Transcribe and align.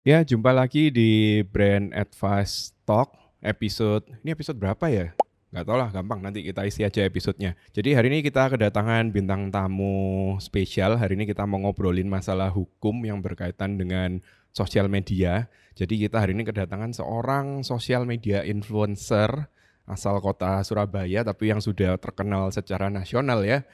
Ya, 0.00 0.24
jumpa 0.24 0.48
lagi 0.56 0.88
di 0.88 1.44
Brand 1.44 1.92
Advice 1.92 2.72
Talk 2.88 3.12
episode. 3.44 4.08
Ini 4.24 4.32
episode 4.32 4.56
berapa 4.56 4.88
ya? 4.88 5.12
Gak 5.52 5.68
tau 5.68 5.76
lah, 5.76 5.92
gampang. 5.92 6.24
Nanti 6.24 6.40
kita 6.40 6.64
isi 6.64 6.88
aja 6.88 7.04
episodenya. 7.04 7.52
Jadi 7.76 7.92
hari 7.92 8.08
ini 8.08 8.24
kita 8.24 8.48
kedatangan 8.48 9.12
bintang 9.12 9.52
tamu 9.52 10.40
spesial. 10.40 10.96
Hari 10.96 11.20
ini 11.20 11.28
kita 11.28 11.44
mau 11.44 11.60
ngobrolin 11.60 12.08
masalah 12.08 12.48
hukum 12.48 12.96
yang 13.04 13.20
berkaitan 13.20 13.76
dengan 13.76 14.24
sosial 14.56 14.88
media. 14.88 15.52
Jadi 15.76 16.00
kita 16.08 16.24
hari 16.24 16.32
ini 16.32 16.48
kedatangan 16.48 16.96
seorang 16.96 17.60
sosial 17.60 18.08
media 18.08 18.40
influencer 18.40 19.52
asal 19.84 20.16
kota 20.24 20.64
Surabaya, 20.64 21.28
tapi 21.28 21.52
yang 21.52 21.60
sudah 21.60 22.00
terkenal 22.00 22.48
secara 22.48 22.88
nasional 22.88 23.44
ya. 23.44 23.68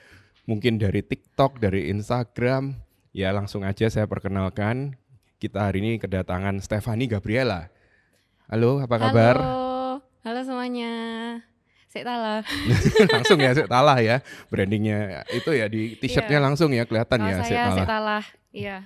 Mungkin 0.50 0.82
dari 0.82 1.06
TikTok, 1.06 1.62
dari 1.62 1.86
Instagram. 1.94 2.82
Ya 3.14 3.30
langsung 3.30 3.62
aja 3.62 3.86
saya 3.86 4.10
perkenalkan 4.10 4.98
kita 5.36 5.68
hari 5.68 5.84
ini 5.84 5.92
kedatangan 6.00 6.56
Stefani 6.64 7.04
Gabriela. 7.04 7.68
Halo, 8.48 8.80
apa 8.80 8.96
kabar? 8.96 9.36
Halo, 9.36 10.00
halo 10.24 10.40
semuanya. 10.40 10.92
Saya 11.92 12.08
Tala. 12.08 12.34
langsung 13.20 13.38
ya, 13.40 13.52
saya 13.52 13.68
Tala 13.68 14.00
ya. 14.00 14.24
Brandingnya 14.48 15.28
itu 15.28 15.52
ya 15.52 15.68
di 15.68 15.92
t-shirtnya 16.00 16.40
yeah. 16.40 16.46
langsung 16.48 16.72
ya 16.72 16.88
kelihatan 16.88 17.20
oh, 17.20 17.28
ya. 17.28 17.36
Saya 17.44 17.68
Tala. 17.68 17.84
Tala. 17.84 18.18
Iya. 18.48 18.76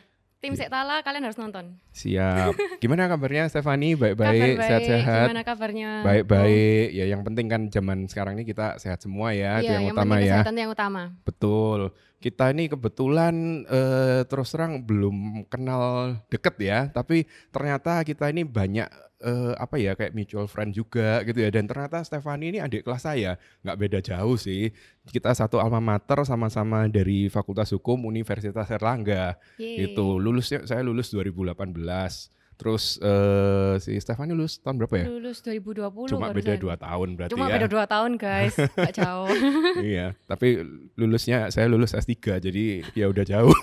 Tim 0.40 0.56
Sek 0.56 0.72
Tala 0.72 1.04
kalian 1.04 1.22
harus 1.28 1.38
nonton. 1.38 1.76
Siap. 1.92 2.56
Gimana 2.82 3.06
kabarnya 3.06 3.46
Stefani? 3.46 3.92
Baik-baik, 3.94 4.56
sehat-sehat. 4.58 5.26
Gimana 5.30 5.44
kabarnya? 5.44 5.90
Baik-baik. 6.02 6.96
Ya 6.96 7.04
yang 7.12 7.22
penting 7.22 7.46
kan 7.46 7.62
zaman 7.68 8.08
sekarang 8.08 8.40
ini 8.40 8.48
kita 8.48 8.80
sehat 8.80 9.04
semua 9.04 9.36
ya, 9.36 9.60
iya, 9.60 9.68
itu 9.68 9.72
yang, 9.76 9.82
yang 9.86 9.94
utama 9.94 10.14
ya. 10.18 10.40
Kesehatan 10.40 10.56
yang 10.56 10.70
utama. 10.72 11.02
Betul 11.22 11.92
kita 12.20 12.52
ini 12.52 12.68
kebetulan 12.68 13.64
uh, 13.64 14.22
terus 14.28 14.52
terang 14.52 14.84
belum 14.84 15.48
kenal 15.48 16.14
deket 16.28 16.54
ya, 16.60 16.78
tapi 16.92 17.24
ternyata 17.48 18.04
kita 18.04 18.28
ini 18.28 18.44
banyak 18.44 18.84
uh, 19.24 19.56
apa 19.56 19.80
ya 19.80 19.96
kayak 19.96 20.12
mutual 20.12 20.44
friend 20.44 20.76
juga 20.76 21.24
gitu 21.24 21.40
ya. 21.40 21.48
Dan 21.48 21.64
ternyata 21.64 22.04
Stefani 22.04 22.52
ini 22.52 22.58
adik 22.60 22.84
kelas 22.84 23.08
saya, 23.08 23.40
nggak 23.64 23.78
beda 23.80 23.98
jauh 24.04 24.36
sih. 24.36 24.68
Kita 25.08 25.32
satu 25.32 25.56
alma 25.56 25.80
mater 25.80 26.20
sama-sama 26.28 26.84
dari 26.92 27.32
Fakultas 27.32 27.72
Hukum 27.72 28.04
Universitas 28.04 28.68
Erlangga. 28.68 29.40
Yeay. 29.56 29.88
Gitu. 29.88 30.20
Lulusnya 30.20 30.68
saya 30.68 30.84
lulus 30.84 31.08
2018. 31.12 32.39
Terus 32.60 33.00
uh, 33.00 33.80
si 33.80 33.96
Stefani 33.96 34.36
lulus 34.36 34.60
tahun 34.60 34.76
berapa 34.84 35.00
ya? 35.00 35.06
Lulus 35.08 35.40
2020. 35.40 36.12
Cuma 36.12 36.28
beda 36.28 36.60
dua 36.60 36.76
tahun 36.76 37.16
berarti 37.16 37.32
Cuma 37.32 37.48
ya. 37.48 37.56
beda 37.56 37.68
dua 37.72 37.84
tahun 37.88 38.20
guys, 38.20 38.52
gak 38.76 39.00
jauh. 39.00 39.32
iya, 39.80 40.12
tapi 40.28 40.60
lulusnya 40.92 41.48
saya 41.48 41.72
lulus 41.72 41.96
S3 41.96 42.36
jadi 42.44 42.84
ya 42.92 43.08
udah 43.08 43.24
jauh. 43.24 43.56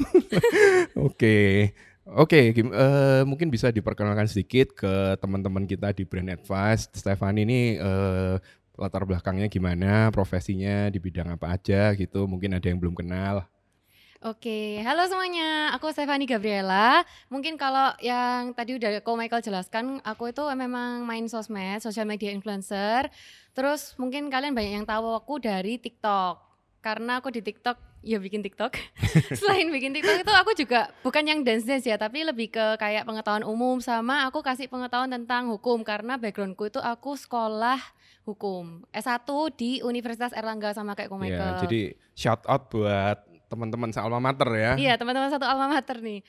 Oke. 1.07 1.77
Oke, 2.07 2.55
okay, 2.55 2.63
uh, 2.63 2.71
eh, 2.71 3.21
mungkin 3.27 3.51
bisa 3.51 3.67
diperkenalkan 3.67 4.31
sedikit 4.31 4.71
ke 4.71 5.19
teman-teman 5.19 5.67
kita 5.67 5.91
di 5.91 6.07
Brand 6.07 6.33
Advice. 6.33 6.87
Stefani 6.95 7.43
ini 7.43 7.61
uh, 7.77 8.39
latar 8.79 9.03
belakangnya 9.03 9.51
gimana, 9.51 10.07
profesinya 10.09 10.87
di 10.87 10.97
bidang 11.03 11.35
apa 11.35 11.53
aja 11.53 11.91
gitu. 11.93 12.25
Mungkin 12.25 12.55
ada 12.57 12.65
yang 12.65 12.79
belum 12.79 12.95
kenal. 12.95 13.45
Oke, 14.25 14.81
halo 14.81 15.05
semuanya. 15.05 15.69
Aku 15.77 15.93
Stefani 15.93 16.25
Gabriela. 16.25 17.05
Mungkin 17.29 17.53
kalau 17.53 17.93
yang 18.01 18.49
tadi 18.57 18.73
udah 18.73 18.97
Ko 19.05 19.13
Michael 19.13 19.45
jelaskan, 19.45 20.01
aku 20.01 20.33
itu 20.33 20.41
memang 20.57 21.05
main 21.05 21.29
sosmed, 21.29 21.85
social 21.85 22.09
media 22.09 22.33
influencer. 22.33 23.13
Terus 23.53 23.93
mungkin 24.01 24.33
kalian 24.33 24.57
banyak 24.57 24.81
yang 24.81 24.89
tahu 24.89 25.13
aku 25.13 25.37
dari 25.37 25.77
TikTok. 25.77 26.41
Karena 26.81 27.21
aku 27.21 27.29
di 27.29 27.45
TikTok 27.45 27.77
ya 28.01 28.17
bikin 28.17 28.41
TikTok. 28.41 28.81
Selain 29.37 29.69
bikin 29.69 29.93
TikTok 29.93 30.25
itu 30.25 30.33
aku 30.33 30.51
juga 30.57 30.89
bukan 31.05 31.21
yang 31.21 31.45
dance 31.45 31.69
dance 31.69 31.85
ya, 31.85 32.01
tapi 32.01 32.25
lebih 32.25 32.49
ke 32.49 32.65
kayak 32.81 33.05
pengetahuan 33.05 33.45
umum 33.45 33.77
sama 33.77 34.25
aku 34.25 34.41
kasih 34.41 34.65
pengetahuan 34.65 35.13
tentang 35.13 35.53
hukum 35.53 35.85
karena 35.85 36.17
backgroundku 36.17 36.73
itu 36.73 36.81
aku 36.81 37.13
sekolah 37.13 37.77
hukum 38.25 38.81
S1 38.91 39.23
di 39.55 39.79
Universitas 39.85 40.33
Erlangga 40.33 40.73
sama 40.73 40.97
kayak 40.97 41.13
Ko 41.13 41.21
Michael. 41.21 41.53
Ya, 41.53 41.61
jadi 41.61 41.81
shout 42.17 42.41
out 42.49 42.67
buat 42.73 43.26
teman-teman 43.47 43.89
alma 43.95 44.19
mater 44.19 44.49
ya. 44.53 44.71
Iya, 44.75 44.93
teman-teman 44.99 45.31
satu 45.31 45.47
alma 45.47 45.67
mater 45.71 45.99
nih. 45.99 46.21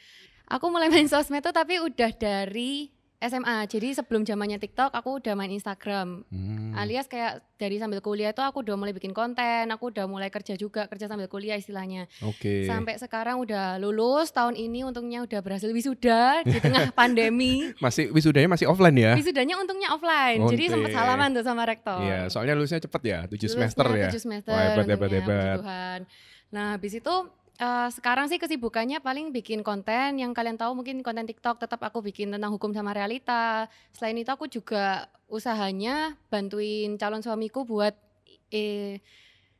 Aku 0.48 0.72
mulai 0.72 0.88
main 0.88 1.06
sosmed 1.06 1.44
tuh 1.44 1.52
tapi 1.52 1.76
udah 1.82 2.10
dari 2.16 2.88
SMA. 3.18 3.66
Jadi 3.66 3.98
sebelum 3.98 4.22
zamannya 4.22 4.62
TikTok 4.62 4.94
aku 4.94 5.18
udah 5.18 5.34
main 5.34 5.50
Instagram. 5.50 6.22
Hmm. 6.30 6.70
Alias 6.78 7.10
kayak 7.10 7.42
dari 7.58 7.82
sambil 7.82 7.98
kuliah 7.98 8.30
itu 8.30 8.38
aku 8.38 8.62
udah 8.62 8.78
mulai 8.78 8.94
bikin 8.94 9.10
konten, 9.10 9.66
aku 9.74 9.90
udah 9.90 10.06
mulai 10.06 10.30
kerja 10.30 10.54
juga, 10.54 10.86
kerja 10.86 11.10
sambil 11.10 11.26
kuliah 11.26 11.58
istilahnya. 11.58 12.06
Oke. 12.22 12.38
Okay. 12.38 12.70
Sampai 12.70 12.94
sekarang 13.02 13.42
udah 13.42 13.82
lulus, 13.82 14.30
tahun 14.30 14.54
ini 14.54 14.86
untungnya 14.86 15.26
udah 15.26 15.40
berhasil 15.42 15.66
wisuda 15.66 16.46
di 16.46 16.62
tengah 16.64 16.94
pandemi. 16.94 17.74
Masih 17.82 18.14
wisudanya 18.14 18.54
masih 18.54 18.70
offline 18.70 18.94
ya? 18.94 19.12
Wisudanya 19.18 19.58
untungnya 19.58 19.90
offline. 19.90 20.38
Jadi 20.46 20.64
sempat 20.70 20.94
salaman 20.94 21.34
tuh 21.34 21.42
sama 21.42 21.66
rektor. 21.66 21.98
Iya, 21.98 22.30
soalnya 22.30 22.54
lulusnya 22.54 22.78
cepet 22.78 23.02
ya, 23.02 23.18
tujuh 23.26 23.50
semester 23.50 23.86
ya. 23.98 24.10
7 24.14 24.22
semester. 24.22 24.54
Wah, 24.54 24.78
hebat 24.78 24.86
hebat 24.94 25.10
hebat. 25.10 25.58
Nah, 26.48 26.78
habis 26.78 26.96
itu 26.96 27.14
uh, 27.58 27.88
sekarang 27.92 28.30
sih 28.30 28.38
kesibukannya 28.40 29.02
paling 29.02 29.34
bikin 29.34 29.60
konten 29.66 30.18
yang 30.18 30.32
kalian 30.32 30.56
tahu 30.56 30.78
mungkin 30.78 31.02
konten 31.02 31.26
TikTok 31.26 31.60
tetap 31.62 31.82
aku 31.82 32.00
bikin 32.00 32.32
tentang 32.32 32.54
hukum 32.54 32.72
sama 32.72 32.94
realita. 32.94 33.66
Selain 33.92 34.16
itu 34.18 34.30
aku 34.30 34.46
juga 34.46 35.10
usahanya 35.28 36.16
bantuin 36.32 36.96
calon 36.96 37.20
suamiku 37.20 37.66
buat 37.66 37.92
eh, 38.48 39.02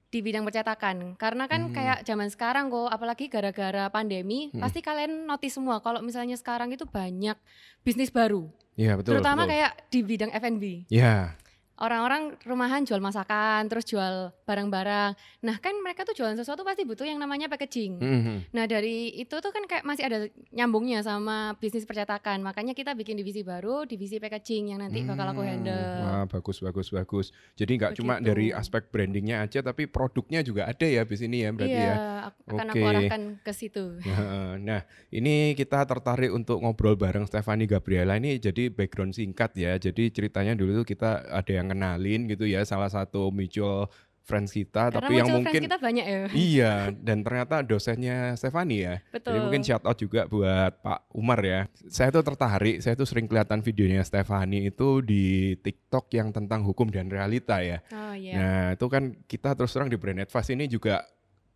di 0.09 0.19
bidang 0.25 0.47
percetakan. 0.47 1.19
Karena 1.21 1.45
kan 1.45 1.69
hmm. 1.69 1.75
kayak 1.75 1.99
zaman 2.09 2.33
sekarang 2.33 2.73
kok 2.73 2.89
apalagi 2.89 3.29
gara-gara 3.29 3.93
pandemi, 3.93 4.49
hmm. 4.49 4.63
pasti 4.63 4.81
kalian 4.81 5.29
notice 5.29 5.61
semua 5.61 5.85
kalau 5.85 6.01
misalnya 6.01 6.39
sekarang 6.41 6.73
itu 6.73 6.89
banyak 6.89 7.37
bisnis 7.85 8.09
baru. 8.09 8.49
Iya, 8.79 8.95
betul. 8.95 9.19
Terutama 9.19 9.45
betul. 9.45 9.53
kayak 9.59 9.73
di 9.91 10.01
bidang 10.07 10.33
F&B. 10.33 10.65
Iya 10.89 11.35
orang-orang 11.79 12.35
rumahan 12.43 12.83
jual 12.83 12.99
masakan, 12.99 13.71
terus 13.71 13.87
jual 13.87 14.35
barang-barang. 14.45 15.15
Nah 15.47 15.57
kan 15.63 15.75
mereka 15.79 16.03
tuh 16.03 16.15
jualan 16.19 16.35
sesuatu 16.35 16.67
pasti 16.67 16.83
butuh 16.83 17.07
yang 17.07 17.23
namanya 17.23 17.47
packaging. 17.47 18.03
Mm 18.03 18.21
-hmm. 18.21 18.37
Nah 18.51 18.65
dari 18.67 19.15
itu 19.15 19.35
tuh 19.39 19.51
kan 19.55 19.65
kayak 19.65 19.87
masih 19.87 20.05
ada 20.07 20.19
nyambungnya 20.51 21.01
sama 21.07 21.55
bisnis 21.63 21.87
percetakan. 21.87 22.43
Makanya 22.43 22.75
kita 22.75 22.99
bikin 22.99 23.15
divisi 23.15 23.47
baru, 23.47 23.87
divisi 23.87 24.19
packaging 24.19 24.75
yang 24.75 24.83
nanti 24.83 25.07
bakal 25.07 25.31
aku 25.31 25.43
hmm. 25.47 25.51
handle. 25.51 25.95
Wah 26.03 26.25
bagus 26.27 26.59
bagus 26.61 26.89
bagus. 26.91 27.27
Jadi 27.55 27.79
nggak 27.79 27.93
cuma 27.97 28.19
dari 28.19 28.51
aspek 28.51 28.91
brandingnya 28.91 29.47
aja, 29.47 29.63
tapi 29.63 29.87
produknya 29.87 30.43
juga 30.43 30.67
ada 30.67 30.87
ya 30.87 31.07
di 31.07 31.17
sini 31.17 31.47
ya 31.47 31.55
berarti 31.55 31.79
iya, 31.79 31.87
ya. 31.87 31.97
akan 32.51 32.67
okay. 32.69 32.83
aku 32.83 32.87
arahkan 32.91 33.23
ke 33.41 33.53
situ. 33.55 33.85
Nah 34.59 34.83
ini 35.15 35.55
kita 35.55 35.87
tertarik 35.87 36.35
untuk 36.35 36.61
ngobrol 36.61 36.99
bareng 36.99 37.25
Stefani 37.25 37.65
Gabriela 37.65 38.19
ini 38.19 38.37
jadi 38.43 38.69
background 38.73 39.15
singkat 39.15 39.55
ya. 39.55 39.79
Jadi 39.79 40.11
ceritanya 40.11 40.59
dulu 40.59 40.83
tuh 40.83 40.87
kita 40.89 41.25
ada 41.31 41.53
yang 41.53 41.68
kenalin 41.69 42.27
gitu 42.27 42.49
ya 42.49 42.65
salah 42.65 42.89
satu 42.89 43.29
mutual 43.29 43.87
friends 44.29 44.53
kita 44.53 44.93
Karena 44.93 45.01
tapi 45.01 45.13
yang 45.17 45.29
mungkin 45.33 45.61
kita 45.65 45.81
banyak 45.81 46.05
ya. 46.05 46.21
Iya, 46.53 46.75
dan 46.93 47.25
ternyata 47.25 47.65
dosennya 47.65 48.37
Stefani 48.37 48.85
ya. 48.85 49.01
Betul. 49.09 49.33
Jadi 49.33 49.39
mungkin 49.41 49.63
shout 49.65 49.85
out 49.89 49.97
juga 49.97 50.29
buat 50.29 50.85
Pak 50.85 51.09
Umar 51.17 51.41
ya. 51.41 51.65
Saya 51.89 52.13
tuh 52.13 52.21
tertarik, 52.21 52.85
saya 52.85 52.93
tuh 52.93 53.09
sering 53.09 53.25
kelihatan 53.25 53.65
videonya 53.65 54.05
Stefani 54.05 54.69
itu 54.69 55.01
di 55.01 55.57
TikTok 55.57 56.13
yang 56.13 56.29
tentang 56.37 56.61
hukum 56.69 56.93
dan 56.93 57.09
realita 57.09 57.65
ya. 57.65 57.81
Oh 57.89 58.13
iya. 58.13 58.35
Nah, 58.37 58.65
itu 58.77 58.87
kan 58.93 59.17
kita 59.25 59.57
terus 59.57 59.73
terang 59.73 59.89
di 59.89 59.97
Brand 59.97 60.21
Advice 60.21 60.53
ini 60.53 60.69
juga 60.69 61.01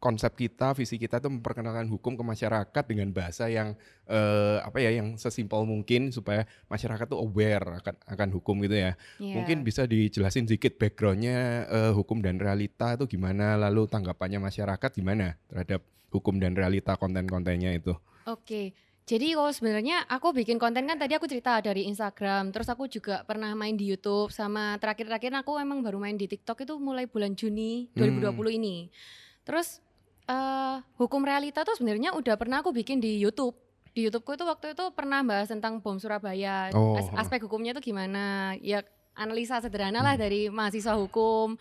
konsep 0.02 0.34
kita, 0.34 0.74
visi 0.74 0.98
kita 0.98 1.22
itu 1.22 1.30
memperkenalkan 1.30 1.86
hukum 1.86 2.18
ke 2.18 2.24
masyarakat 2.26 2.84
dengan 2.90 3.14
bahasa 3.14 3.46
yang 3.46 3.78
uh, 4.10 4.58
apa 4.66 4.82
ya, 4.82 4.98
yang 4.98 5.14
sesimpel 5.14 5.62
mungkin 5.62 6.10
supaya 6.10 6.42
masyarakat 6.66 7.06
tuh 7.06 7.22
aware 7.22 7.78
akan 7.78 7.94
akan 8.10 8.28
hukum 8.34 8.58
gitu 8.66 8.82
ya. 8.82 8.98
Yeah. 9.22 9.38
Mungkin 9.38 9.62
bisa 9.62 9.86
dijelasin 9.86 10.50
sedikit 10.50 10.74
backgroundnya 10.74 11.70
uh, 11.70 11.92
hukum 11.94 12.18
dan 12.18 12.42
realita 12.42 12.98
itu 12.98 13.14
gimana, 13.14 13.54
lalu 13.54 13.86
tanggapannya 13.86 14.42
masyarakat 14.42 14.90
gimana 14.90 15.38
terhadap 15.46 15.86
hukum 16.10 16.42
dan 16.42 16.58
realita 16.58 16.98
konten-kontennya 16.98 17.70
itu. 17.78 17.94
Oke. 18.26 18.42
Okay. 18.42 18.66
Jadi 19.02 19.34
kalau 19.34 19.50
sebenarnya 19.50 20.06
aku 20.06 20.30
bikin 20.30 20.62
konten 20.62 20.86
kan 20.86 20.94
tadi 20.94 21.18
aku 21.18 21.26
cerita 21.26 21.58
dari 21.58 21.90
Instagram, 21.90 22.54
terus 22.54 22.70
aku 22.70 22.86
juga 22.86 23.26
pernah 23.26 23.50
main 23.58 23.74
di 23.74 23.90
YouTube 23.90 24.30
sama 24.30 24.78
terakhir-terakhir 24.78 25.42
aku 25.42 25.58
emang 25.58 25.82
baru 25.82 25.98
main 25.98 26.14
di 26.14 26.30
TikTok 26.30 26.62
itu 26.62 26.78
mulai 26.78 27.10
bulan 27.10 27.34
Juni 27.34 27.90
2020 27.98 28.30
hmm. 28.30 28.58
ini. 28.62 28.76
Terus 29.42 29.82
uh, 30.28 30.78
hukum 30.98 31.22
realita 31.22 31.64
tuh 31.66 31.74
sebenarnya 31.78 32.14
udah 32.14 32.34
pernah 32.38 32.60
aku 32.60 32.70
bikin 32.74 32.98
di 32.98 33.18
YouTube. 33.18 33.56
Di 33.92 34.08
YouTubeku 34.08 34.40
itu 34.40 34.44
waktu 34.48 34.66
itu 34.72 34.84
pernah 34.96 35.20
bahas 35.20 35.52
tentang 35.52 35.80
bom 35.82 36.00
Surabaya, 36.00 36.72
oh. 36.72 36.96
As 36.96 37.08
aspek 37.26 37.44
hukumnya 37.44 37.76
itu 37.76 37.92
gimana. 37.92 38.56
Ya 38.64 38.84
analisa 39.12 39.60
sederhana 39.60 40.00
lah 40.00 40.16
hmm. 40.16 40.22
dari 40.22 40.40
mahasiswa 40.48 40.96
hukum. 40.96 41.60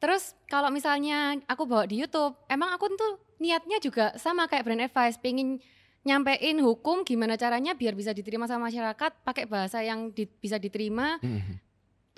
Terus 0.00 0.32
kalau 0.48 0.70
misalnya 0.72 1.36
aku 1.44 1.66
bawa 1.66 1.84
di 1.84 2.00
YouTube, 2.00 2.38
emang 2.46 2.72
aku 2.72 2.88
tuh 2.94 3.20
niatnya 3.42 3.82
juga 3.82 4.14
sama 4.16 4.46
kayak 4.46 4.64
brand 4.64 4.84
advice, 4.86 5.18
pengen 5.20 5.60
nyampein 6.00 6.56
hukum 6.64 7.04
gimana 7.04 7.36
caranya 7.36 7.76
biar 7.76 7.92
bisa 7.92 8.16
diterima 8.16 8.48
sama 8.48 8.72
masyarakat 8.72 9.20
pakai 9.20 9.44
bahasa 9.44 9.84
yang 9.84 10.08
di, 10.16 10.24
bisa 10.24 10.56
diterima 10.56 11.20
hmm 11.20 11.69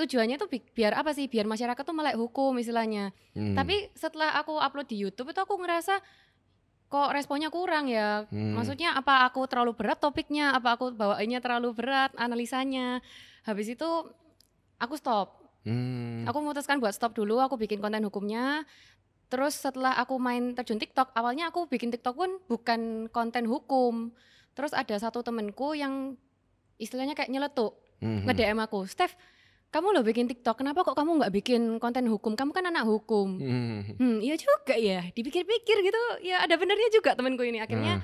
tujuannya 0.02 0.36
tuh 0.36 0.48
bi 0.50 0.58
biar 0.60 0.98
apa 0.98 1.14
sih 1.14 1.30
biar 1.30 1.46
masyarakat 1.46 1.82
tuh 1.82 1.94
melek 1.94 2.18
hukum 2.18 2.52
istilahnya 2.58 3.14
hmm. 3.38 3.54
tapi 3.54 3.88
setelah 3.94 4.34
aku 4.36 4.58
upload 4.58 4.90
di 4.90 4.98
YouTube 4.98 5.30
itu 5.30 5.40
aku 5.40 5.54
ngerasa 5.58 6.02
kok 6.92 7.08
responnya 7.16 7.48
kurang 7.48 7.88
ya. 7.88 8.28
Hmm. 8.28 8.52
Maksudnya 8.52 8.92
apa 8.92 9.24
aku 9.24 9.48
terlalu 9.48 9.72
berat 9.72 9.96
topiknya, 9.96 10.52
apa 10.52 10.76
aku 10.76 10.92
bawainnya 10.92 11.40
terlalu 11.40 11.72
berat 11.72 12.12
analisanya. 12.20 13.00
Habis 13.48 13.72
itu 13.72 13.88
aku 14.76 14.94
stop. 15.00 15.40
Hmm. 15.64 16.28
Aku 16.28 16.44
memutuskan 16.44 16.84
buat 16.84 16.92
stop 16.92 17.16
dulu, 17.16 17.40
aku 17.40 17.56
bikin 17.56 17.80
konten 17.80 18.04
hukumnya. 18.04 18.68
Terus 19.32 19.56
setelah 19.56 19.96
aku 19.96 20.20
main 20.20 20.52
terjun 20.52 20.76
TikTok, 20.76 21.16
awalnya 21.16 21.48
aku 21.48 21.64
bikin 21.64 21.88
TikTok 21.88 22.12
pun 22.12 22.36
bukan 22.44 23.08
konten 23.08 23.48
hukum. 23.48 24.12
Terus 24.52 24.76
ada 24.76 24.92
satu 25.00 25.24
temenku 25.24 25.72
yang 25.72 26.20
istilahnya 26.76 27.16
kayak 27.16 27.32
nyeletuk, 27.32 27.72
Mhm. 28.04 28.28
nge-DM 28.28 28.58
aku, 28.60 28.84
Steph, 28.84 29.16
kamu 29.72 29.88
loh 29.96 30.04
bikin 30.04 30.28
TikTok, 30.28 30.60
kenapa 30.60 30.84
kok 30.84 30.92
kamu 30.92 31.16
nggak 31.16 31.32
bikin 31.32 31.80
konten 31.80 32.04
hukum? 32.04 32.36
Kamu 32.36 32.52
kan 32.52 32.68
anak 32.68 32.84
hukum. 32.84 33.40
Mhm. 33.40 33.96
Hmm, 33.96 34.16
iya 34.20 34.36
juga 34.36 34.76
ya. 34.76 35.00
Dipikir-pikir 35.10 35.76
gitu, 35.80 36.02
ya 36.20 36.44
ada 36.44 36.54
benernya 36.54 36.92
juga 36.92 37.16
temenku 37.16 37.40
ini. 37.40 37.56
Akhirnya 37.58 37.98
Ah. 37.98 38.00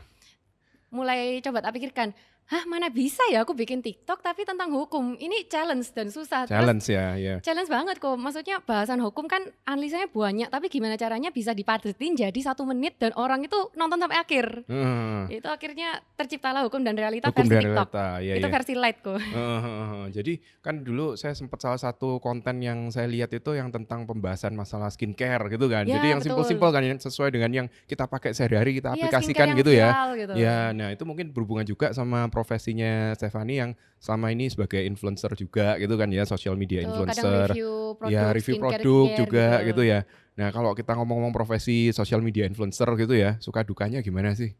mulai 0.88 1.44
coba 1.44 1.60
tak 1.60 1.76
pikirkan, 1.76 2.16
hah 2.48 2.64
mana 2.64 2.88
bisa 2.88 3.20
ya 3.28 3.44
aku 3.44 3.52
bikin 3.52 3.84
TikTok 3.84 4.20
tapi 4.20 4.42
tentang 4.42 4.72
hukum. 4.72 5.14
Ini 5.14 5.44
challenge 5.46 5.92
dan 5.92 6.08
susah. 6.08 6.48
Terus 6.48 6.56
challenge 6.56 6.86
ya, 6.88 7.06
ya. 7.14 7.34
challenge 7.44 7.68
banget 7.68 8.00
kok. 8.00 8.16
Maksudnya 8.16 8.64
bahasan 8.64 9.04
hukum 9.04 9.28
kan 9.28 9.44
analisanya 9.62 10.08
banyak, 10.08 10.48
tapi 10.48 10.72
gimana 10.72 10.96
caranya 10.96 11.28
bisa 11.28 11.52
dipadetin 11.52 12.16
jadi 12.16 12.40
satu 12.40 12.64
menit 12.64 12.96
dan 12.96 13.12
orang 13.20 13.44
itu 13.44 13.56
nonton 13.76 14.00
sampai 14.00 14.16
akhir. 14.16 14.64
Heeh. 14.64 15.38
Itu 15.40 15.48
akhirnya 15.52 16.00
terciptalah 16.16 16.64
hukum 16.64 16.80
dan 16.80 16.96
realita 16.96 17.28
Hukum 17.28 17.44
versi 17.44 17.52
dan 17.52 17.62
TikTok. 17.68 17.88
realita, 17.92 18.08
ya, 18.24 18.34
itu 18.40 18.48
ya. 18.48 18.52
versi 18.56 18.72
light 18.72 18.98
kok. 19.04 19.18
Heeh, 19.20 19.60
heeh, 19.60 19.86
heeh. 19.92 20.06
Jadi 20.16 20.32
kan 20.64 20.74
dulu 20.80 21.20
saya 21.20 21.36
sempat 21.36 21.60
salah 21.60 21.76
satu 21.76 22.16
konten 22.18 22.64
yang 22.64 22.88
saya 22.88 23.04
lihat 23.12 23.28
itu 23.28 23.52
yang 23.52 23.68
tentang 23.68 24.08
pembahasan 24.08 24.56
masalah 24.56 24.88
skincare 24.88 25.52
gitu 25.52 25.68
kan. 25.68 25.84
Ya, 25.84 26.00
Jadi 26.00 26.16
yang 26.16 26.20
simpel-simpel 26.24 26.72
kan 26.72 26.80
yang 26.80 26.96
sesuai 26.96 27.28
dengan 27.28 27.52
yang 27.52 27.66
kita 27.84 28.08
pakai 28.08 28.32
sehari-hari 28.32 28.80
kita 28.80 28.96
Iya, 28.96 29.04
aplikasikan 29.04 29.46
gitu 29.52 29.70
ya. 29.76 29.92
viral 29.92 30.08
gitu. 30.16 30.32
Ya, 30.32 30.72
nah 30.72 30.88
itu 30.88 31.04
mungkin 31.04 31.28
berhubungan 31.28 31.68
juga 31.68 31.92
sama 31.92 32.24
profesinya 32.38 33.10
Stefani 33.18 33.58
yang 33.58 33.70
selama 33.98 34.30
ini 34.30 34.46
sebagai 34.46 34.78
influencer 34.86 35.34
juga 35.34 35.74
gitu 35.82 35.98
kan 35.98 36.06
ya, 36.14 36.22
social 36.22 36.54
media 36.54 36.86
Tuh, 36.86 37.02
influencer. 37.02 37.50
review 37.50 37.98
produk, 37.98 38.14
ya, 38.14 38.24
review 38.30 38.54
produk 38.62 39.06
juga 39.18 39.46
gitu 39.66 39.82
ya. 39.82 40.00
Nah, 40.38 40.54
kalau 40.54 40.70
kita 40.78 40.94
ngomong-ngomong 40.94 41.34
profesi 41.34 41.90
social 41.90 42.22
media 42.22 42.46
influencer 42.46 42.86
gitu 42.94 43.18
ya, 43.18 43.34
suka 43.42 43.66
dukanya 43.66 43.98
gimana 43.98 44.38
sih? 44.38 44.54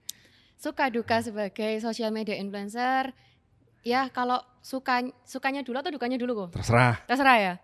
Suka 0.58 0.90
duka 0.90 1.22
sebagai 1.22 1.78
social 1.78 2.10
media 2.10 2.34
influencer, 2.34 3.14
ya 3.86 4.10
kalau 4.10 4.42
suka 4.58 5.06
sukanya 5.22 5.62
dulu 5.62 5.78
atau 5.78 5.94
dukanya 5.94 6.18
dulu 6.18 6.50
kok? 6.50 6.58
Terserah. 6.58 7.06
Terserah 7.06 7.38
ya. 7.38 7.54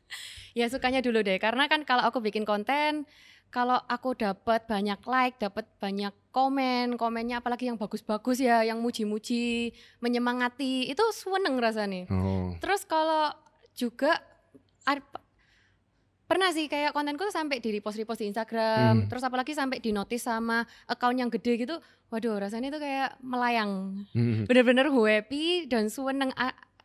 ya 0.64 0.66
sukanya 0.72 1.04
dulu 1.04 1.20
deh, 1.20 1.36
karena 1.36 1.68
kan 1.68 1.84
kalau 1.84 2.08
aku 2.08 2.24
bikin 2.24 2.48
konten, 2.48 3.04
kalau 3.52 3.76
aku 3.92 4.16
dapat 4.16 4.64
banyak 4.64 5.04
like, 5.04 5.36
dapat 5.36 5.68
banyak 5.76 6.16
komen, 6.30 6.94
komennya 6.94 7.42
apalagi 7.42 7.66
yang 7.66 7.76
bagus-bagus 7.76 8.38
ya, 8.38 8.62
yang 8.62 8.78
muji-muji, 8.78 9.74
menyemangati, 9.98 10.86
itu 10.86 11.02
seneng 11.10 11.58
rasanya. 11.58 12.06
Oh. 12.06 12.54
Terus 12.62 12.86
kalau 12.86 13.34
juga 13.74 14.18
ad- 14.86 15.02
pernah 16.24 16.54
sih 16.54 16.70
kayak 16.70 16.94
kontenku 16.94 17.26
tuh 17.26 17.34
sampai 17.34 17.58
di 17.58 17.74
repost 17.74 17.98
repost 17.98 18.22
di 18.22 18.30
Instagram, 18.30 19.02
Hmm. 19.02 19.06
terus 19.10 19.26
apalagi 19.26 19.50
sampai 19.50 19.82
di 19.82 19.90
notice 19.90 20.22
sama 20.22 20.62
account 20.86 21.18
yang 21.18 21.26
gede 21.26 21.66
gitu, 21.66 21.74
waduh 22.06 22.38
rasanya 22.38 22.70
itu 22.70 22.78
kayak 22.78 23.18
melayang, 23.18 24.06
Hmm. 24.14 24.46
bener-bener 24.46 24.86
happy 24.94 25.66
dan 25.66 25.90
seneng. 25.90 26.30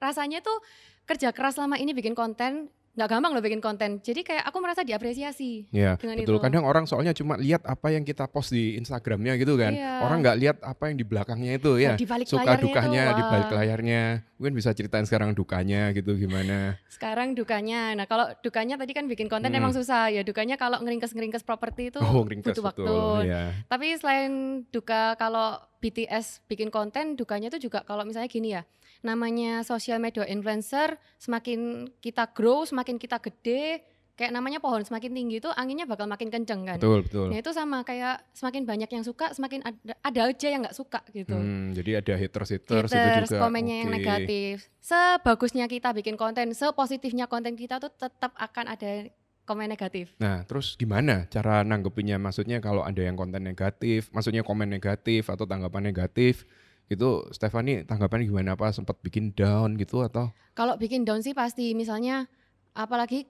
Rasanya 0.01 0.41
tuh 0.41 0.57
kerja 1.05 1.29
keras 1.29 1.61
selama 1.61 1.77
ini 1.77 1.93
bikin 1.93 2.17
konten 2.17 2.73
nggak 2.95 3.09
gampang 3.11 3.31
loh 3.35 3.43
bikin 3.43 3.59
konten, 3.59 3.99
jadi 3.99 4.23
kayak 4.23 4.43
aku 4.47 4.57
merasa 4.63 4.81
diapresiasi. 4.87 5.67
Ya, 5.69 5.99
dengan 5.99 6.23
betul. 6.23 6.39
itu. 6.39 6.43
Kadang 6.47 6.63
orang 6.63 6.87
soalnya 6.87 7.11
cuma 7.11 7.35
lihat 7.35 7.67
apa 7.67 7.91
yang 7.91 8.07
kita 8.07 8.23
post 8.31 8.55
di 8.55 8.79
Instagramnya 8.79 9.35
gitu 9.35 9.59
kan. 9.59 9.75
Iya. 9.75 10.07
Orang 10.07 10.23
nggak 10.23 10.37
lihat 10.39 10.57
apa 10.63 10.87
yang 10.87 10.95
di 10.95 11.03
belakangnya 11.03 11.59
itu 11.59 11.75
ya. 11.75 11.93
Nah, 11.93 11.99
di 11.99 12.07
balik 12.07 12.25
Suka 12.31 12.47
layarnya 12.47 12.55
itu, 12.55 12.65
dukanya 12.71 13.03
di 13.11 13.23
balik 13.27 13.49
layarnya. 13.51 14.01
Mungkin 14.39 14.53
bisa 14.55 14.69
ceritain 14.71 15.03
sekarang 15.03 15.35
dukanya 15.35 15.91
gitu 15.91 16.15
gimana. 16.15 16.79
Sekarang 16.87 17.35
dukanya, 17.35 17.95
nah 17.99 18.07
kalau 18.07 18.31
dukanya 18.39 18.79
tadi 18.79 18.95
kan 18.95 19.07
bikin 19.11 19.27
konten 19.27 19.51
Hmm. 19.51 19.59
emang 19.59 19.75
susah 19.75 20.07
ya. 20.11 20.23
Dukanya 20.23 20.55
kalau 20.55 20.79
ngeringkes-ngeringkes 20.79 21.43
properti 21.43 21.91
itu 21.91 21.99
oh, 21.99 22.23
ringkas 22.23 22.55
butuh 22.55 22.63
waktu. 22.63 22.83
betul. 22.87 23.19
Ya. 23.27 23.51
Tapi 23.67 23.87
selain 23.99 24.31
duka 24.71 25.19
kalau 25.19 25.59
BTS 25.83 26.47
bikin 26.47 26.71
konten, 26.71 27.19
dukanya 27.19 27.51
itu 27.51 27.67
juga 27.67 27.83
kalau 27.83 28.07
misalnya 28.07 28.31
gini 28.31 28.55
ya, 28.55 28.63
namanya 29.05 29.61
social 29.61 30.01
media 30.01 30.25
influencer, 30.25 30.97
semakin 31.21 31.85
kita 32.01 32.33
grow, 32.33 32.65
semakin 32.65 32.97
kita 32.97 33.21
gede, 33.21 33.85
kayak 34.15 34.31
namanya 34.31 34.63
pohon 34.63 34.79
semakin 34.79 35.11
tinggi 35.11 35.43
itu 35.43 35.51
anginnya 35.51 35.83
bakal 35.83 36.07
makin 36.07 36.31
kenceng 36.31 36.63
kan. 36.63 36.79
Betul, 36.79 37.03
betul. 37.03 37.27
Nah 37.29 37.37
itu 37.43 37.51
sama 37.51 37.83
kayak 37.83 38.23
semakin 38.31 38.63
banyak 38.63 38.89
yang 38.89 39.03
suka, 39.03 39.35
semakin 39.35 39.59
ada, 39.61 39.93
ada 39.99 40.21
aja 40.31 40.47
yang 40.47 40.63
nggak 40.63 40.75
suka 40.75 41.03
gitu. 41.11 41.35
Hmm, 41.35 41.75
jadi 41.75 41.99
ada 41.99 42.15
haters-haters 42.15 42.89
itu 42.89 42.97
Haters, 42.97 43.29
juga. 43.35 43.43
komennya 43.43 43.85
yang 43.85 43.91
Oke. 43.91 43.95
negatif. 43.99 44.71
Sebagusnya 44.79 45.67
kita 45.67 45.91
bikin 45.91 46.15
konten, 46.15 46.55
sepositifnya 46.55 47.27
konten 47.27 47.59
kita 47.59 47.83
tuh 47.83 47.91
tetap 47.91 48.31
akan 48.39 48.71
ada 48.71 49.11
komen 49.45 49.69
negatif. 49.69 50.15
Nah, 50.17 50.41
terus 50.47 50.73
gimana 50.73 51.29
cara 51.29 51.61
nanggepinnya? 51.61 52.17
Maksudnya 52.17 52.57
kalau 52.63 52.81
ada 52.81 52.97
yang 52.97 53.13
konten 53.13 53.45
negatif, 53.45 54.09
maksudnya 54.09 54.41
komen 54.41 54.71
negatif 54.71 55.29
atau 55.29 55.45
tanggapan 55.45 55.85
negatif, 55.93 56.49
itu 56.85 57.25
Stefani 57.29 57.81
tanggapannya 57.83 58.25
gimana? 58.25 58.53
Apa 58.53 58.69
sempat 58.69 59.01
bikin 59.01 59.33
down 59.33 59.73
gitu 59.75 60.01
atau? 60.01 60.29
Kalau 60.53 60.77
bikin 60.77 61.03
down 61.03 61.19
sih 61.19 61.33
pasti 61.33 61.73
misalnya 61.73 62.29
apalagi 62.71 63.25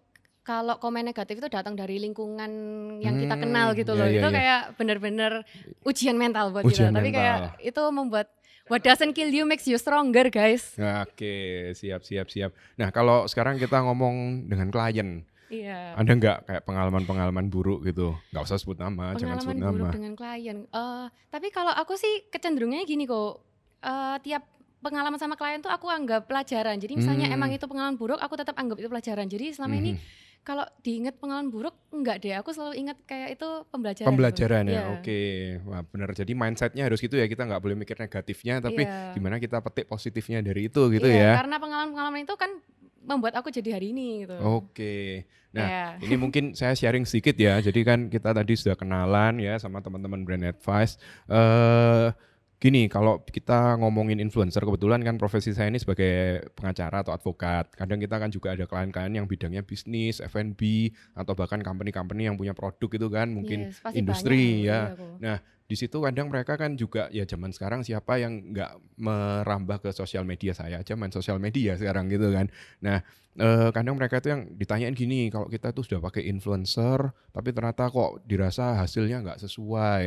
kalau 0.45 0.77
komen 0.77 1.01
negatif 1.01 1.41
itu 1.41 1.49
datang 1.49 1.73
dari 1.73 1.97
lingkungan 1.97 2.51
yang 3.01 3.17
kita 3.17 3.33
Hmm, 3.33 3.43
kenal 3.49 3.67
gitu 3.73 3.91
iya, 3.93 3.99
loh. 3.99 4.07
iya, 4.07 4.19
itu 4.21 4.27
iya. 4.29 4.35
kayak 4.37 4.61
bener-bener 4.77 5.31
ujian 5.81 6.13
mental 6.15 6.53
buat 6.53 6.61
Ujian 6.63 6.93
kita. 6.93 7.01
Tapi 7.01 7.09
kayak 7.09 7.37
itu 7.65 7.81
membuat 7.89 8.29
what 8.69 8.85
doesn't 8.85 9.17
kill 9.17 9.33
you 9.33 9.41
makes 9.41 9.65
you 9.65 9.77
stronger, 9.81 10.29
guys. 10.29 10.77
Oke, 11.01 11.33
siap, 11.73 12.05
siap, 12.05 12.29
siap. 12.29 12.53
Nah, 12.77 12.93
kalau 12.93 13.25
sekarang 13.25 13.57
kita 13.57 13.81
ngomong 13.81 14.45
dengan 14.45 14.69
klien, 14.69 15.25
Iya. 15.47 15.93
ada 15.93 16.11
nggak 16.11 16.37
kayak 16.43 16.63
pengalaman-pengalaman 16.63 17.47
buruk 17.47 17.83
gitu? 17.83 18.17
Nggak 18.29 18.43
usah 18.43 18.57
sebut 18.57 18.75
nama, 18.75 19.13
jangan 19.13 19.37
sebut 19.37 19.53
Pengalaman 19.53 19.71
buruk 19.71 19.85
nama. 19.85 19.93
dengan 19.93 20.13
klien. 20.13 20.57
Eh, 20.63 21.05
tapi 21.27 21.47
kalau 21.49 21.71
aku 21.71 21.93
sih 21.95 22.25
kecenderungannya 22.27 22.83
gini 22.83 23.03
kok. 23.03 23.45
Eh, 23.79 24.17
tiap 24.21 24.43
pengalaman 24.79 25.17
sama 25.17 25.33
klien 25.33 25.59
tuh 25.59 25.69
aku 25.69 25.87
anggap 25.87 26.25
pelajaran. 26.25 26.77
Jadi 26.77 26.93
misalnya 26.95 27.25
Hmm. 27.27 27.35
emang 27.35 27.49
itu 27.49 27.65
pengalaman 27.65 27.95
buruk, 27.95 28.17
aku 28.17 28.33
tetap 28.35 28.53
anggap 28.55 28.77
itu 28.77 28.85
pelajaran. 28.87 29.25
Jadi 29.25 29.49
selama 29.51 29.75
ini 29.75 29.91
Mhm. 29.91 30.01
kalau 30.41 30.61
diingat 30.79 31.17
pengalaman 31.17 31.49
buruk 31.49 31.73
enggak 31.89 32.21
deh 32.21 32.33
aku 32.33 32.49
selalu 32.49 32.77
ingat 32.79 32.97
kayak 33.03 33.33
itu 33.33 33.49
pembelajaran 33.67 34.05
Pembelajaran 34.07 34.63
ya, 34.63 34.73
Iya. 34.75 34.83
oke. 34.95 35.21
Wah 35.63 35.81
benar. 35.83 36.09
Jadi 36.11 36.31
mindsetnya 36.31 36.83
harus 36.83 36.97
gitu 36.97 37.13
ya. 37.13 37.25
Kita 37.25 37.43
nggak 37.43 37.57
boleh 37.59 37.73
mikir 37.75 37.93
negatifnya, 37.95 38.57
tapi 38.59 38.81
Iya. 38.81 39.13
gimana 39.13 39.37
kita 39.37 39.57
petik 39.59 39.85
positifnya 39.85 40.41
dari 40.41 40.65
itu 40.65 40.81
gitu 40.87 41.05
Iya, 41.05 41.33
ya. 41.33 41.33
karena 41.35 41.57
pengalaman-pengalaman 41.57 42.21
itu 42.21 42.33
kan 42.35 42.49
membuat 43.01 43.37
aku 43.37 43.49
jadi 43.51 43.77
hari 43.77 43.89
ini 43.91 44.21
gitu 44.21 44.33
Oke. 44.39 45.29
Nah, 45.55 45.95
Iya. 45.95 46.03
ini 46.03 46.15
mungkin 46.19 46.51
saya 46.51 46.75
sharing 46.75 47.07
sedikit 47.07 47.39
ya. 47.39 47.63
Jadi 47.63 47.79
kan 47.81 48.11
kita 48.11 48.35
tadi 48.35 48.53
sudah 48.53 48.75
kenalan 48.75 49.39
ya 49.39 49.55
sama 49.55 49.79
teman-teman 49.79 50.27
brand 50.27 50.43
advice. 50.43 50.99
Eh 51.25 52.11
gini, 52.65 52.89
kalau 52.89 53.21
kita 53.21 53.77
ngomongin 53.77 54.17
influencer 54.17 54.65
kebetulan 54.65 55.05
kan 55.05 55.21
profesi 55.21 55.53
saya 55.53 55.69
ini 55.69 55.77
sebagai 55.77 56.41
pengacara 56.57 57.05
atau 57.05 57.13
advokat. 57.13 57.69
Kadang 57.77 58.01
kita 58.01 58.17
kan 58.17 58.33
juga 58.33 58.57
ada 58.57 58.65
klien-klien 58.65 59.13
yang 59.13 59.29
bidangnya 59.29 59.61
bisnis, 59.61 60.17
F&B 60.17 60.89
atau 61.13 61.37
bahkan 61.37 61.61
company-company 61.61 62.25
yang 62.25 62.33
punya 62.41 62.57
produk 62.57 62.89
itu 62.89 63.07
kan 63.13 63.29
mungkin 63.29 63.69
Yes, 63.69 63.85
industri, 63.93 64.65
ya. 64.65 64.97
iya. 64.97 65.05
Nah, 65.21 65.37
di 65.65 65.77
situ 65.77 65.97
kadang 66.01 66.33
mereka 66.33 66.57
kan 66.57 66.73
juga 66.73 67.05
ya 67.13 67.25
zaman 67.25 67.53
sekarang 67.53 67.85
siapa 67.85 68.17
yang 68.17 68.53
nggak 68.53 68.97
merambah 68.97 69.85
ke 69.85 69.89
sosial 69.93 70.25
media 70.25 70.53
saya 70.53 70.81
aja 70.81 70.93
main 70.97 71.13
sosial 71.13 71.37
media 71.37 71.77
sekarang 71.77 72.09
gitu 72.09 72.33
kan. 72.33 72.49
Nah, 72.81 73.01
eh, 73.37 73.69
kadang 73.73 73.97
mereka 73.97 74.21
itu 74.21 74.33
yang 74.33 74.41
ditanyain 74.57 74.97
gini, 74.97 75.29
kalau 75.29 75.45
kita 75.49 75.69
tuh 75.69 75.85
sudah 75.85 76.01
pakai 76.01 76.25
influencer 76.29 77.13
tapi 77.29 77.49
ternyata 77.53 77.93
kok 77.93 78.25
dirasa 78.25 78.77
hasilnya 78.81 79.21
nggak 79.21 79.41
sesuai. 79.41 80.03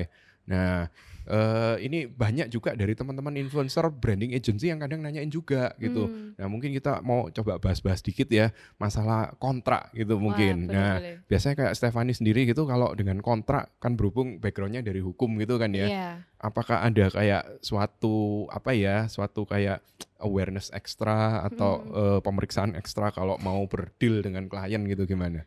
Nah, 0.48 0.88
eh, 1.28 1.76
ini 1.80 2.04
banyak 2.04 2.48
juga 2.48 2.72
dari 2.72 2.92
teman-teman 2.92 3.36
influencer 3.36 3.84
branding 3.90 4.32
agency 4.32 4.66
yang 4.66 4.80
kadang 4.80 4.98
nanyain 4.98 5.28
juga 5.28 5.76
gitu. 5.76 6.08
Hmm. 6.08 6.32
Nah, 6.34 6.48
mungkin 6.48 6.72
kita 6.72 6.98
mau 7.00 7.28
coba 7.28 7.56
bahas-bahas 7.58 8.00
dikit 8.00 8.26
ya 8.26 8.48
masalah 8.76 9.36
kontrak 9.36 9.92
gitu 9.92 10.16
Wah, 10.16 10.22
mungkin. 10.24 10.66
boleh, 10.66 10.72
nah, 10.72 10.96
boleh. 10.96 11.14
biasanya 11.24 11.54
kayak 11.54 11.74
Stefani 11.74 12.12
sendiri 12.12 12.42
gitu 12.44 12.64
kalau 12.64 12.96
dengan 12.96 13.20
kontrak 13.20 13.68
kan 13.76 13.92
berhubung 13.92 14.38
backgroundnya 14.38 14.80
dari 14.80 14.98
hukum 14.98 15.36
gitu 15.36 15.54
kan 15.54 15.70
ya 15.70 15.86
Iya. 15.86 16.10
apakah 16.38 16.80
ada 16.80 17.06
kayak 17.08 17.60
suatu 17.60 18.16
apa 18.48 18.72
ya 18.72 19.04
suatu 19.06 19.44
kayak 19.44 19.84
awareness 20.18 20.70
ekstra 20.70 21.44
atau 21.44 21.78
Hmm. 21.78 21.92
eh, 21.92 22.20
pemeriksaan 22.20 22.72
ekstra 22.72 23.10
kalau 23.10 23.36
mau 23.38 23.60
berdeal 23.64 24.18
dengan 24.20 24.46
klien 24.46 24.82
gitu 24.84 25.04
gimana 25.04 25.44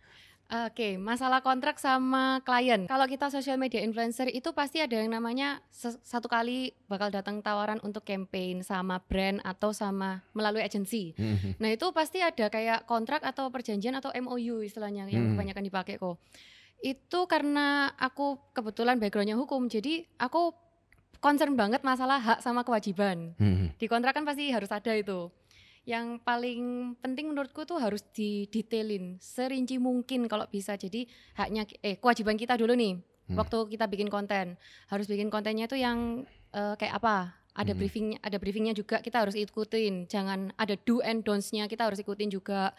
Oke, 0.51 1.00
masalah 1.00 1.39
kontrak 1.39 1.79
sama 1.79 2.43
klien. 2.43 2.84
Kalau 2.84 3.08
kita 3.08 3.31
social 3.31 3.55
media 3.55 3.79
influencer 3.79 4.27
itu 4.27 4.51
pasti 4.51 4.84
ada 4.84 5.00
yang 5.00 5.08
namanya 5.08 5.63
satu 6.03 6.27
kali 6.27 6.75
bakal 6.91 7.08
datang 7.08 7.39
tawaran 7.39 7.79
untuk 7.88 8.03
campaign 8.03 8.60
sama 8.60 9.00
brand 9.00 9.39
atau 9.48 9.72
sama 9.72 10.20
melalui 10.36 10.60
agensi. 10.60 11.15
Mhm. 11.15 11.55
Nah 11.55 11.72
itu 11.72 11.88
pasti 11.96 12.20
ada 12.20 12.51
kayak 12.51 12.84
kontrak 12.84 13.24
atau 13.24 13.48
perjanjian 13.48 13.96
atau 13.96 14.12
MOU 14.12 14.60
istilahnya 14.60 15.08
yang 15.08 15.31
Hmm. 15.31 15.39
kebanyakan 15.39 15.63
dipakai 15.63 15.96
kok. 15.96 16.20
Itu 16.84 17.31
karena 17.31 17.96
aku 17.96 18.51
kebetulan 18.51 19.00
backgroundnya 19.00 19.39
hukum, 19.39 19.72
jadi 19.72 20.03
aku 20.20 20.51
concern 21.24 21.55
banget 21.55 21.79
masalah 21.86 22.20
hak 22.20 22.39
sama 22.43 22.67
kewajiban. 22.67 23.39
Hmm. 23.39 23.72
Di 23.79 23.88
kontrak 23.88 24.20
kan 24.20 24.27
pasti 24.27 24.51
harus 24.51 24.67
ada 24.67 24.91
itu. 24.91 25.31
Yang 25.82 26.22
paling 26.22 26.62
penting 27.02 27.34
menurutku 27.34 27.66
tuh 27.66 27.82
harus 27.82 28.06
didetailin 28.14 29.18
serinci 29.18 29.82
mungkin 29.82 30.30
kalau 30.30 30.46
bisa. 30.46 30.78
Jadi 30.78 31.10
haknya 31.34 31.66
eh 31.82 31.98
kewajiban 31.98 32.38
kita 32.38 32.54
dulu 32.54 32.78
nih. 32.78 33.02
Hmm. 33.30 33.38
Waktu 33.38 33.58
kita 33.78 33.86
bikin 33.90 34.10
konten, 34.12 34.60
harus 34.92 35.06
bikin 35.10 35.34
kontennya 35.34 35.66
tuh 35.66 35.80
yang 35.82 36.22
eh, 36.54 36.76
kayak 36.78 37.02
apa? 37.02 37.34
Ada 37.52 37.76
Hmm. 37.76 37.80
briefingnya, 37.84 38.18
ada 38.24 38.38
briefingnya 38.40 38.74
juga 38.78 39.02
kita 39.02 39.24
harus 39.26 39.36
ikutin. 39.36 40.08
Jangan 40.08 40.56
ada 40.56 40.76
do 40.86 41.02
and 41.02 41.26
don'ts-nya 41.26 41.68
kita 41.68 41.88
harus 41.90 42.00
ikutin 42.00 42.30
juga. 42.30 42.72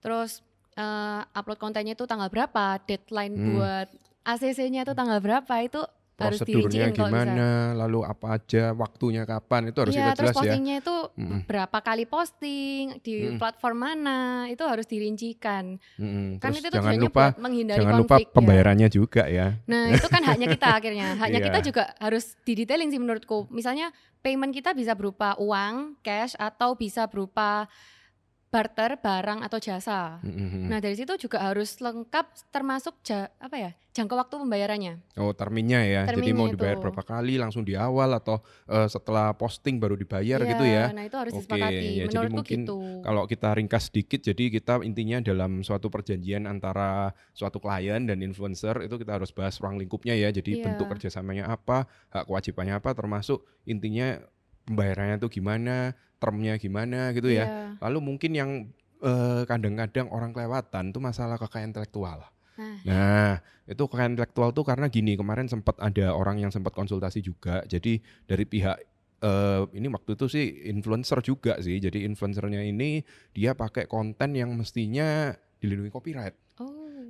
Terus 0.00 0.44
eh, 0.74 1.22
upload 1.34 1.58
kontennya 1.58 1.94
tuh 1.94 2.06
tanggal 2.06 2.30
berapa? 2.30 2.78
Deadline 2.86 3.34
Hmm. 3.34 3.46
buat 3.54 3.88
ACC-nya 4.24 4.82
tuh 4.82 4.96
tanggal 4.96 5.18
berapa? 5.20 5.54
Itu 5.62 5.84
Prosedurnya 6.16 6.86
kalau 6.88 7.10
bisa. 7.10 7.10
gimana, 7.10 7.48
lalu 7.74 8.00
apa 8.02 8.26
aja, 8.32 8.70
waktunya 8.72 9.22
kapan, 9.24 9.68
itu 9.68 9.78
harus 9.78 9.90
Iya, 9.90 10.00
kita 10.00 10.12
terus 10.12 10.22
jelas 10.22 10.34
ya. 10.34 10.38
postingnya 10.40 10.74
itu 10.78 10.96
Mm-mm. 11.12 11.40
berapa 11.44 11.78
kali 11.80 12.04
posting 12.04 12.82
di 13.00 13.12
Mm. 13.26 13.36
platform 13.36 13.76
mana 13.76 14.18
itu 14.46 14.62
harus 14.62 14.86
dirincikan. 14.86 15.64
Mm-mm. 15.96 16.38
Kan 16.38 16.50
Terus 16.50 16.62
itu 16.62 16.68
jangan 16.70 16.94
lupa 16.96 17.24
menghindari 17.36 17.78
jangan 17.78 17.94
lupa 17.96 18.14
konflik 18.14 18.26
ya. 18.26 18.34
pembayarannya 18.34 18.88
juga 18.88 19.22
ya. 19.26 19.58
Nah, 19.64 19.84
itu 19.90 20.06
kan 20.06 20.22
haknya 20.22 20.46
kita 20.48 20.68
akhirnya. 20.78 21.08
Haknya 21.16 21.40
Iya. 21.40 21.46
kita 21.48 21.58
juga 21.60 21.84
harus 21.98 22.24
didetailin 22.40 22.88
sih 22.88 22.98
menurutku. 22.98 23.50
Misalnya 23.50 23.90
payment 24.20 24.50
kita 24.50 24.70
bisa 24.70 24.94
berupa 24.94 25.34
uang, 25.36 25.98
cash 26.00 26.32
atau 26.34 26.72
bisa 26.74 27.04
berupa 27.04 27.66
barter, 28.54 28.90
barang 29.02 29.42
atau 29.42 29.58
jasa. 29.58 30.22
Mm-mm. 30.22 30.70
Nah, 30.70 30.78
dari 30.78 30.94
situ 30.94 31.18
juga 31.18 31.42
harus 31.42 31.74
lengkap 31.82 32.26
termasuk 32.54 32.94
ja, 33.02 33.26
apa 33.42 33.58
ya? 33.58 33.72
jangka 33.94 34.26
waktu 34.26 34.34
pembayarannya. 34.42 34.94
Oh 35.22 35.30
terminnya 35.30 35.78
ya, 35.86 36.02
jadi 36.02 36.18
Terminnya 36.18 36.34
mau 36.34 36.50
dibayar 36.50 36.74
itu. 36.74 36.82
berapa 36.82 37.02
kali, 37.06 37.38
langsung 37.38 37.62
di 37.62 37.78
awal 37.78 38.10
atau 38.18 38.42
eh, 38.66 38.90
setelah 38.90 39.30
posting 39.38 39.78
baru 39.78 39.94
dibayar 39.94 40.42
Iya, 40.42 40.50
gitu 40.50 40.64
ya. 40.66 40.84
Nah, 40.90 41.06
itu 41.06 41.14
harus 41.14 41.30
Oke, 41.30 41.46
disepakati. 41.46 41.86
ya, 42.02 42.04
jadi 42.10 42.26
mungkin 42.26 42.60
gitu. 42.66 42.78
Kalau 43.06 43.22
kita 43.30 43.54
ringkas 43.54 43.94
sedikit, 43.94 44.18
jadi 44.18 44.50
kita 44.50 44.82
intinya 44.82 45.22
dalam 45.22 45.62
suatu 45.62 45.94
perjanjian 45.94 46.42
antara 46.50 47.14
suatu 47.38 47.62
klien 47.62 48.02
dan 48.02 48.18
influencer 48.18 48.82
itu 48.82 48.98
kita 48.98 49.14
harus 49.14 49.30
bahas 49.30 49.54
ruang 49.62 49.78
lingkupnya 49.78 50.18
ya. 50.18 50.34
Jadi 50.34 50.58
Iya. 50.58 50.74
bentuk 50.74 50.90
kerjasamanya 50.90 51.46
apa, 51.46 51.86
hak 52.10 52.26
kewajibannya 52.26 52.74
apa, 52.74 52.98
termasuk 52.98 53.46
intinya 53.62 54.18
pembayarannya 54.64 55.16
itu 55.20 55.28
gimana, 55.40 55.92
termnya 56.18 56.56
gimana 56.56 57.12
gitu 57.12 57.28
ya. 57.28 57.44
Iya. 57.44 57.80
Lalu 57.84 57.98
mungkin 58.00 58.30
yang 58.32 58.50
eh, 59.04 59.42
kadang-kadang 59.44 60.08
orang 60.08 60.32
kelewatan 60.32 60.92
tuh 60.92 61.02
masalah 61.04 61.36
kekayaan 61.36 61.72
intelektual. 61.72 62.24
Nah, 62.54 62.78
Nah, 62.86 63.32
itu 63.66 63.82
kekayaan 63.84 64.14
intelektual 64.14 64.54
tuh 64.54 64.62
karena 64.62 64.86
gini, 64.86 65.18
kemarin 65.18 65.50
sempat 65.50 65.74
ada 65.82 66.14
orang 66.14 66.38
yang 66.38 66.54
sempat 66.54 66.70
konsultasi 66.72 67.18
juga. 67.20 67.66
Jadi 67.66 67.98
dari 68.28 68.44
pihak 68.46 68.76
eh, 69.24 69.62
ini 69.74 69.86
waktu 69.90 70.16
itu 70.16 70.26
sih 70.30 70.46
influencer 70.70 71.20
juga 71.24 71.58
sih. 71.60 71.80
Jadi 71.80 72.04
influencernya 72.06 72.62
ini 72.64 73.02
dia 73.34 73.56
pakai 73.56 73.88
konten 73.90 74.36
yang 74.36 74.54
mestinya 74.54 75.34
dilindungi 75.58 75.90
copyright. 75.92 76.43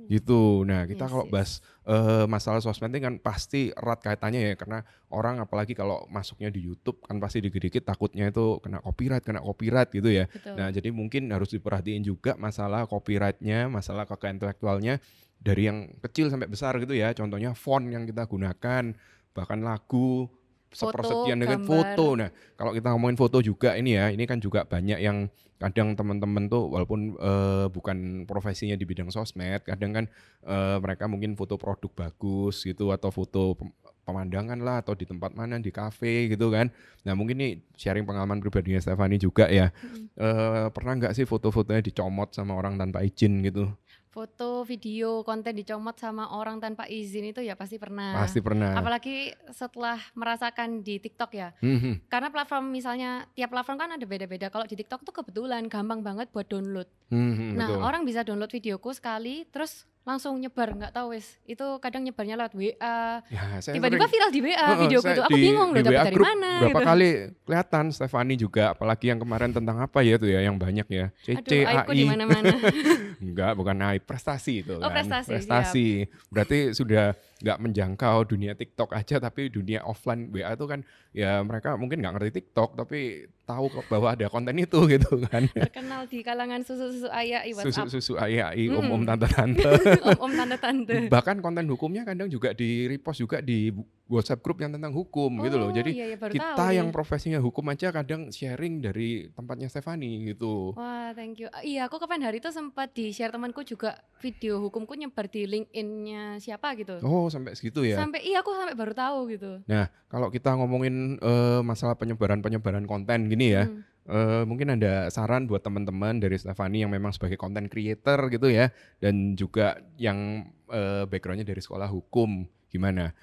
Gitu. 0.07 0.63
Nah, 0.67 0.85
kita 0.85 1.05
Yes, 1.05 1.11
kalau 1.11 1.25
yes. 1.25 1.31
bahas 1.33 1.51
eh, 1.85 2.25
masalah 2.25 2.59
sosmed 2.61 2.93
ini 2.93 3.01
kan 3.01 3.13
pasti 3.21 3.69
erat 3.73 4.01
kaitannya 4.01 4.41
ya 4.41 4.53
karena 4.57 4.81
orang 5.13 5.41
apalagi 5.41 5.73
kalau 5.73 6.05
masuknya 6.09 6.49
di 6.49 6.65
YouTube 6.65 7.01
kan 7.05 7.17
pasti 7.21 7.41
dikit-dikit 7.41 7.85
takutnya 7.85 8.29
itu 8.29 8.57
kena 8.61 8.81
copyright, 8.81 9.25
kena 9.25 9.41
copyright 9.41 9.89
gitu 9.93 10.09
ya. 10.09 10.25
Betul. 10.29 10.55
Nah, 10.57 10.67
jadi 10.69 10.89
mungkin 10.93 11.29
harus 11.29 11.53
diperhatiin 11.53 12.05
juga 12.05 12.33
masalah 12.37 12.89
copyrightnya, 12.89 13.69
masalah 13.69 14.05
kekayaan 14.09 14.37
intelektualnya 14.41 15.01
dari 15.41 15.69
yang 15.69 15.93
kecil 16.01 16.33
sampai 16.33 16.49
besar 16.49 16.77
gitu 16.81 16.93
ya. 16.97 17.13
Contohnya 17.13 17.53
font 17.53 17.85
yang 17.85 18.09
kita 18.09 18.25
gunakan, 18.25 18.93
bahkan 19.35 19.59
lagu 19.61 20.31
sepersekian 20.75 21.39
dengan 21.39 21.63
foto. 21.63 22.19
Nah, 22.19 22.29
kalau 22.59 22.75
kita 22.75 22.91
ngomongin 22.91 23.15
foto 23.15 23.39
juga 23.39 23.79
ini 23.79 23.95
ya, 23.95 24.11
ini 24.11 24.27
kan 24.27 24.43
juga 24.43 24.67
banyak 24.67 24.99
yang 24.99 25.31
kadang 25.55 25.95
teman-teman 25.95 26.51
tuh 26.51 26.67
walaupun 26.67 27.15
eh, 27.15 27.67
bukan 27.71 28.27
profesinya 28.27 28.75
di 28.75 28.83
bidang 28.83 29.07
sosmed, 29.07 29.63
kadang 29.63 29.95
kan 29.95 30.05
eh, 30.43 30.77
mereka 30.83 31.07
mungkin 31.07 31.39
foto 31.39 31.55
produk 31.55 31.91
bagus 31.95 32.67
gitu 32.67 32.91
atau 32.91 33.07
foto 33.07 33.55
pem- 33.55 33.71
pemandangan 34.05 34.61
lah 34.61 34.85
atau 34.85 34.93
di 34.93 35.07
tempat 35.09 35.33
mana 35.33 35.57
di 35.57 35.73
kafe 35.73 36.29
gitu 36.29 36.53
kan. 36.53 36.69
Nah 37.07 37.17
mungkin 37.17 37.41
nih 37.41 37.51
sharing 37.73 38.05
pengalaman 38.05 38.37
pribadinya 38.37 38.77
Stefani 38.77 39.17
juga 39.17 39.49
ya. 39.49 39.73
Mm-mm. 39.73 40.11
Eh, 40.13 40.67
pernah 40.69 40.93
nggak 40.99 41.15
sih 41.17 41.25
foto-fotonya 41.25 41.81
dicomot 41.81 42.29
sama 42.35 42.53
orang 42.53 42.77
tanpa 42.77 43.01
izin 43.01 43.41
gitu? 43.41 43.71
Foto, 44.15 44.63
video, 44.63 45.27
konten 45.27 45.51
dicomot 45.51 45.99
sama 45.99 46.31
orang 46.31 46.63
tanpa 46.63 46.87
izin 46.87 47.35
itu 47.35 47.43
ya 47.43 47.59
pasti 47.59 47.75
pernah. 47.75 48.15
Pasti 48.23 48.39
pernah. 48.39 48.71
Apalagi 48.71 49.35
setelah 49.51 49.99
merasakan 50.15 50.79
di 50.79 51.03
TikTok 51.03 51.31
ya. 51.35 51.51
Mhm, 51.59 52.07
Karena 52.07 52.31
platform 52.31 52.71
misalnya 52.71 53.27
tiap 53.35 53.51
platform 53.51 53.75
kan 53.75 53.91
ada 53.91 54.05
beda-beda. 54.07 54.47
Kalau 54.47 54.63
di 54.63 54.79
TikTok 54.79 55.03
tuh 55.03 55.11
kebetulan 55.11 55.67
gampang 55.67 55.99
banget 55.99 56.31
buat 56.31 56.47
download. 56.47 56.87
mhm, 57.11 57.59
Nah, 57.59 57.67
betul. 57.67 57.83
orang 57.83 58.01
bisa 58.07 58.23
download 58.23 58.49
videoku 58.49 58.95
sekali 58.95 59.43
terus 59.51 59.83
langsung 60.05 60.37
nyebar, 60.37 60.69
nggak 60.71 60.93
tahu 60.93 61.17
wis. 61.17 61.33
Itu 61.43 61.81
kadang 61.81 62.05
nyebarnya 62.05 62.37
lewat 62.37 62.53
WA. 62.53 63.25
Ya, 63.25 63.57
Tiba-tiba 63.57 64.05
viral 64.05 64.29
di 64.29 64.39
WA 64.39 64.67
videoku 64.77 65.01
saya 65.03 65.17
itu. 65.17 65.23
Aku 65.25 65.33
di- 65.33 65.43
bingung 65.43 65.69
loh 65.73 65.81
dapat 65.81 66.05
dari 66.05 66.19
mana 66.21 66.49
Berapa 66.61 66.77
gitu. 66.77 66.85
kali 66.85 67.09
kelihatan 67.41 67.83
Stefani 67.89 68.33
juga, 68.37 68.63
apalagi 68.71 69.09
yang 69.09 69.17
kemarin 69.17 69.49
tentang 69.49 69.81
apa 69.81 69.99
ya 69.99 70.15
itu 70.15 70.29
ya, 70.29 70.45
yang 70.45 70.55
banyak 70.55 70.85
ya. 70.87 71.05
CC, 71.19 71.65
AI. 71.65 71.89
di 71.89 72.05
mana-mana. 72.05 72.53
Enggak, 73.25 73.51
bukan 73.57 73.75
naik 73.75 74.05
prestasi 74.05 74.61
itu 74.61 74.77
Oh, 74.77 74.85
kan. 74.85 75.01
prestasi, 75.01 76.05
Berarti 76.29 76.77
sudah 76.77 77.17
nggak 77.35 77.59
menjangkau 77.59 78.23
dunia 78.25 78.53
TikTok 78.53 78.91
aja, 78.91 79.19
tapi 79.19 79.47
dunia 79.47 79.83
offline 79.83 80.31
WA 80.31 80.51
itu 80.51 80.65
kan 80.65 80.79
ya 81.11 81.39
mereka 81.41 81.75
mungkin 81.75 81.99
nggak 81.99 82.13
ngerti 82.15 82.31
TikTok, 82.39 82.75
tapi 82.75 83.27
tahu 83.43 83.69
bahwa 83.85 84.09
ada 84.09 84.25
konten 84.25 84.55
itu 84.55 84.79
gitu 84.95 85.19
kan. 85.21 85.45
Terkenal 85.51 86.07
di 86.07 86.19
kalangan 86.19 86.63
susu-susu 86.63 87.11
ayah. 87.11 87.43
Susu-susu 87.45 88.15
AI, 88.15 88.65
Hmm. 88.65 88.79
om-om 88.81 89.03
tante-tante. 89.03 89.67
Om-om 90.15 90.31
tante-tante. 90.33 90.95
Bahkan 91.07 91.39
konten 91.39 91.67
hukumnya 91.67 92.01
kadang 92.03 92.27
juga 92.27 92.51
di 92.51 92.87
repost 92.87 93.19
juga 93.19 93.39
di 93.39 93.69
WhatsApp 94.05 94.39
grup 94.39 94.61
yang 94.61 94.69
tentang 94.69 94.93
hukum 94.93 95.33
gitu 95.41 95.57
loh. 95.57 95.69
Oh, 95.69 95.73
Jadi 95.73 95.91
iya, 95.91 96.13
iya, 96.13 96.17
baru 96.17 96.29
kita 96.31 96.53
tahu 96.53 96.71
yang 96.71 96.87
nih. 96.89 96.93
profesinya 96.93 97.39
hukum 97.41 97.65
aja 97.67 97.89
kadang 97.89 98.29
sharing 98.29 98.77
dari 98.77 99.33
tempatnya 99.33 99.65
Stefani 99.65 100.29
gitu. 100.29 100.77
Wah, 100.77 101.09
thank 101.11 101.41
you. 101.41 101.49
Iya, 101.59 101.89
aku 101.89 101.97
kapan 101.97 102.21
hari 102.21 102.37
itu 102.37 102.49
sempat 102.49 102.93
di 102.93 103.09
share 103.09 103.33
temanku 103.33 103.61
juga 103.61 103.97
video 104.21 104.61
hukumku 104.61 104.93
nyebar 104.93 105.25
di 105.25 105.45
LinkedIn-nya 105.45 106.37
siapa 106.37 106.77
gitu. 106.77 107.01
Oh, 107.01 107.24
sampai 107.27 107.53
segitu 107.53 107.81
ya. 107.81 107.97
Sampai 107.99 108.23
iya 108.23 108.39
aku 108.39 108.51
sampai 108.51 108.73
baru 108.73 108.93
tahu 108.93 109.19
gitu. 109.31 109.61
Nah, 109.65 109.87
kalau 110.07 110.27
kita 110.29 110.53
ngomongin 110.55 111.17
eh, 111.17 111.61
masalah 111.61 111.95
penyebaran-penyebaran 111.95 112.85
konten 112.85 113.27
gini 113.27 113.53
ya, 113.53 113.65
Hmm. 113.65 113.81
eh, 114.05 114.43
mungkin 114.43 114.75
ada 114.75 115.09
saran 115.09 115.45
buat 115.45 115.61
teman-teman 115.61 116.17
dari 116.17 116.35
Stefani 116.35 116.85
yang 116.85 116.91
memang 116.93 117.11
sebagai 117.11 117.35
content 117.35 117.67
creator 117.67 118.29
gitu 118.29 118.47
ya, 118.47 118.69
dan 118.99 119.33
juga 119.33 119.77
yang 119.95 120.49
eh, 120.65 121.05
backgroundnya 121.05 121.45
dari 121.45 121.61
sekolah 121.61 121.85
hukum, 121.87 122.43
gimana? 122.67 123.13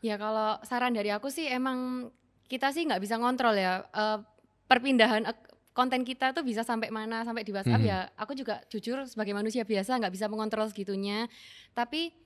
Ya 0.00 0.14
kalau 0.16 0.62
saran 0.62 0.94
dari 0.94 1.10
aku 1.10 1.28
sih 1.28 1.50
emang 1.50 2.10
kita 2.46 2.70
sih 2.70 2.86
nggak 2.86 3.02
bisa 3.02 3.18
ngontrol 3.18 3.58
ya 3.58 3.82
eh, 3.90 4.18
perpindahan 4.66 5.26
konten 5.74 6.08
kita 6.08 6.32
tuh 6.32 6.40
bisa 6.40 6.64
sampai 6.64 6.88
mana 6.88 7.20
sampai 7.20 7.44
di 7.44 7.52
WhatsApp 7.52 7.84
Mhm. 7.84 7.90
ya. 7.90 8.08
Aku 8.16 8.32
juga 8.32 8.64
jujur 8.72 9.04
sebagai 9.04 9.36
manusia 9.36 9.60
biasa 9.60 10.00
nggak 10.00 10.14
bisa 10.14 10.24
mengontrol 10.24 10.64
segitunya. 10.72 11.28
Tapi 11.76 12.16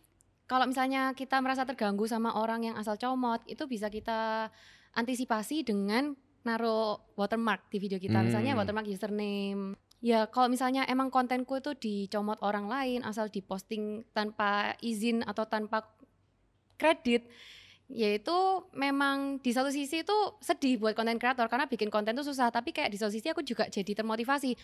kalau 0.50 0.66
misalnya 0.66 1.14
kita 1.14 1.38
merasa 1.38 1.62
terganggu 1.62 2.10
sama 2.10 2.34
orang 2.34 2.66
yang 2.66 2.74
asal 2.74 2.98
comot, 2.98 3.38
itu 3.46 3.70
bisa 3.70 3.86
kita 3.86 4.50
antisipasi 4.98 5.62
dengan 5.62 6.18
naruh 6.42 6.98
watermark 7.14 7.70
di 7.70 7.78
video 7.78 8.02
kita. 8.02 8.18
Misalnya 8.18 8.58
Hmm. 8.58 8.66
watermark 8.66 8.90
username. 8.90 9.78
Ya 10.02 10.26
kalau 10.26 10.50
misalnya 10.50 10.82
emang 10.90 11.14
kontenku 11.14 11.62
itu 11.62 11.78
dicomot 11.78 12.42
orang 12.42 12.66
lain 12.66 13.06
asal 13.06 13.30
diposting 13.30 14.02
tanpa 14.10 14.74
izin 14.82 15.22
atau 15.22 15.46
tanpa 15.46 15.86
kredit 16.80 17.30
yaitu 17.90 18.32
memang 18.72 19.38
di 19.38 19.50
satu 19.50 19.68
sisi 19.68 20.00
itu 20.00 20.14
sedih 20.38 20.78
buat 20.78 20.94
konten 20.94 21.18
kreator 21.18 21.46
karena 21.46 21.66
bikin 21.66 21.90
konten 21.90 22.14
itu 22.14 22.22
susah 22.24 22.48
tapi 22.48 22.70
kayak 22.70 22.86
di 22.86 22.96
satu 22.96 23.10
sisi 23.10 23.26
aku 23.26 23.42
juga 23.42 23.66
jadi 23.66 23.92
termotivasi 23.92 24.54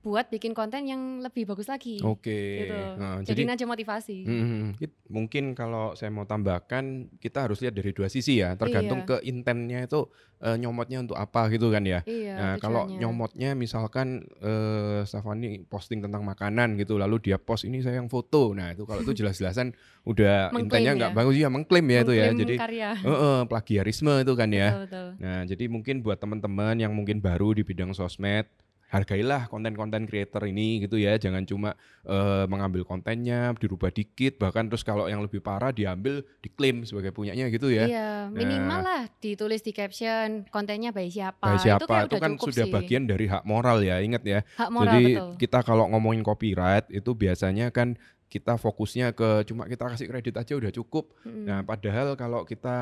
buat 0.00 0.30
bikin 0.30 0.54
konten 0.54 0.86
yang 0.86 1.18
lebih 1.18 1.50
bagus 1.50 1.66
lagi. 1.66 1.98
Oke. 1.98 2.62
gitu. 2.62 2.78
Nah, 2.94 3.18
jadi 3.20 3.42
aja 3.44 3.66
motivasi. 3.66 4.22
Hmm, 4.22 4.78
it- 4.78 4.94
mungkin 5.08 5.50
kalau 5.52 5.98
saya 5.98 6.14
mau 6.14 6.22
tambahkan, 6.22 7.10
kita 7.18 7.42
harus 7.42 7.58
lihat 7.58 7.74
dari 7.74 7.90
dua 7.90 8.06
sisi 8.06 8.38
ya, 8.38 8.54
tergantung 8.54 9.02
Iya. 9.02 9.08
ke 9.08 9.16
intentnya 9.26 9.82
itu 9.82 10.06
eh, 10.42 10.56
nyomotnya 10.60 11.00
untuk 11.00 11.16
apa 11.16 11.48
gitu 11.48 11.72
kan 11.72 11.82
ya. 11.82 12.00
iya 12.04 12.34
Nah, 12.36 12.52
kalau 12.60 12.84
nyomotnya 13.00 13.56
misalkan 13.56 14.24
eh 14.40 15.00
Stefani 15.08 15.64
posting 15.64 16.04
tentang 16.04 16.22
makanan 16.22 16.76
gitu, 16.76 17.00
lalu 17.00 17.16
dia 17.20 17.40
post 17.40 17.64
ini 17.64 17.80
saya 17.80 17.98
yang 18.00 18.12
foto. 18.12 18.52
Nah, 18.52 18.76
itu 18.76 18.84
kalau 18.84 19.00
itu 19.00 19.12
jelas-jelasan 19.24 19.72
udah 20.04 20.52
Mengklaim 20.52 20.68
intinya 20.68 20.92
nggak 20.98 21.12
ya. 21.12 21.16
bagus 21.16 21.34
ya 21.40 21.48
mengklaim 21.48 21.86
ya 21.88 21.98
itu 22.04 22.12
ya. 22.12 22.24
Mengklaim 22.30 22.40
Jadi 22.44 22.54
karya 22.60 22.90
Heeh, 22.96 23.38
plagiarisme 23.48 24.12
itu 24.20 24.32
kan 24.36 24.48
ya. 24.52 24.68
betul 24.70 24.82
betul 24.86 25.06
Nah, 25.16 25.40
jadi 25.48 25.64
mungkin 25.72 25.94
buat 26.04 26.18
teman-teman 26.20 26.74
yang 26.76 26.92
mungkin 26.92 27.18
baru 27.24 27.56
di 27.56 27.64
bidang 27.64 27.96
sosmed, 27.96 28.44
hargailah 28.90 29.50
konten-konten 29.50 30.06
creator 30.06 30.42
ini 30.46 30.82
gitu 30.86 30.96
ya. 30.96 31.18
Jangan 31.18 31.42
cuma 31.44 31.74
uh, 32.06 32.46
mengambil 32.46 32.86
kontennya 32.86 33.50
dirubah 33.58 33.90
dikit 33.90 34.38
bahkan 34.38 34.70
terus 34.70 34.86
kalau 34.86 35.10
yang 35.10 35.22
lebih 35.22 35.42
parah 35.42 35.74
diambil 35.74 36.22
diklaim 36.42 36.86
sebagai 36.86 37.10
punyanya 37.10 37.50
gitu 37.50 37.70
ya. 37.70 37.86
Iya, 37.86 38.10
minimal 38.30 38.64
Nah. 38.66 38.82
lah 38.82 39.02
ditulis 39.22 39.62
di 39.62 39.72
caption 39.72 40.44
kontennya 40.50 40.90
by 40.92 41.08
siapa. 41.08 41.46
By 41.46 41.58
siapa 41.58 41.82
itu, 41.82 41.86
kayak 41.88 42.06
itu 42.06 42.14
udah 42.14 42.22
kan 42.22 42.32
cukup 42.34 42.46
sudah 42.52 42.66
sih. 42.66 42.74
bagian 42.74 43.02
dari 43.08 43.26
hak 43.30 43.42
moral 43.46 43.78
ya, 43.82 43.96
ingat 44.02 44.22
ya. 44.26 44.40
hak 44.58 44.70
moral 44.70 44.92
Jadi 44.98 45.04
betul. 45.14 45.30
kita 45.38 45.58
kalau 45.64 45.84
ngomongin 45.90 46.22
copyright 46.26 46.86
itu 46.90 47.10
biasanya 47.14 47.70
kan 47.70 47.94
kita 48.26 48.54
fokusnya 48.54 49.12
ke 49.12 49.46
cuma 49.46 49.64
kita 49.64 49.86
kasih 49.86 50.06
kredit 50.06 50.34
aja 50.34 50.52
udah 50.52 50.70
cukup. 50.70 51.14
Mm-mm. 51.22 51.46
Nah, 51.46 51.62
padahal 51.62 52.14
kalau 52.14 52.42
kita 52.42 52.76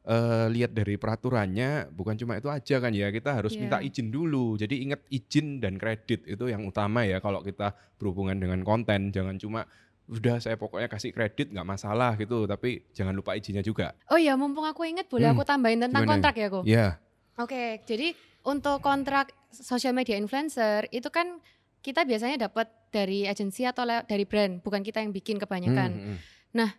eh, 0.00 0.46
lihat 0.48 0.72
dari 0.72 0.96
peraturannya 0.96 1.92
bukan 1.92 2.16
cuma 2.16 2.34
itu 2.34 2.48
aja 2.48 2.80
kan 2.80 2.88
ya, 2.90 3.08
kita 3.08 3.36
harus 3.36 3.52
Iya. 3.52 3.60
minta 3.60 3.78
izin 3.78 4.08
dulu. 4.08 4.56
Jadi 4.56 4.80
ingat 4.80 5.04
izin 5.06 5.60
dan 5.60 5.76
kredit 5.76 6.24
itu 6.24 6.44
yang 6.48 6.64
utama 6.64 7.04
ya 7.04 7.20
kalau 7.20 7.44
kita 7.44 7.76
berhubungan 7.96 8.40
dengan 8.40 8.64
konten. 8.64 9.12
Jangan 9.12 9.36
cuma 9.36 9.68
udah 10.08 10.40
saya 10.40 10.56
pokoknya 10.56 10.88
kasih 10.88 11.12
kredit 11.12 11.52
nggak 11.52 11.68
masalah 11.68 12.16
gitu, 12.16 12.48
tapi 12.48 12.88
jangan 12.90 13.12
lupa 13.12 13.36
izinnya 13.36 13.60
juga. 13.60 13.92
Oh 14.08 14.16
iya, 14.16 14.34
mumpung 14.34 14.64
aku 14.64 14.82
ingat 14.82 15.06
boleh 15.06 15.28
Hmm, 15.28 15.36
aku 15.36 15.44
tambahin 15.44 15.78
tentang 15.78 16.02
gimana? 16.02 16.12
kontrak 16.16 16.34
ya, 16.34 16.48
Ko? 16.48 16.60
Ya, 16.64 16.98
Oke, 17.38 17.80
jadi 17.84 18.12
untuk 18.42 18.80
kontrak 18.80 19.32
social 19.48 19.92
media 19.92 20.16
influencer 20.16 20.88
itu 20.90 21.08
kan 21.08 21.40
kita 21.80 22.04
biasanya 22.04 22.48
dapat 22.48 22.68
dari 22.90 23.24
agensi 23.24 23.64
atau 23.64 23.86
dari 23.86 24.24
brand, 24.28 24.60
bukan 24.60 24.84
kita 24.84 25.00
yang 25.00 25.14
bikin 25.14 25.40
kebanyakan. 25.40 25.90
Hmm, 25.90 26.16
hmm. 26.54 26.70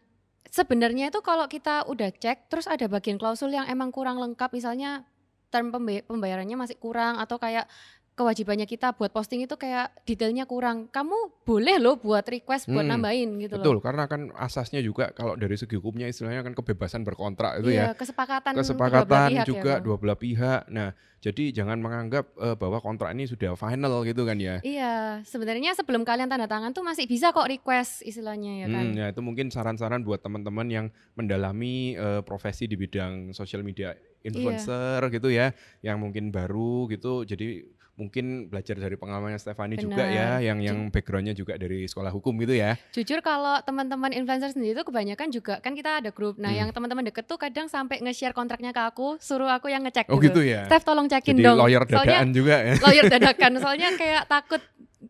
Sebenarnya 0.52 1.08
itu 1.08 1.24
kalau 1.24 1.48
kita 1.48 1.88
udah 1.88 2.12
cek 2.12 2.52
terus 2.52 2.68
ada 2.68 2.84
bagian 2.92 3.16
klausul 3.16 3.56
yang 3.56 3.72
emang 3.72 3.88
kurang 3.88 4.20
lengkap 4.20 4.52
misalnya 4.52 5.08
term 5.48 5.72
pembayarannya 5.72 6.60
masih 6.60 6.76
kurang 6.76 7.20
atau 7.24 7.40
kayak 7.40 7.72
kewajibannya 8.12 8.68
kita 8.68 8.94
buat 8.94 9.10
posting 9.10 9.48
itu 9.48 9.56
kayak 9.56 10.04
detailnya 10.04 10.44
kurang. 10.44 10.92
Kamu 10.92 11.42
boleh 11.48 11.80
loh 11.80 11.96
buat 11.98 12.22
request 12.28 12.68
buat 12.68 12.84
Hmm, 12.84 13.00
nambahin 13.00 13.40
gitu 13.40 13.56
loh. 13.56 13.64
Betul, 13.64 13.78
karena 13.80 14.04
kan 14.06 14.30
asasnya 14.36 14.84
juga 14.84 15.16
kalau 15.16 15.40
dari 15.40 15.56
segi 15.56 15.80
hukumnya 15.80 16.06
istilahnya 16.12 16.44
kan 16.44 16.54
kebebasan 16.54 17.08
berkontrak 17.08 17.64
itu 17.64 17.72
ya. 17.72 17.92
Iya, 17.92 17.98
kesepakatan 17.98 18.52
kedua 18.52 18.62
belah 18.62 18.68
kesepakatan 18.68 19.30
pihak 19.32 19.36
ya, 19.36 19.44
juga 19.48 19.74
Ko. 19.80 19.84
dua 19.88 19.96
belah 19.98 20.18
pihak. 20.20 20.62
Nah, 20.70 20.90
jadi 21.22 21.44
jangan 21.54 21.78
menganggap 21.80 22.26
eh, 22.38 22.56
bahwa 22.60 22.78
kontrak 22.84 23.10
ini 23.16 23.26
sudah 23.26 23.56
final 23.56 24.04
gitu 24.04 24.22
kan 24.28 24.38
ya. 24.38 24.60
Iya, 24.62 25.24
sebenarnya 25.24 25.72
sebelum 25.74 26.04
kalian 26.04 26.28
tanda 26.28 26.46
tangan 26.52 26.76
tuh 26.76 26.84
masih 26.84 27.08
bisa 27.08 27.32
kok 27.32 27.48
request 27.48 28.04
istilahnya 28.04 28.66
ya 28.66 28.68
kan. 28.70 28.86
Hmm, 28.92 28.98
ya 28.98 29.06
itu 29.10 29.22
mungkin 29.24 29.48
saran-saran 29.50 30.04
buat 30.04 30.20
teman-teman 30.20 30.68
yang 30.68 30.86
mendalami 31.16 31.96
eh, 31.96 32.22
profesi 32.22 32.68
di 32.68 32.76
bidang 32.76 33.32
social 33.32 33.64
media 33.64 33.96
influencer 34.22 35.02
gitu 35.10 35.34
ya, 35.34 35.50
yang 35.82 35.98
mungkin 35.98 36.30
baru 36.30 36.86
gitu. 36.92 37.26
Jadi 37.26 37.66
mungkin 38.02 38.50
belajar 38.50 38.74
dari 38.74 38.98
pengalamannya 38.98 39.38
Stefani 39.38 39.78
juga 39.78 40.02
ya, 40.02 40.42
yang 40.42 40.58
yang 40.58 40.90
backgroundnya 40.90 41.32
juga 41.32 41.54
dari 41.54 41.86
sekolah 41.86 42.10
hukum 42.10 42.34
gitu 42.42 42.58
ya. 42.58 42.74
Jujur 42.90 43.22
kalau 43.22 43.62
teman-teman 43.62 44.10
influencer 44.10 44.50
sendiri 44.50 44.74
tuh 44.74 44.90
kebanyakan 44.90 45.30
juga 45.30 45.62
kan 45.62 45.78
kita 45.78 46.02
ada 46.02 46.10
grup. 46.10 46.42
Nah, 46.42 46.50
Hmm. 46.50 46.58
yang 46.58 46.70
teman-teman 46.72 47.06
deket 47.06 47.30
tuh 47.30 47.38
kadang 47.38 47.70
sampai 47.70 48.02
nge-share 48.02 48.34
kontraknya 48.34 48.74
ke 48.74 48.82
aku, 48.82 49.22
suruh 49.22 49.48
aku 49.48 49.70
yang 49.70 49.86
ngecek 49.86 50.10
Oh 50.10 50.18
gitu. 50.18 50.42
gitu 50.42 50.50
ya. 50.50 50.66
Steph 50.66 50.82
tolong 50.82 51.06
cekin 51.06 51.38
Jadi 51.38 51.46
dong. 51.46 51.62
lawyer 51.62 51.84
Soalnya 51.86 52.02
dadaan 52.18 52.30
juga 52.32 52.56
ya. 52.58 52.74
lawyer 52.82 53.06
dadakan. 53.06 53.52
Soalnya 53.62 53.90
kayak 53.94 54.24
takut 54.26 54.62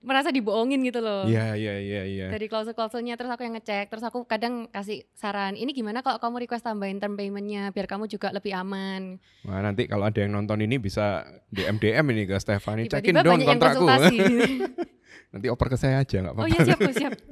merasa 0.01 0.33
dibohongin 0.33 0.81
gitu 0.81 0.97
loh. 0.99 1.29
Iya, 1.29 1.53
iya, 1.53 1.77
iya, 1.77 2.01
iya. 2.09 2.27
Dari 2.33 2.49
klausul-klausulnya 2.49 3.13
terus 3.15 3.29
aku 3.29 3.45
yang 3.45 3.53
ngecek, 3.53 3.93
terus 3.93 4.01
aku 4.01 4.25
kadang 4.25 4.65
kasih 4.73 5.05
saran, 5.13 5.53
ini 5.53 5.77
gimana 5.77 6.01
kalau 6.01 6.17
kamu 6.17 6.49
request 6.49 6.65
tambahin 6.65 6.97
term 6.97 7.13
paymentnya 7.13 7.69
biar 7.69 7.85
kamu 7.85 8.09
juga 8.09 8.33
lebih 8.33 8.51
aman. 8.57 9.21
Wah, 9.45 9.61
nanti 9.61 9.85
kalau 9.85 10.09
ada 10.09 10.17
yang 10.17 10.33
nonton 10.33 10.65
ini 10.65 10.81
bisa 10.81 11.21
DM 11.53 11.77
DM 11.77 12.05
ini 12.17 12.23
ke 12.25 12.35
Stefani, 12.41 12.89
cekin 12.89 13.21
dong 13.21 13.45
kontrakku. 13.45 13.85
nanti 15.31 15.47
oper 15.47 15.67
ke 15.71 15.77
saya 15.79 16.03
aja 16.03 16.17
nggak 16.19 16.33
oh 16.35 16.43
apa-apa. 16.43 16.51
iya 16.51 16.59
siap, 16.65 16.79
Bu, 16.81 16.91
siap. 16.91 17.13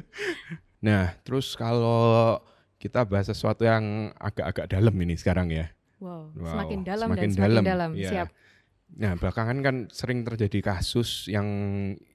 Nah, 0.80 1.12
terus 1.28 1.60
kalau 1.60 2.40
kita 2.80 3.04
bahas 3.04 3.28
sesuatu 3.28 3.68
yang 3.68 4.16
agak-agak 4.16 4.72
dalam 4.72 4.96
ini 5.04 5.20
sekarang 5.20 5.52
ya. 5.52 5.68
Wow, 6.00 6.32
Wow, 6.32 6.56
semakin 6.56 6.80
dalam 6.88 7.08
semakin 7.12 7.20
dan 7.20 7.30
semakin 7.36 7.44
dalam, 7.52 7.64
dalam. 7.68 7.92
iya. 8.00 8.10
Siap. 8.16 8.28
Nah, 8.90 9.14
belakangan 9.14 9.62
kan 9.62 9.76
sering 9.94 10.26
terjadi 10.26 10.74
kasus 10.74 11.30
yang 11.30 11.46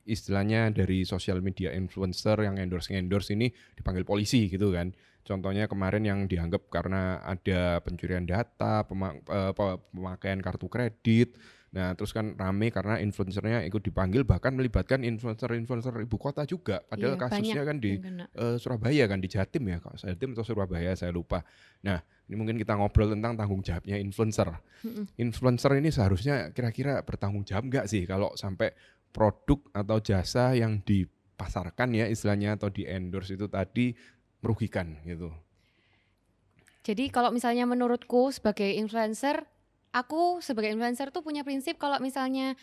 istilahnya 0.05 0.75
dari 0.75 1.07
sosial 1.07 1.39
media 1.39 1.71
influencer 1.71 2.35
yang 2.43 2.59
endorse-endorse 2.59 3.31
ini 3.33 3.49
dipanggil 3.79 4.03
polisi 4.03 4.51
gitu 4.51 4.75
kan. 4.75 4.91
Contohnya 5.25 5.71
kemarin 5.71 6.05
yang 6.05 6.21
dianggap 6.29 6.69
karena 6.69 7.23
ada 7.25 7.81
pencurian 7.81 8.27
data, 8.29 8.85
eh, 8.85 9.53
pe- 9.55 9.81
pemakaian 9.95 10.41
kartu 10.43 10.67
kredit. 10.69 11.39
Nah, 11.75 11.91
terus 11.99 12.15
kan 12.15 12.39
rame 12.39 12.71
karena 12.71 13.03
influencernya 13.03 13.67
ikut 13.67 13.83
dipanggil 13.83 14.23
bahkan 14.23 14.55
melibatkan 14.55 15.03
influencer-influencer 15.03 15.91
ibu 16.07 16.15
kota 16.23 16.47
juga. 16.47 16.79
Padahal 16.87 17.19
Iya, 17.19 17.23
kasusnya 17.27 17.63
kan 17.67 17.83
di 17.83 17.99
eh, 17.99 18.57
Surabaya 18.63 19.05
kan 19.11 19.19
di 19.19 19.27
Jatim 19.27 19.67
ya, 19.67 19.83
kalau 19.83 19.99
Jatim 19.99 20.39
atau 20.39 20.47
Surabaya 20.47 20.95
saya 20.95 21.11
lupa. 21.11 21.43
Nah, 21.83 21.99
ini 22.31 22.35
mungkin 22.39 22.55
kita 22.63 22.79
ngobrol 22.79 23.11
tentang 23.11 23.35
tanggung 23.35 23.59
jawabnya 23.67 23.99
influencer. 23.99 24.55
Influencer 25.19 25.75
ini 25.75 25.91
seharusnya 25.91 26.55
kira-kira 26.55 27.03
bertanggung 27.03 27.43
jawab 27.43 27.67
nggak 27.67 27.91
sih 27.91 28.07
kalau 28.07 28.31
sampai 28.39 28.71
produk 29.11 29.59
atau 29.75 29.99
jasa 29.99 30.55
yang 30.55 30.79
dipasarkan 30.79 31.91
ya 31.91 32.07
istilahnya 32.07 32.55
atau 32.55 32.71
di 32.71 32.87
endorse 32.87 33.35
itu 33.35 33.51
tadi 33.51 33.99
merugikan 34.47 34.95
gitu. 35.03 35.35
Jadi 36.85 37.09
kalau 37.09 37.33
misalnya 37.33 37.65
menurutku 37.65 38.29
sebagai 38.29 38.69
influencer, 38.77 39.49
aku 39.95 40.43
sebagai 40.43 40.75
influencer 40.75 41.15
tuh 41.15 41.23
punya 41.23 41.47
prinsip 41.47 41.79
kalau 41.79 42.03
misalnya 42.03 42.59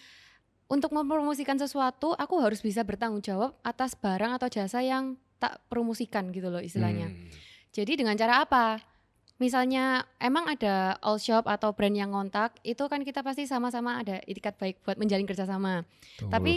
untuk 0.68 0.96
mempromosikan 0.96 1.60
sesuatu, 1.60 2.16
aku 2.16 2.40
harus 2.40 2.64
bisa 2.64 2.84
bertanggung 2.84 3.24
jawab 3.24 3.56
atas 3.64 3.96
barang 3.96 4.40
atau 4.40 4.48
jasa 4.48 4.80
yang 4.80 5.20
tak 5.36 5.60
promosikan 5.68 6.32
gitu 6.32 6.48
loh 6.48 6.64
istilahnya. 6.64 7.12
Hmm, 7.12 7.28
Jadi 7.76 8.00
dengan 8.00 8.16
cara 8.16 8.44
apa? 8.48 8.80
Misalnya 9.36 10.06
emang 10.22 10.48
ada 10.48 10.96
all 11.02 11.18
shop 11.20 11.50
atau 11.50 11.74
brand 11.76 11.92
yang 11.92 12.14
ngontak, 12.14 12.56
itu 12.64 12.86
kan 12.88 13.04
kita 13.04 13.20
pasti 13.20 13.50
sama-sama 13.50 14.00
ada 14.00 14.22
itikat 14.30 14.56
baik 14.56 14.80
buat 14.86 14.96
menjalin 14.96 15.28
kerjasama. 15.28 15.84
betul. 15.84 16.30
Tapi 16.30 16.56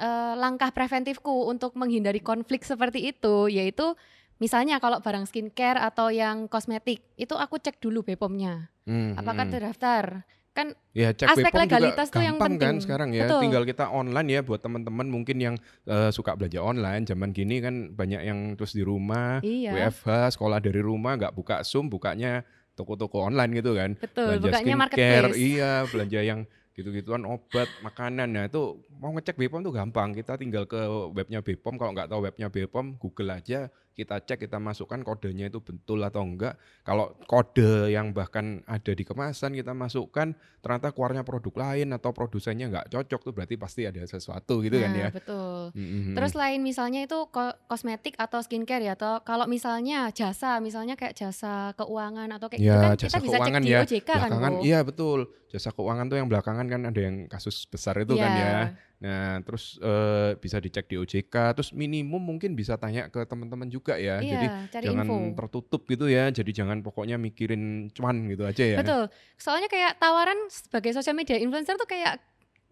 eh, 0.00 0.34
langkah 0.38 0.70
preventifku 0.72 1.50
untuk 1.50 1.76
menghindari 1.76 2.24
konflik 2.24 2.64
seperti 2.64 3.10
itu 3.10 3.52
yaitu 3.52 3.98
misalnya 4.40 4.80
kalau 4.80 4.98
barang 4.98 5.28
skincare 5.28 5.78
atau 5.78 6.08
yang 6.08 6.48
kosmetik 6.48 7.04
itu 7.14 7.36
aku 7.36 7.60
cek 7.60 7.78
dulu 7.78 8.02
BPOM-nya. 8.02 8.72
Hmm, 8.88 9.14
Apakah 9.14 9.46
hmm. 9.46 9.52
terdaftar? 9.52 10.04
Kan 10.50 10.74
Ya 10.90 11.14
cek 11.14 11.30
Aspek 11.30 11.54
Bepom 11.54 11.62
legalitas 11.62 12.10
tuh 12.10 12.26
yang 12.26 12.34
kan 12.34 12.58
penting. 12.58 12.82
sekarang 12.82 13.14
ya. 13.14 13.30
Betul. 13.30 13.46
Tinggal 13.46 13.62
kita 13.62 13.86
online 13.86 14.28
ya 14.34 14.40
buat 14.42 14.58
teman-teman 14.58 15.06
mungkin 15.06 15.38
yang 15.38 15.54
eh, 15.86 16.10
suka 16.10 16.34
belanja 16.34 16.58
online. 16.58 17.06
Zaman 17.06 17.30
gini 17.30 17.62
kan 17.62 17.94
banyak 17.94 18.26
yang 18.26 18.58
terus 18.58 18.74
di 18.74 18.82
rumah, 18.82 19.38
iya, 19.46 19.70
WFH, 19.70 20.34
sekolah 20.34 20.58
dari 20.58 20.82
rumah 20.82 21.14
nggak 21.14 21.36
buka 21.38 21.62
Zoom, 21.62 21.86
bukanya 21.86 22.42
toko-toko 22.74 23.22
online 23.30 23.54
gitu 23.62 23.78
kan. 23.78 23.94
betul. 23.94 24.40
belanja 24.40 24.42
Bukannya 24.42 24.74
skincare, 24.74 25.22
marketplace. 25.30 25.38
iya, 25.38 25.72
belanja 25.86 26.20
yang 26.26 26.40
gitu-gituan 26.74 27.22
obat, 27.28 27.68
makanan. 27.84 28.28
Nah, 28.32 28.44
itu 28.48 28.80
mau 29.00 29.10
ngecek 29.10 29.34
BPOM 29.34 29.64
tuh 29.64 29.72
gampang. 29.72 30.12
Kita 30.12 30.36
tinggal 30.36 30.64
ke 30.64 30.76
webnya 31.10 31.40
BPOM, 31.40 31.74
kalau 31.74 31.90
nggak 31.90 32.06
tahu 32.06 32.20
webnya 32.22 32.46
BPOM, 32.46 32.94
Google 32.94 33.32
aja, 33.32 33.66
kita 33.90 34.16
cek, 34.18 34.40
kita 34.40 34.56
masukkan 34.56 35.00
kodenya 35.00 35.48
itu 35.48 35.58
betul 35.58 36.00
atau 36.00 36.20
enggak. 36.20 36.54
Kalau 36.80 37.16
kode 37.24 37.88
yang 37.88 38.12
bahkan 38.12 38.60
ada 38.64 38.92
di 38.92 39.00
kemasan 39.00 39.52
kita 39.52 39.72
masukkan, 39.72 40.32
ternyata 40.60 40.88
keluarnya 40.90 41.20
produk 41.20 41.52
lain 41.58 41.90
atau 41.90 42.08
produsennya 42.10 42.68
nggak 42.68 42.86
cocok 42.88 43.20
tuh 43.22 43.32
berarti 43.32 43.56
pasti 43.56 43.84
ada 43.84 44.00
sesuatu 44.02 44.60
gitu 44.60 44.76
kan 44.76 44.88
Nah, 44.90 45.00
ya. 45.00 45.08
betul. 45.10 45.60
Mm-mm. 45.74 46.12
Terus 46.12 46.32
lain 46.32 46.60
misalnya 46.60 47.00
itu 47.00 47.18
ko- 47.26 47.56
kosmetik 47.66 48.16
atau 48.16 48.40
skincare 48.40 48.80
ya 48.82 48.94
atau 48.94 49.20
kalau 49.20 49.44
misalnya 49.46 50.08
jasa, 50.10 50.60
misalnya 50.60 50.94
kayak 50.94 51.12
jasa 51.14 51.72
keuangan 51.74 52.28
atau 52.30 52.48
kayak 52.48 52.60
gitu 52.60 52.68
Ya, 52.70 52.80
kan 52.86 52.96
jasa 52.96 53.08
kita 53.10 53.18
bisa 53.18 53.30
cek 53.30 53.40
keuangan 53.42 53.62
di 53.62 53.70
ya, 53.70 53.80
OJK 53.80 54.08
kan, 54.08 54.30
Bu. 54.30 54.60
iya 54.60 54.80
betul 54.80 55.18
jasa 55.46 55.68
keuangan 55.70 56.06
tuh 56.06 56.16
yang 56.16 56.28
belakangan 56.30 56.62
kan 56.64 56.80
ada 56.86 57.00
yang 57.00 57.26
kasus 57.26 57.66
besar 57.66 57.98
itu 57.98 58.14
kan 58.14 58.30
Iya. 58.30 58.38
ya 58.38 58.60
nah 59.00 59.40
terus 59.40 59.76
eh, 59.76 60.36
bisa 60.36 60.56
dicek 60.56 60.84
di 60.84 60.94
OJK 60.94 61.32
terus 61.54 61.72
minimum 61.72 62.20
mungkin 62.20 62.52
bisa 62.52 62.76
tanya 62.76 63.08
ke 63.08 63.24
teman-teman 63.24 63.64
juga 63.66 63.96
ya 63.96 64.20
Iya, 64.20 64.28
jadi 64.30 64.46
cari 64.70 64.84
jangan 64.86 65.06
info. 65.06 65.16
tertutup 65.34 65.82
gitu 65.84 66.04
ya 66.04 66.28
jadi 66.28 66.50
jangan 66.54 66.80
pokoknya 66.80 67.16
mikirin 67.16 67.88
cuan 67.90 68.28
gitu 68.28 68.44
aja 68.44 68.60
ya 68.62 68.76
Betul. 68.76 69.08
Soalnya 69.34 69.66
kayak 69.66 69.96
tawaran 69.96 70.36
sebagai 70.48 70.92
social 70.92 71.14
media 71.14 71.34
influencer 71.34 71.74
tuh 71.74 71.88
kayak 71.88 72.20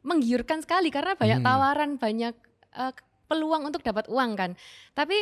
menggiurkan 0.01 0.61
sekali 0.61 0.89
karena 0.89 1.13
banyak 1.15 1.41
Hmm. 1.41 1.49
tawaran, 1.49 1.91
banyak 1.97 2.37
eh, 2.71 2.93
peluang 3.25 3.65
untuk 3.65 3.81
dapat 3.81 4.05
uang 4.07 4.37
kan. 4.37 4.51
Tapi 4.93 5.17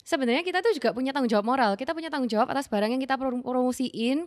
sebenarnya 0.00 0.42
kita 0.42 0.58
tuh 0.58 0.70
juga 0.72 0.90
punya 0.90 1.10
tanggung 1.10 1.30
jawab 1.30 1.46
moral. 1.46 1.74
Kita 1.74 1.90
punya 1.90 2.06
tanggung 2.06 2.26
jawab 2.26 2.46
atas 2.48 2.66
barang 2.66 2.90
yang 2.90 2.98
kita 2.98 3.14
prom- 3.14 3.40
promosiin 3.40 4.26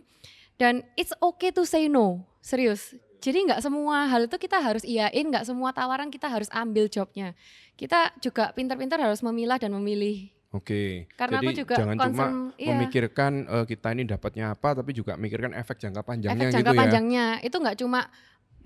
dan 0.54 0.80
it's 0.94 1.12
okay 1.18 1.48
to 1.50 1.62
say 1.62 1.86
no. 1.86 2.24
Serius. 2.38 2.96
Jadi 3.22 3.38
nggak 3.46 3.62
semua 3.62 4.10
hal 4.10 4.26
itu 4.26 4.34
kita 4.34 4.58
harus 4.58 4.82
iyain, 4.82 5.22
nggak 5.30 5.46
semua 5.46 5.70
tawaran 5.70 6.10
kita 6.10 6.26
harus 6.26 6.50
ambil 6.50 6.90
jobnya. 6.90 7.38
Kita 7.78 8.10
juga 8.18 8.50
pintar-pintar 8.50 8.98
harus 8.98 9.22
memilah 9.22 9.62
dan 9.62 9.70
memilih. 9.78 10.28
oke 10.52 11.08
Karena 11.16 11.40
jadi 11.40 11.46
aku 11.48 11.60
juga 11.64 11.74
jangan 11.80 11.96
cuma 11.96 12.04
concern, 12.04 12.36
iya, 12.60 12.76
memikirkan 12.76 13.32
eh, 13.48 13.64
kita 13.64 13.88
ini 13.96 14.04
dapatnya 14.04 14.52
apa 14.52 14.68
tapi 14.76 14.92
juga 14.92 15.16
mikirkan 15.16 15.56
efek 15.56 15.80
jangka 15.80 16.04
panjangnya 16.04 16.52
efek 16.52 16.60
jangka 16.60 16.68
gitu 16.68 16.76
ya 16.76 16.80
panjangnya 16.84 17.26
itu 17.40 17.56
nggak 17.56 17.78
cuma 17.80 18.00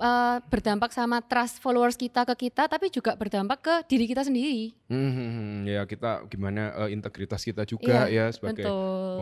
eh, 0.03 0.37
berdampak 0.51 0.91
sama 0.91 1.23
trust 1.23 1.63
followers 1.63 1.95
kita 1.95 2.27
ke 2.27 2.51
kita 2.51 2.67
tapi 2.67 2.91
juga 2.91 3.15
berdampak 3.15 3.59
ke 3.63 3.75
diri 3.87 4.11
kita 4.11 4.27
sendiri. 4.27 4.75
Hmm, 4.91 5.13
hmm, 5.15 5.31
hmm. 5.31 5.59
ya 5.71 5.83
kita 5.87 6.27
gimana 6.27 6.75
eh, 6.85 6.91
integritas 6.91 7.47
kita 7.47 7.63
juga 7.63 8.11
ya 8.11 8.35
sebagai. 8.35 8.67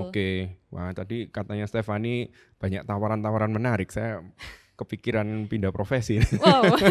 Oke, 0.00 0.56
wah 0.72 0.88
tadi 0.96 1.28
katanya 1.28 1.68
Stefani 1.68 2.32
banyak 2.56 2.88
tawaran-tawaran 2.88 3.52
menarik. 3.52 3.92
Saya 3.92 4.24
kepikiran 4.74 5.46
pindah 5.46 5.70
profesi. 5.70 6.18
Wow. 6.38 6.76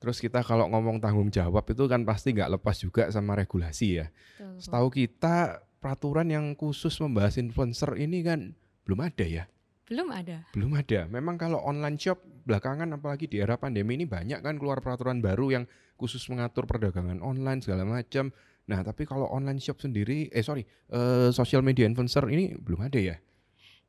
Terus 0.00 0.16
kita 0.16 0.40
kalau 0.40 0.64
ngomong 0.72 0.96
tanggung 0.96 1.28
jawab 1.28 1.68
itu 1.68 1.84
kan 1.84 2.08
pasti 2.08 2.32
nggak 2.32 2.56
lepas 2.56 2.80
juga 2.80 3.12
sama 3.12 3.36
regulasi 3.36 4.00
ya. 4.00 4.08
Betul. 4.08 4.56
Setahu 4.56 4.88
kita 4.88 5.60
peraturan 5.76 6.32
yang 6.32 6.56
khusus 6.56 6.96
membahas 7.04 7.36
influencer 7.36 8.00
ini 8.00 8.24
kan 8.24 8.56
belum 8.88 9.04
ada 9.04 9.28
ya. 9.28 9.44
Belum 9.92 10.08
ada. 10.08 10.48
Belum 10.56 10.72
ada. 10.72 11.04
Memang 11.04 11.36
kalau 11.36 11.60
online 11.60 12.00
shop 12.00 12.24
belakangan 12.48 12.88
apalagi 12.96 13.28
di 13.28 13.44
era 13.44 13.60
pandemi 13.60 14.00
ini 14.00 14.08
banyak 14.08 14.40
kan 14.40 14.56
keluar 14.56 14.80
peraturan 14.80 15.20
baru 15.20 15.52
yang 15.52 15.64
khusus 16.00 16.24
mengatur 16.32 16.64
perdagangan 16.64 17.20
online 17.20 17.60
segala 17.60 17.84
macam. 17.84 18.32
Nah, 18.72 18.80
tapi 18.80 19.04
kalau 19.04 19.28
online 19.28 19.60
shop 19.60 19.84
sendiri, 19.84 20.32
eh 20.32 20.40
sorry, 20.40 20.64
eh, 20.88 21.28
social 21.34 21.60
media 21.60 21.84
influencer 21.84 22.24
ini 22.32 22.56
belum 22.56 22.88
ada 22.88 22.96
ya. 22.96 23.20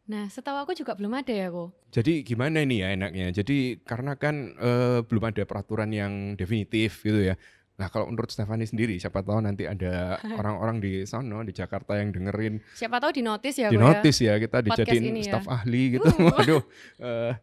Nah, 0.09 0.27
setahu 0.27 0.57
aku 0.65 0.73
juga 0.73 0.97
belum 0.97 1.13
ada 1.13 1.29
ya 1.29 1.53
kok. 1.53 1.69
Jadi 1.93 2.25
gimana 2.25 2.65
nih 2.65 2.79
ya 2.81 2.87
enaknya? 2.97 3.27
Jadi 3.35 3.83
karena 3.85 4.17
kan 4.17 4.55
eh, 4.57 4.99
belum 5.05 5.29
ada 5.29 5.43
peraturan 5.45 5.93
yang 5.93 6.33
definitif 6.33 7.05
gitu 7.05 7.33
ya. 7.33 7.35
Nah 7.81 7.89
kalau 7.89 8.13
menurut 8.13 8.29
Stefani 8.29 8.69
sendiri, 8.69 8.93
siapa 9.01 9.25
tahu 9.25 9.41
nanti 9.41 9.65
ada 9.65 10.21
orang-orang 10.39 10.77
di 10.77 10.93
sono 11.09 11.41
di 11.41 11.49
Jakarta 11.49 11.97
yang 11.97 12.13
dengerin 12.13 12.61
Siapa 12.77 13.01
tahu 13.01 13.09
di 13.17 13.25
notice 13.25 13.57
ya 13.57 13.73
di 13.73 13.81
kok 13.81 14.21
ya. 14.21 14.37
ya 14.37 14.43
kita 14.45 14.57
dijadiin 14.61 15.03
ini 15.09 15.21
ya. 15.25 15.33
staf 15.33 15.49
ahli 15.49 15.97
gitu. 15.97 16.05
Uh. 16.05 16.29
Waduh, 16.37 16.61
eh, 17.01 17.33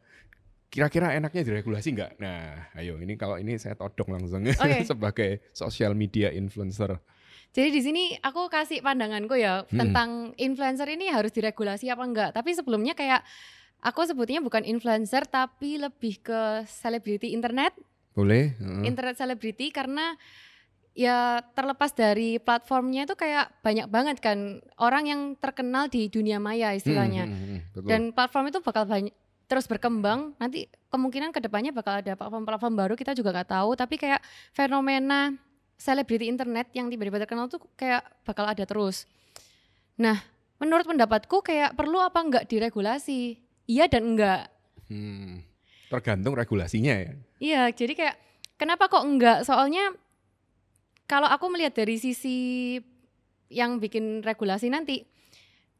kira-kira 0.70 1.16
enaknya 1.18 1.42
diregulasi 1.42 1.88
nggak? 1.90 2.10
Nah, 2.22 2.70
ayo 2.78 3.02
ini 3.02 3.18
kalau 3.18 3.34
ini 3.40 3.58
saya 3.58 3.74
todong 3.74 4.14
langsung 4.14 4.46
Oke. 4.46 4.86
sebagai 4.90 5.30
social 5.50 5.98
media 5.98 6.30
influencer. 6.30 7.02
Jadi 7.48 7.68
di 7.72 7.80
sini 7.80 8.02
aku 8.20 8.46
kasih 8.46 8.84
pandanganku 8.84 9.34
ya 9.34 9.64
Hmm. 9.66 9.78
tentang 9.80 10.08
influencer 10.36 10.86
ini 10.92 11.08
harus 11.08 11.32
diregulasi 11.32 11.88
apa 11.88 12.04
enggak. 12.04 12.30
Tapi 12.36 12.52
sebelumnya 12.52 12.92
kayak 12.92 13.24
aku 13.80 14.04
sebutnya 14.04 14.38
bukan 14.38 14.62
influencer 14.62 15.24
tapi 15.24 15.80
lebih 15.80 16.20
ke 16.20 16.66
selebriti 16.68 17.32
internet, 17.32 17.72
Boleh? 18.12 18.52
Heeh. 18.58 18.84
internet 18.84 19.16
selebriti 19.16 19.70
karena 19.70 20.18
ya 20.98 21.38
terlepas 21.54 21.94
dari 21.94 22.42
platformnya 22.42 23.06
itu 23.06 23.14
kayak 23.14 23.62
banyak 23.62 23.86
banget 23.86 24.16
kan 24.18 24.58
orang 24.82 25.06
yang 25.06 25.20
terkenal 25.38 25.86
di 25.86 26.10
dunia 26.10 26.42
maya 26.42 26.74
istilahnya. 26.74 27.30
Hmm, 27.30 27.34
hmm, 27.34 27.46
hmm, 27.46 27.60
betul. 27.70 27.88
Dan 27.88 28.00
platform 28.10 28.44
itu 28.50 28.58
bakal 28.60 28.84
banyak 28.84 29.14
terus 29.48 29.64
berkembang. 29.70 30.34
Nanti 30.36 30.66
kemungkinan 30.90 31.30
ke 31.32 31.40
depannya 31.40 31.70
bakal 31.72 32.02
ada 32.02 32.12
platform-platform 32.18 32.74
baru 32.74 32.94
kita 32.98 33.14
juga 33.14 33.30
nggak 33.30 33.50
tahu. 33.54 33.78
Tapi 33.78 33.94
kayak 33.94 34.20
fenomena 34.50 35.32
selebriti 35.78 36.26
internet 36.26 36.74
yang 36.74 36.90
tiba-tiba 36.90 37.22
terkenal 37.22 37.46
tuh 37.46 37.62
kayak 37.78 38.02
bakal 38.26 38.44
ada 38.44 38.66
terus. 38.66 39.06
Nah, 39.94 40.18
menurut 40.58 40.84
pendapatku 40.84 41.40
kayak 41.40 41.78
perlu 41.78 42.02
apa 42.02 42.18
enggak 42.18 42.44
diregulasi? 42.50 43.38
Iya 43.70 43.86
dan 43.86 44.14
enggak. 44.14 44.50
Hmm, 44.90 45.46
tergantung 45.86 46.34
regulasinya 46.34 46.94
ya. 46.98 47.12
Iya, 47.38 47.62
jadi 47.70 47.92
kayak 47.94 48.16
kenapa 48.58 48.90
kok 48.90 49.06
enggak? 49.06 49.46
Soalnya 49.46 49.94
kalau 51.06 51.30
aku 51.30 51.46
melihat 51.48 51.78
dari 51.78 51.96
sisi 51.96 52.76
yang 53.48 53.80
bikin 53.80 54.20
regulasi 54.20 54.68
nanti 54.68 55.08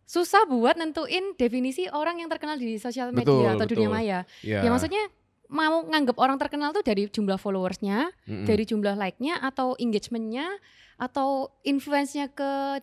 susah 0.09 0.49
buat 0.49 0.81
nentuin 0.81 1.37
definisi 1.37 1.85
orang 1.93 2.25
yang 2.25 2.33
terkenal 2.33 2.57
di 2.57 2.81
sosial 2.81 3.13
media 3.13 3.29
Betul, 3.29 3.55
atau 3.61 3.67
dunia 3.69 3.89
betul. 3.93 3.97
maya. 4.01 4.19
Ya. 4.41 4.65
Ya 4.65 4.71
maksudnya 4.73 5.05
mau 5.49 5.85
nganggap 5.89 6.17
orang 6.21 6.37
terkenal 6.37 6.77
tuh 6.77 6.85
dari 6.85 7.09
jumlah 7.09 7.41
followersnya, 7.41 8.13
Mm-mm. 8.29 8.45
dari 8.45 8.69
jumlah 8.69 8.95
like-nya 8.97 9.41
atau 9.41 9.73
engagementnya 9.81 10.45
atau 11.01 11.53
influence-nya 11.65 12.29
ke 12.33 12.83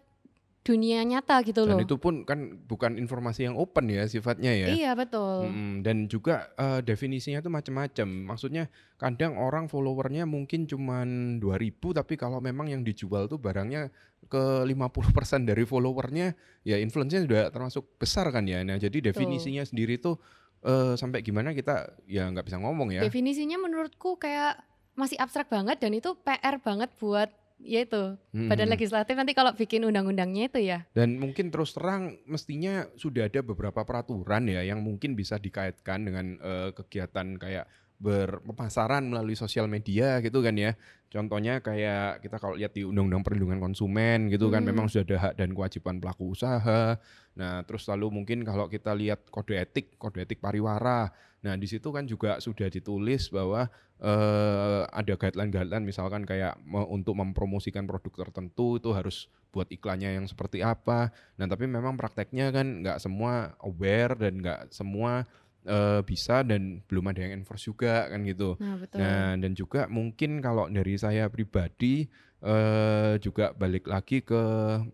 dunia 0.66 1.06
nyata 1.06 1.46
gitu 1.46 1.62
Dan 1.62 1.78
loh. 1.78 1.86
itu 1.86 1.96
pun 2.02 2.26
kan 2.26 2.58
bukan 2.66 2.98
informasi 2.98 3.46
yang 3.46 3.54
open 3.54 3.86
ya 3.86 4.10
sifatnya 4.10 4.50
ya. 4.50 4.68
Iya 4.74 4.92
betul. 4.98 5.46
Mm, 5.46 5.86
dan 5.86 6.10
juga 6.10 6.50
eh, 6.58 6.82
definisinya 6.82 7.46
tuh 7.46 7.54
macam-macam. 7.54 8.34
Maksudnya 8.34 8.74
kadang 8.98 9.38
orang 9.38 9.70
followernya 9.70 10.26
mungkin 10.26 10.66
cuman 10.66 11.38
2000 11.38 12.02
tapi 12.02 12.18
kalau 12.18 12.42
memang 12.42 12.74
yang 12.74 12.82
dijual 12.82 13.30
tuh 13.30 13.38
barangnya 13.38 13.94
ke 14.26 14.66
50% 14.66 15.46
dari 15.46 15.70
followernya 15.70 16.34
ya 16.66 16.82
influence-nya 16.82 17.30
sudah 17.30 17.42
termasuk 17.54 17.86
besar 18.02 18.34
kan 18.34 18.50
ya. 18.50 18.66
Nah, 18.66 18.82
jadi 18.82 19.14
definisinya 19.14 19.62
sendiri 19.62 20.02
tuh 20.02 20.18
eh, 20.66 20.94
sampai 20.98 21.22
gimana 21.22 21.54
kita 21.54 21.94
ya 22.10 22.26
nggak 22.28 22.46
bisa 22.50 22.58
ngomong 22.58 22.90
ya. 22.92 23.06
Definisinya 23.06 23.62
menurutku 23.62 24.18
kayak 24.18 24.60
masih 24.98 25.20
abstrak 25.22 25.48
banget 25.48 25.78
dan 25.78 25.94
itu 25.94 26.18
PR 26.26 26.58
banget 26.58 26.90
buat 26.98 27.30
ya 27.56 27.88
itu 27.88 28.20
Mm, 28.36 28.52
badan 28.52 28.68
mm. 28.68 28.74
legislatif 28.76 29.16
nanti 29.16 29.32
kalau 29.32 29.56
bikin 29.56 29.88
undang-undangnya 29.88 30.52
itu 30.52 30.60
ya. 30.60 30.84
Dan 30.92 31.16
mungkin 31.16 31.52
terus 31.56 31.72
terang 31.72 32.20
mestinya 32.28 32.84
sudah 33.00 33.32
ada 33.32 33.40
beberapa 33.40 33.88
peraturan 33.88 34.52
ya 34.52 34.60
yang 34.66 34.84
mungkin 34.84 35.16
bisa 35.16 35.40
dikaitkan 35.40 36.04
dengan 36.04 36.36
eh, 36.42 36.70
kegiatan 36.76 37.40
kayak 37.40 37.66
berpemasaran 37.96 39.08
melalui 39.08 39.40
sosial 39.40 39.72
media 39.72 40.20
gitu 40.20 40.44
kan 40.44 40.56
ya. 40.60 40.76
Contohnya 41.08 41.64
kayak 41.64 42.20
kita 42.20 42.44
kalau 42.44 42.60
lihat 42.60 42.76
di 42.76 42.84
Undang-Undang 42.84 43.24
Perlindungan 43.24 43.64
Konsumen 43.64 44.28
gitu 44.28 44.52
kan 44.52 44.68
Hmm. 44.68 44.76
memang 44.76 44.86
sudah 44.92 45.08
ada 45.08 45.18
hak 45.30 45.34
dan 45.40 45.56
kewajiban 45.56 46.04
pelaku 46.04 46.36
usaha. 46.36 47.00
Nah, 47.36 47.62
terus 47.68 47.84
lalu 47.92 48.08
mungkin 48.24 48.48
kalau 48.48 48.72
kita 48.72 48.96
lihat 48.96 49.28
kode 49.28 49.60
etik, 49.60 50.00
kode 50.00 50.24
etik 50.24 50.40
pariwara. 50.40 51.12
Nah, 51.44 51.54
di 51.60 51.68
situ 51.68 51.92
kan 51.92 52.08
juga 52.08 52.40
sudah 52.40 52.72
ditulis 52.72 53.28
bahwa 53.28 53.68
eh, 54.00 54.82
ada 54.88 55.14
guideline-guideline 55.20 55.84
misalkan 55.84 56.24
kayak 56.24 56.56
me- 56.64 56.88
untuk 56.88 57.16
mempromosikan 57.20 57.84
produk 57.88 58.28
tertentu 58.28 58.80
itu 58.80 58.90
harus 58.96 59.28
buat 59.52 59.68
iklannya 59.68 60.16
yang 60.20 60.26
seperti 60.28 60.64
apa. 60.64 61.12
Nah, 61.36 61.46
tapi 61.48 61.68
memang 61.68 62.00
prakteknya 62.00 62.52
kan 62.56 62.84
nggak 62.84 63.00
semua 63.04 63.56
aware 63.64 64.16
dan 64.16 64.40
nggak 64.40 64.72
semua 64.72 65.28
eh, 65.68 66.02
bisa 66.08 66.40
dan 66.44 66.80
belum 66.88 67.12
ada 67.12 67.20
yang 67.20 67.44
enforce 67.44 67.68
juga 67.68 68.08
kan 68.08 68.24
gitu. 68.24 68.56
Nah, 68.60 68.80
betul. 68.80 68.98
Nah, 69.04 69.36
dan 69.36 69.52
juga 69.56 69.82
mungkin 69.92 70.40
kalau 70.40 70.72
dari 70.72 70.96
saya 70.96 71.28
pribadi 71.28 72.08
eh 72.46 73.18
juga 73.26 73.58
balik 73.58 73.90
lagi 73.90 74.22
ke 74.22 74.42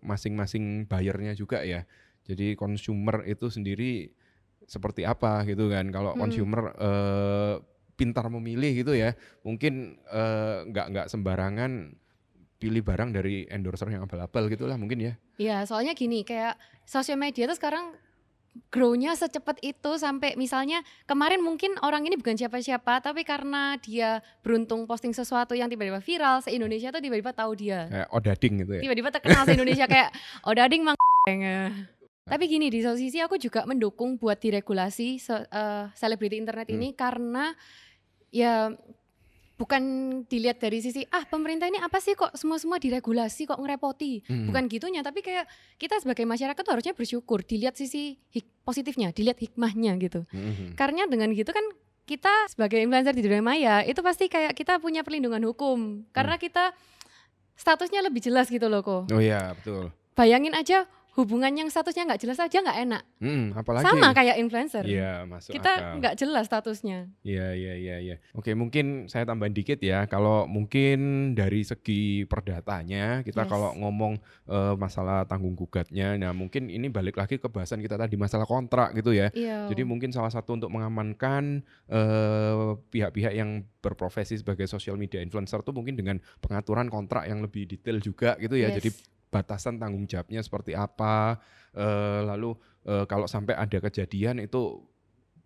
masing-masing 0.01 0.87
buyernya 0.87 1.35
juga 1.35 1.61
ya. 1.65 1.83
Jadi 2.25 2.53
consumer 2.53 3.25
itu 3.25 3.49
sendiri 3.49 4.11
seperti 4.65 5.03
apa 5.03 5.43
gitu 5.49 5.67
kan. 5.67 5.89
Kalau 5.89 6.13
Hmm. 6.13 6.21
consumer 6.27 6.61
eh 6.77 7.55
pintar 7.99 8.25
memilih 8.33 8.73
gitu 8.81 8.93
ya, 8.97 9.13
mungkin 9.45 10.01
eh, 10.09 10.57
nggak 10.65 10.85
nggak 10.89 11.07
sembarangan 11.11 11.93
pilih 12.57 12.81
barang 12.85 13.09
dari 13.13 13.45
endorser 13.49 13.89
yang 13.89 14.05
abal-abal 14.05 14.45
gitulah 14.49 14.77
mungkin 14.77 15.01
ya. 15.01 15.13
Iya, 15.41 15.65
soalnya 15.65 15.97
gini, 15.97 16.21
kayak 16.21 16.57
sosial 16.85 17.17
media 17.17 17.49
tuh 17.49 17.57
sekarang 17.57 17.97
grow-nya 18.69 19.15
secepat 19.15 19.63
itu 19.63 19.95
sampai 19.97 20.35
misalnya 20.35 20.83
kemarin 21.07 21.39
mungkin 21.41 21.73
orang 21.81 22.05
ini 22.05 22.19
bukan 22.19 22.37
siapa-siapa, 22.37 23.01
tapi 23.01 23.25
karena 23.25 23.79
dia 23.81 24.19
beruntung 24.45 24.85
posting 24.85 25.15
sesuatu 25.15 25.55
yang 25.57 25.71
tiba-tiba 25.71 26.03
viral, 26.03 26.43
se-Indonesia 26.45 26.93
tuh 26.93 27.01
tiba-tiba 27.01 27.31
tahu 27.33 27.57
dia. 27.57 27.87
Kayak 27.89 28.09
odading 28.13 28.53
gitu 28.61 28.71
ya. 28.77 28.81
Tiba-tiba 28.85 29.09
terkenal 29.09 29.43
se-Indonesia 29.47 29.85
kayak, 29.89 30.09
oh 30.45 30.53
dading 30.53 30.81
mang 30.85 30.97
Tapi 32.31 32.43
gini, 32.47 32.67
di 32.67 32.79
satu 32.79 32.95
sisi 32.95 33.19
aku 33.19 33.35
juga 33.35 33.67
mendukung 33.67 34.15
buat 34.15 34.39
diregulasi 34.39 35.19
eh, 35.19 35.85
selebriti 35.91 36.39
internet 36.39 36.65
Hmm. 36.65 36.75
ini 36.79 36.87
karena 36.93 37.51
ya 38.29 38.71
bukan 39.57 39.83
dilihat 40.25 40.57
dari 40.57 40.79
sisi 40.79 41.05
ah 41.07 41.21
pemerintah 41.23 41.67
ini 41.67 41.77
apa 41.77 41.99
sih 41.99 42.15
kok 42.15 42.33
semua-semua 42.33 42.79
diregulasi 42.79 43.45
kok 43.45 43.59
ngerepoti 43.59 44.25
Hmm. 44.25 44.49
bukan 44.49 44.65
gitunya 44.65 45.01
tapi 45.01 45.21
kayak 45.21 45.45
kita 45.75 46.01
sebagai 46.01 46.25
masyarakat 46.25 46.57
tuh 46.57 46.71
harusnya 46.71 46.95
bersyukur 46.95 47.45
dilihat 47.45 47.75
sisi 47.75 48.17
hik- 48.31 48.49
positifnya 48.63 49.11
dilihat 49.11 49.37
hikmahnya 49.37 49.99
gitu 49.99 50.25
Mhm. 50.25 50.73
karena 50.73 51.05
dengan 51.05 51.29
gitu 51.29 51.51
kan 51.51 51.61
kita 52.03 52.33
sebagai 52.49 52.81
influencer 52.81 53.13
di 53.13 53.21
dunia 53.21 53.39
maya 53.39 53.75
itu 53.83 54.01
pasti 54.01 54.25
kayak 54.25 54.55
kita 54.55 54.81
punya 54.81 55.05
perlindungan 55.05 55.45
hukum 55.45 56.09
karena 56.09 56.35
kita 56.35 56.73
statusnya 57.53 58.01
lebih 58.01 58.17
jelas 58.19 58.49
gitu 58.49 58.65
loh 58.65 58.81
kok 58.81 59.13
Oh 59.13 59.21
iya, 59.21 59.53
betul. 59.53 59.93
bayangin 60.13 60.57
aja 60.57 60.89
hubungan 61.11 61.51
yang 61.51 61.67
statusnya 61.67 62.07
nggak 62.07 62.21
jelas 62.23 62.39
aja 62.39 62.57
nggak 62.57 62.79
enak 62.87 63.03
Hmm, 63.19 63.51
apalagi 63.53 63.83
sama 63.83 64.15
kayak 64.15 64.39
influencer 64.39 64.81
Iya, 64.81 65.27
masuk 65.27 65.51
kita 65.53 65.99
nggak 65.99 66.15
jelas 66.15 66.47
statusnya 66.47 67.11
Iya, 67.21 67.51
iya, 67.53 67.73
iya, 67.75 67.95
iya. 67.99 68.15
Oke, 68.31 68.55
mungkin 68.55 69.05
saya 69.05 69.27
tambahin 69.27 69.51
dikit 69.51 69.77
ya. 69.77 70.07
Kalau 70.07 70.47
mungkin 70.47 70.97
dari 71.35 71.61
segi 71.61 72.23
perdatanya, 72.25 73.21
kita 73.21 73.43
Yes. 73.43 73.51
kalau 73.51 73.75
ngomong 73.75 74.17
eh, 74.47 74.75
masalah 74.75 75.27
tanggung 75.27 75.53
gugatnya, 75.53 76.15
nah 76.15 76.31
mungkin 76.31 76.71
ini 76.71 76.87
balik 76.87 77.19
lagi 77.19 77.37
ke 77.37 77.45
bahasan 77.45 77.83
kita 77.83 77.93
tadi 77.95 78.15
masalah 78.15 78.47
kontrak 78.47 78.95
gitu 78.95 79.11
ya. 79.11 79.29
iya 79.35 79.67
Jadi 79.69 79.83
mungkin 79.83 80.09
salah 80.09 80.31
satu 80.31 80.55
untuk 80.55 80.71
mengamankan 80.71 81.61
eh, 81.87 82.71
pihak-pihak 82.89 83.33
yang 83.35 83.61
berprofesi 83.81 84.39
sebagai 84.39 84.65
social 84.65 84.95
media 84.95 85.19
influencer 85.19 85.61
tuh 85.61 85.73
mungkin 85.73 85.93
dengan 85.93 86.17
pengaturan 86.39 86.87
kontrak 86.87 87.27
yang 87.27 87.41
lebih 87.41 87.67
detail 87.67 87.99
juga 87.99 88.37
gitu 88.39 88.55
ya. 88.55 88.71
Yes. 88.71 88.77
Jadi 88.79 88.89
batasan 89.31 89.79
tanggung 89.79 90.05
jawabnya 90.05 90.43
seperti 90.43 90.75
apa, 90.75 91.39
eh, 91.73 92.21
lalu 92.27 92.51
eh, 92.85 93.07
kalau 93.07 93.25
sampai 93.25 93.55
ada 93.55 93.79
kejadian 93.79 94.43
itu 94.43 94.91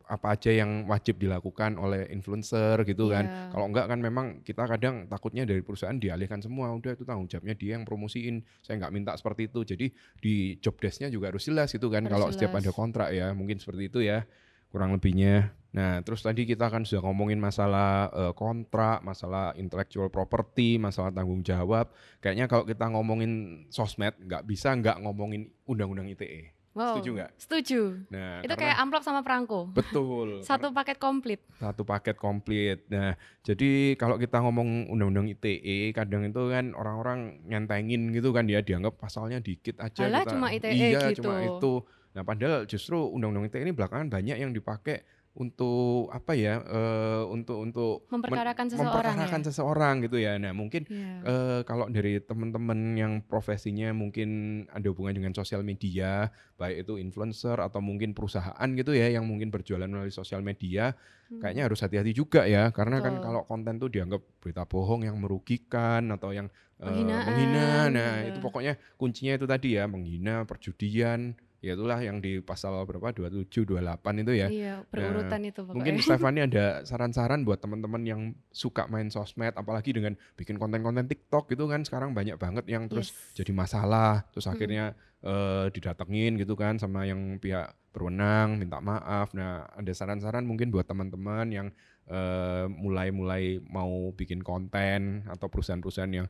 apa 0.05 0.37
aja 0.37 0.53
yang 0.53 0.85
wajib 0.85 1.17
dilakukan 1.17 1.81
oleh 1.81 2.05
influencer 2.13 2.77
gitu 2.85 3.09
kan. 3.09 3.25
Iya. 3.25 3.49
Kalau 3.57 3.65
enggak 3.65 3.85
kan 3.89 3.99
memang 4.01 4.25
kita 4.45 4.69
kadang 4.69 5.09
takutnya 5.09 5.49
dari 5.49 5.65
perusahaan 5.65 5.97
dialihkan 5.97 6.45
semua, 6.45 6.69
udah 6.77 6.93
itu 6.93 7.01
tanggung 7.09 7.25
jawabnya 7.25 7.57
dia 7.57 7.73
yang 7.73 7.89
promosiin. 7.89 8.45
Saya 8.61 8.85
nggak 8.85 8.93
minta 8.93 9.11
seperti 9.17 9.49
itu. 9.49 9.65
Jadi 9.65 9.89
di 10.21 10.61
job 10.61 10.77
desk-nya 10.77 11.09
juga 11.09 11.33
harus 11.33 11.41
jelas 11.45 11.73
gitu 11.73 11.89
kan 11.89 12.05
Harus 12.05 12.13
kalau 12.13 12.27
setiap 12.29 12.53
jelas. 12.53 12.69
ada 12.69 12.71
kontrak 12.77 13.09
ya, 13.17 13.33
mungkin 13.33 13.57
seperti 13.57 13.89
itu 13.89 13.99
ya 14.05 14.29
kurang 14.69 14.93
lebihnya. 14.93 15.49
Nah, 15.75 15.99
terus 16.01 16.23
tadi 16.23 16.47
kita 16.47 16.71
kan 16.71 16.87
sudah 16.87 17.03
ngomongin 17.03 17.35
masalah 17.35 18.07
eh, 18.09 18.31
kontrak, 18.31 19.03
masalah 19.03 19.51
intellectual 19.59 20.07
property, 20.07 20.79
masalah 20.79 21.11
tanggung 21.11 21.43
jawab. 21.43 21.91
Kayaknya 22.23 22.47
kalau 22.47 22.63
kita 22.63 22.87
ngomongin 22.87 23.31
sosmed 23.67 24.15
nggak 24.15 24.47
bisa 24.47 24.71
nggak 24.71 25.03
ngomongin 25.03 25.51
undang-undang 25.67 26.07
ITE. 26.07 26.55
Wow. 26.75 26.99
Setuju 26.99 27.09
nggak? 27.15 27.31
Setuju. 27.39 27.81
Nah, 28.11 28.43
Itu 28.43 28.51
karena- 28.51 28.59
kayak 28.67 28.77
amplop 28.83 29.03
sama 29.03 29.23
perangko. 29.23 29.71
betul. 29.71 30.27
Satu 30.47 30.75
paket 30.75 30.99
komplit. 30.99 31.39
satu 31.55 31.87
paket 31.87 32.19
komplit. 32.19 32.83
Nah, 32.91 33.15
jadi 33.47 33.95
kalau 33.95 34.19
kita 34.19 34.43
ngomong 34.43 34.91
undang-undang 34.91 35.31
ITE, 35.31 35.95
kadang 35.95 36.27
itu 36.27 36.51
kan 36.51 36.75
orang-orang 36.75 37.39
nyentengin 37.47 38.11
gitu 38.11 38.35
kan 38.35 38.43
dia 38.43 38.59
dianggap 38.59 38.99
pasalnya 38.99 39.39
dikit 39.39 39.79
aja. 39.79 40.03
Halah, 40.03 40.27
kita- 40.27 40.31
cuma 40.35 40.47
ITE 40.51 40.71
iya, 40.75 40.99
gitu. 41.15 41.23
cuma 41.23 41.47
itu. 41.47 41.73
Nah, 42.11 42.23
padahal 42.27 42.67
justru 42.67 42.99
undang-undang 43.07 43.47
ITE 43.47 43.63
ini 43.63 43.71
belakangan 43.71 44.11
banyak 44.11 44.35
yang 44.35 44.51
dipakai 44.51 45.03
untuk 45.35 46.07
apa 46.09 46.31
ya? 46.31 46.63
eh, 46.63 47.23
untuk 47.27 47.57
untuk 47.59 48.07
Memperkarakan 48.07 48.71
seseorang 48.71 48.87
memperkarakan 48.87 49.41
ya. 49.41 49.45
seseorang 49.51 49.95
gitu 50.07 50.17
ya. 50.17 50.33
Nah, 50.39 50.55
mungkin 50.55 50.87
Iya. 50.87 51.11
eh 51.21 51.61
kalau 51.67 51.91
dari 51.91 52.23
teman-teman 52.23 52.79
yang 52.95 53.13
profesinya 53.21 53.91
mungkin 53.91 54.29
ada 54.71 54.87
hubungan 54.87 55.11
dengan 55.11 55.35
sosial 55.35 55.61
media, 55.61 56.31
baik 56.55 56.87
itu 56.87 56.95
influencer 56.95 57.59
atau 57.59 57.83
mungkin 57.83 58.15
perusahaan 58.15 58.67
gitu 58.73 58.95
ya 58.95 59.11
yang 59.11 59.27
mungkin 59.27 59.51
berjualan 59.51 59.85
melalui 59.85 60.15
sosial 60.15 60.39
media, 60.39 60.95
Hmm. 61.25 61.41
kayaknya 61.41 61.67
harus 61.67 61.81
hati-hati 61.81 62.13
juga 62.13 62.45
ya 62.45 62.69
karena 62.69 63.01
kan 63.01 63.17
Betul. 63.17 63.25
kalau 63.25 63.41
konten 63.43 63.75
tuh 63.75 63.89
dianggap 63.89 64.21
berita 64.39 64.63
bohong 64.63 65.03
yang 65.03 65.17
merugikan 65.19 66.09
atau 66.09 66.31
yang 66.31 66.47
Penghinaan, 66.75 67.23
menghina. 67.23 67.67
Nah, 67.87 68.13
iya. 68.19 68.27
itu 68.29 68.43
pokoknya 68.43 68.75
kuncinya 68.99 69.39
itu 69.39 69.47
tadi 69.47 69.79
ya, 69.79 69.87
menghina, 69.87 70.43
perjudian, 70.43 71.31
ya 71.59 71.73
itulah 71.73 71.99
yang 71.99 72.19
di 72.19 72.39
pasal 72.39 72.83
berapa 72.83 73.11
27 73.11 73.47
28 73.65 74.21
itu 74.21 74.33
ya. 74.35 74.47
Iya, 74.47 74.73
berurutan 74.87 75.41
itu 75.43 75.61
pokoknya. 75.63 75.75
Mungkin 75.77 75.95
Stefani 76.05 76.39
ada 76.43 76.65
saran-saran 76.83 77.43
buat 77.43 77.59
teman-teman 77.59 78.01
yang 78.03 78.21
suka 78.49 78.85
main 78.87 79.07
sosmed, 79.07 79.53
apalagi 79.53 79.91
dengan 79.91 80.15
bikin 80.35 80.55
konten-konten 80.55 81.05
TikTok 81.05 81.49
gitu 81.49 81.65
kan 81.65 81.83
sekarang 81.83 82.11
banyak 82.11 82.35
banget 82.35 82.65
yang 82.65 82.85
terus 82.85 83.11
Yes. 83.11 83.43
jadi 83.43 83.51
masalah, 83.53 84.25
terus 84.31 84.45
Mm. 84.45 84.53
akhirnya 84.53 84.85
eh, 85.25 85.67
didatengin 85.73 86.37
gitu 86.37 86.53
kan 86.53 86.77
sama 86.77 87.09
yang 87.09 87.41
pihak 87.41 87.73
berwenang, 87.89 88.61
minta 88.61 88.77
maaf. 88.77 89.33
Nah, 89.33 89.65
ada 89.73 89.89
saran-saran 89.89 90.45
mungkin 90.45 90.69
buat 90.69 90.85
teman-teman 90.85 91.49
yang 91.49 91.67
eh, 92.05 92.69
mulai-mulai 92.69 93.57
mau 93.65 94.13
bikin 94.13 94.45
konten 94.45 95.25
atau 95.25 95.49
perusahaan-perusahaan 95.49 96.13
yang 96.13 96.27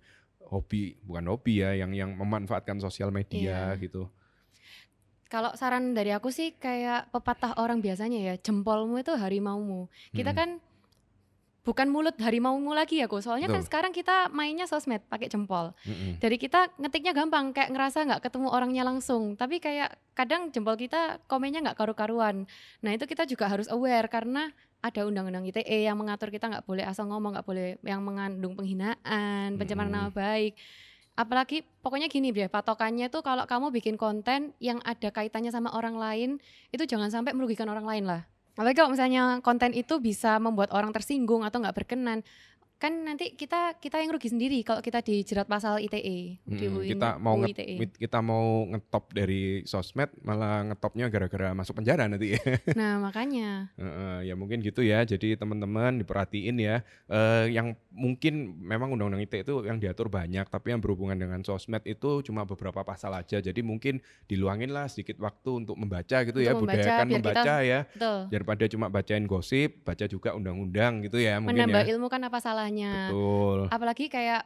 hobi, 0.47 0.95
bukan 1.03 1.27
hobi 1.27 1.59
ya, 1.59 1.75
yang 1.75 1.91
yang 1.91 2.15
memanfaatkan 2.15 2.79
sosial 2.79 3.11
media 3.11 3.75
Iya. 3.75 3.83
gitu. 3.83 4.07
Kalau 5.25 5.51
saran 5.57 5.97
dari 5.97 6.13
aku 6.13 6.29
sih 6.29 6.53
kayak 6.53 7.09
pepatah 7.09 7.57
orang 7.57 7.81
biasanya 7.81 8.21
ya, 8.21 8.33
jempolmu 8.37 9.01
itu 9.01 9.09
harimaumu. 9.17 9.89
Kita 10.13 10.31
Mm. 10.31 10.37
kan 10.37 10.49
bukan 11.65 11.89
mulut 11.89 12.13
harimaumu 12.21 12.77
lagi 12.77 13.01
ya, 13.01 13.09
kok. 13.09 13.25
Soalnya 13.25 13.49
kan 13.49 13.57
Betul. 13.57 13.67
sekarang 13.67 13.91
kita 13.91 14.29
mainnya 14.29 14.69
sosmed 14.69 15.01
pakai 15.09 15.25
jempol. 15.25 15.73
Mm-mm. 15.81 16.21
Dari 16.21 16.37
kita 16.37 16.69
ngetiknya 16.77 17.17
gampang, 17.17 17.57
kayak 17.57 17.73
ngerasa 17.73 18.05
nggak 18.05 18.21
ketemu 18.21 18.47
orangnya 18.53 18.85
langsung. 18.85 19.33
Tapi 19.33 19.57
kayak 19.57 19.97
kadang 20.13 20.53
jempol 20.53 20.77
kita 20.77 21.17
komennya 21.25 21.65
nggak 21.65 21.77
karu-karuan. 21.81 22.45
Nah 22.85 22.91
itu 22.93 23.09
kita 23.09 23.25
juga 23.25 23.49
harus 23.49 23.65
aware 23.65 24.05
karena 24.13 24.53
ada 24.85 25.09
undang-undang 25.09 25.41
ITE 25.49 25.89
yang 25.89 25.97
mengatur 25.97 26.29
kita 26.29 26.45
nggak 26.45 26.69
boleh 26.69 26.85
asal 26.85 27.09
ngomong, 27.09 27.33
nggak 27.33 27.47
boleh 27.49 27.81
yang 27.81 28.05
mengandung 28.05 28.53
penghinaan, 28.53 29.57
pencemaran 29.57 29.89
Mm-mm. 29.89 30.05
nama 30.05 30.13
baik. 30.13 30.53
Apalagi 31.15 31.63
pokoknya 31.79 32.11
gini 32.11 32.35
deh, 32.35 32.51
patokannya 32.51 33.07
tuh 33.07 33.23
kalau 33.23 33.47
kamu 33.47 33.71
bikin 33.71 33.95
konten 33.95 34.51
yang 34.59 34.83
ada 34.83 35.15
kaitannya 35.15 35.47
sama 35.47 35.71
orang 35.71 35.95
lain, 35.95 36.29
itu 36.75 36.83
jangan 36.83 37.07
sampai 37.07 37.31
merugikan 37.31 37.71
orang 37.71 37.87
lain 37.87 38.03
lah. 38.03 38.21
Apalagi 38.55 38.75
kalau 38.79 38.91
misalnya 38.91 39.39
konten 39.39 39.71
itu 39.71 39.99
bisa 40.03 40.39
membuat 40.39 40.75
orang 40.75 40.91
tersinggung 40.91 41.47
atau 41.47 41.63
nggak 41.63 41.75
berkenan, 41.75 42.23
kan 42.75 42.91
nanti 43.01 43.31
kita 43.31 43.75
kita 43.75 43.97
yang 43.97 44.11
rugi 44.11 44.27
sendiri 44.27 44.59
kalau 44.61 44.79
kita 44.79 44.99
dijerat 44.99 45.45
pasal 45.45 45.79
ITE. 45.79 46.37
di 46.37 46.55
Mm-mm, 46.61 46.75
UU 46.75 46.91
kita 46.91 47.15
mau 47.15 47.35
UU 47.37 47.47
nge- 47.47 47.95
kita 47.97 48.19
mau 48.19 48.45
ngetop 48.67 49.09
dari 49.09 49.43
sosmed 49.63 50.11
malah 50.21 50.61
ngetopnya 50.65 51.07
gara-gara 51.07 51.51
masuk 51.51 51.75
penjara 51.75 52.05
nanti. 52.05 52.35
Nah 52.75 52.99
makanya. 52.99 53.71
Heeh, 53.73 54.27
ya 54.27 54.33
mungkin 54.33 54.59
gitu 54.59 54.81
ya. 54.81 55.01
Jadi 55.01 55.33
teman-teman 55.33 55.97
diperhatiin 55.97 56.55
ya. 56.57 56.75
Eh, 57.05 57.45
yang 57.49 57.73
mungkin 57.89 58.33
memang 58.57 58.91
undang-undang 58.91 59.23
ITE 59.23 59.41
itu 59.41 59.63
yang 59.63 59.77
diatur 59.77 60.07
banyak 60.07 60.43
tapi 60.45 60.69
yang 60.69 60.79
berhubungan 60.79 61.15
dengan 61.15 61.39
sosmed 61.41 61.81
itu 61.83 62.21
cuma 62.21 62.43
beberapa 62.43 62.83
pasal 62.83 63.13
aja. 63.13 63.39
Jadi 63.39 63.61
mungkin 63.61 63.97
diluangin 64.25 64.69
lah 64.69 64.85
sedikit 64.85 65.17
waktu 65.17 65.63
untuk 65.63 65.75
membaca 65.75 66.21
gitu 66.21 66.37
ya. 66.37 66.51
Untuk 66.51 66.67
membaca, 66.67 66.75
budayakan 66.77 67.05
biar 67.05 67.15
kita- 67.15 67.23
membaca 67.31 67.55
ya. 67.61 67.79
betul. 67.87 68.19
daripada 68.27 68.63
cuma 68.67 68.85
bacain 68.87 69.25
gosip 69.25 69.81
baca 69.81 70.05
juga 70.05 70.29
undang-undang 70.33 71.01
gitu 71.01 71.17
ya 71.17 71.37
mungkin 71.37 71.55
Menambah 71.57 71.81
ya. 71.81 71.91
ilmu 71.93 72.07
kan 72.07 72.21
apa 72.21 72.39
salahnya? 72.67 73.13
betul 73.13 73.59
Apalagi 73.69 74.05
kayak 74.07 74.43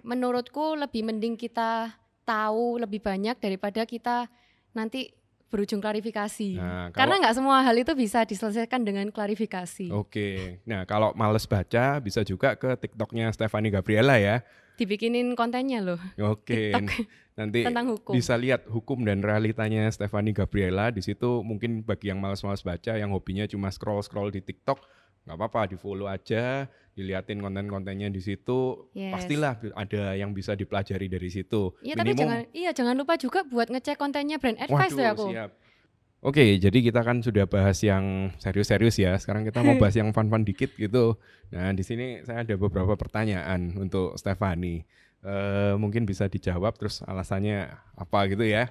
menurutku 0.00 0.74
lebih 0.74 1.04
mending 1.04 1.34
kita 1.34 1.92
tahu 2.22 2.78
lebih 2.78 3.00
banyak 3.00 3.36
daripada 3.36 3.84
kita 3.84 4.30
nanti 4.70 5.10
berujung 5.50 5.82
klarifikasi. 5.82 6.54
Nah, 6.56 6.94
Karena 6.94 7.18
kalau- 7.18 7.20
nggak 7.26 7.34
semua 7.34 7.58
hal 7.60 7.74
itu 7.74 7.90
bisa 7.92 8.22
diselesaikan 8.22 8.86
dengan 8.86 9.10
klarifikasi. 9.10 9.90
Oke, 9.90 10.62
nah 10.62 10.86
kalau 10.86 11.10
males 11.12 11.42
baca 11.42 11.98
bisa 11.98 12.22
juga 12.22 12.54
ke 12.54 12.78
TikToknya 12.78 13.34
Stefani 13.34 13.66
Gabriela 13.68 14.14
ya. 14.14 14.46
Dibikinin 14.78 15.36
kontennya 15.36 15.82
loh 15.84 16.00
Oke, 16.16 16.72
TikTok 16.72 17.04
nanti 17.36 17.60
tentang 17.66 17.92
hukum. 17.92 18.14
bisa 18.14 18.32
lihat 18.32 18.64
hukum 18.64 19.02
dan 19.02 19.20
realitanya 19.20 19.90
Stefani 19.90 20.30
Gabriela 20.30 20.88
di 20.88 21.02
situ. 21.02 21.42
Mungkin 21.42 21.82
bagi 21.82 22.08
yang 22.08 22.22
males-males 22.22 22.62
baca, 22.62 22.94
yang 22.94 23.10
hobinya 23.10 23.44
cuma 23.44 23.68
scroll-scroll 23.68 24.30
di 24.30 24.40
TikTok, 24.40 24.78
nggak 25.24 25.36
apa-apa, 25.36 25.60
di 25.70 25.76
follow 25.76 26.08
aja, 26.08 26.64
diliatin 26.96 27.40
konten-kontennya 27.40 28.08
di 28.12 28.20
situ. 28.20 28.90
Yes. 28.92 29.14
Pastilah 29.14 29.56
ada 29.76 30.14
yang 30.16 30.36
bisa 30.36 30.52
dipelajari 30.52 31.06
dari 31.08 31.28
situ. 31.32 31.72
Iya 31.80 31.94
tapi 31.96 32.12
jangan 32.12 32.40
iya 32.52 32.70
jangan 32.74 32.94
lupa 32.98 33.16
juga 33.16 33.46
buat 33.46 33.72
ngecek 33.72 33.96
kontennya 33.96 34.36
brand 34.36 34.58
advice 34.58 34.96
Waduh, 34.96 35.04
ya 35.04 35.10
aku. 35.14 35.26
siap. 35.32 35.50
Oke, 36.20 36.60
jadi 36.60 36.84
kita 36.84 37.00
kan 37.00 37.24
sudah 37.24 37.48
bahas 37.48 37.80
yang 37.80 38.28
serius-serius 38.36 39.00
ya. 39.00 39.16
Sekarang 39.16 39.40
kita 39.40 39.64
mau 39.64 39.72
bahas 39.80 39.96
yang 39.96 40.12
fun-fun 40.12 40.44
dikit 40.44 40.68
gitu. 40.76 41.16
Nah, 41.48 41.72
di 41.72 41.80
sini 41.80 42.20
saya 42.28 42.44
ada 42.44 42.60
beberapa 42.60 42.92
pertanyaan 42.92 43.72
untuk 43.80 44.20
Stefani. 44.20 44.84
Eh, 45.20 45.74
mungkin 45.80 46.04
bisa 46.04 46.28
dijawab 46.28 46.76
terus 46.76 47.00
alasannya 47.08 47.72
apa 47.96 48.28
gitu 48.28 48.44
ya? 48.44 48.68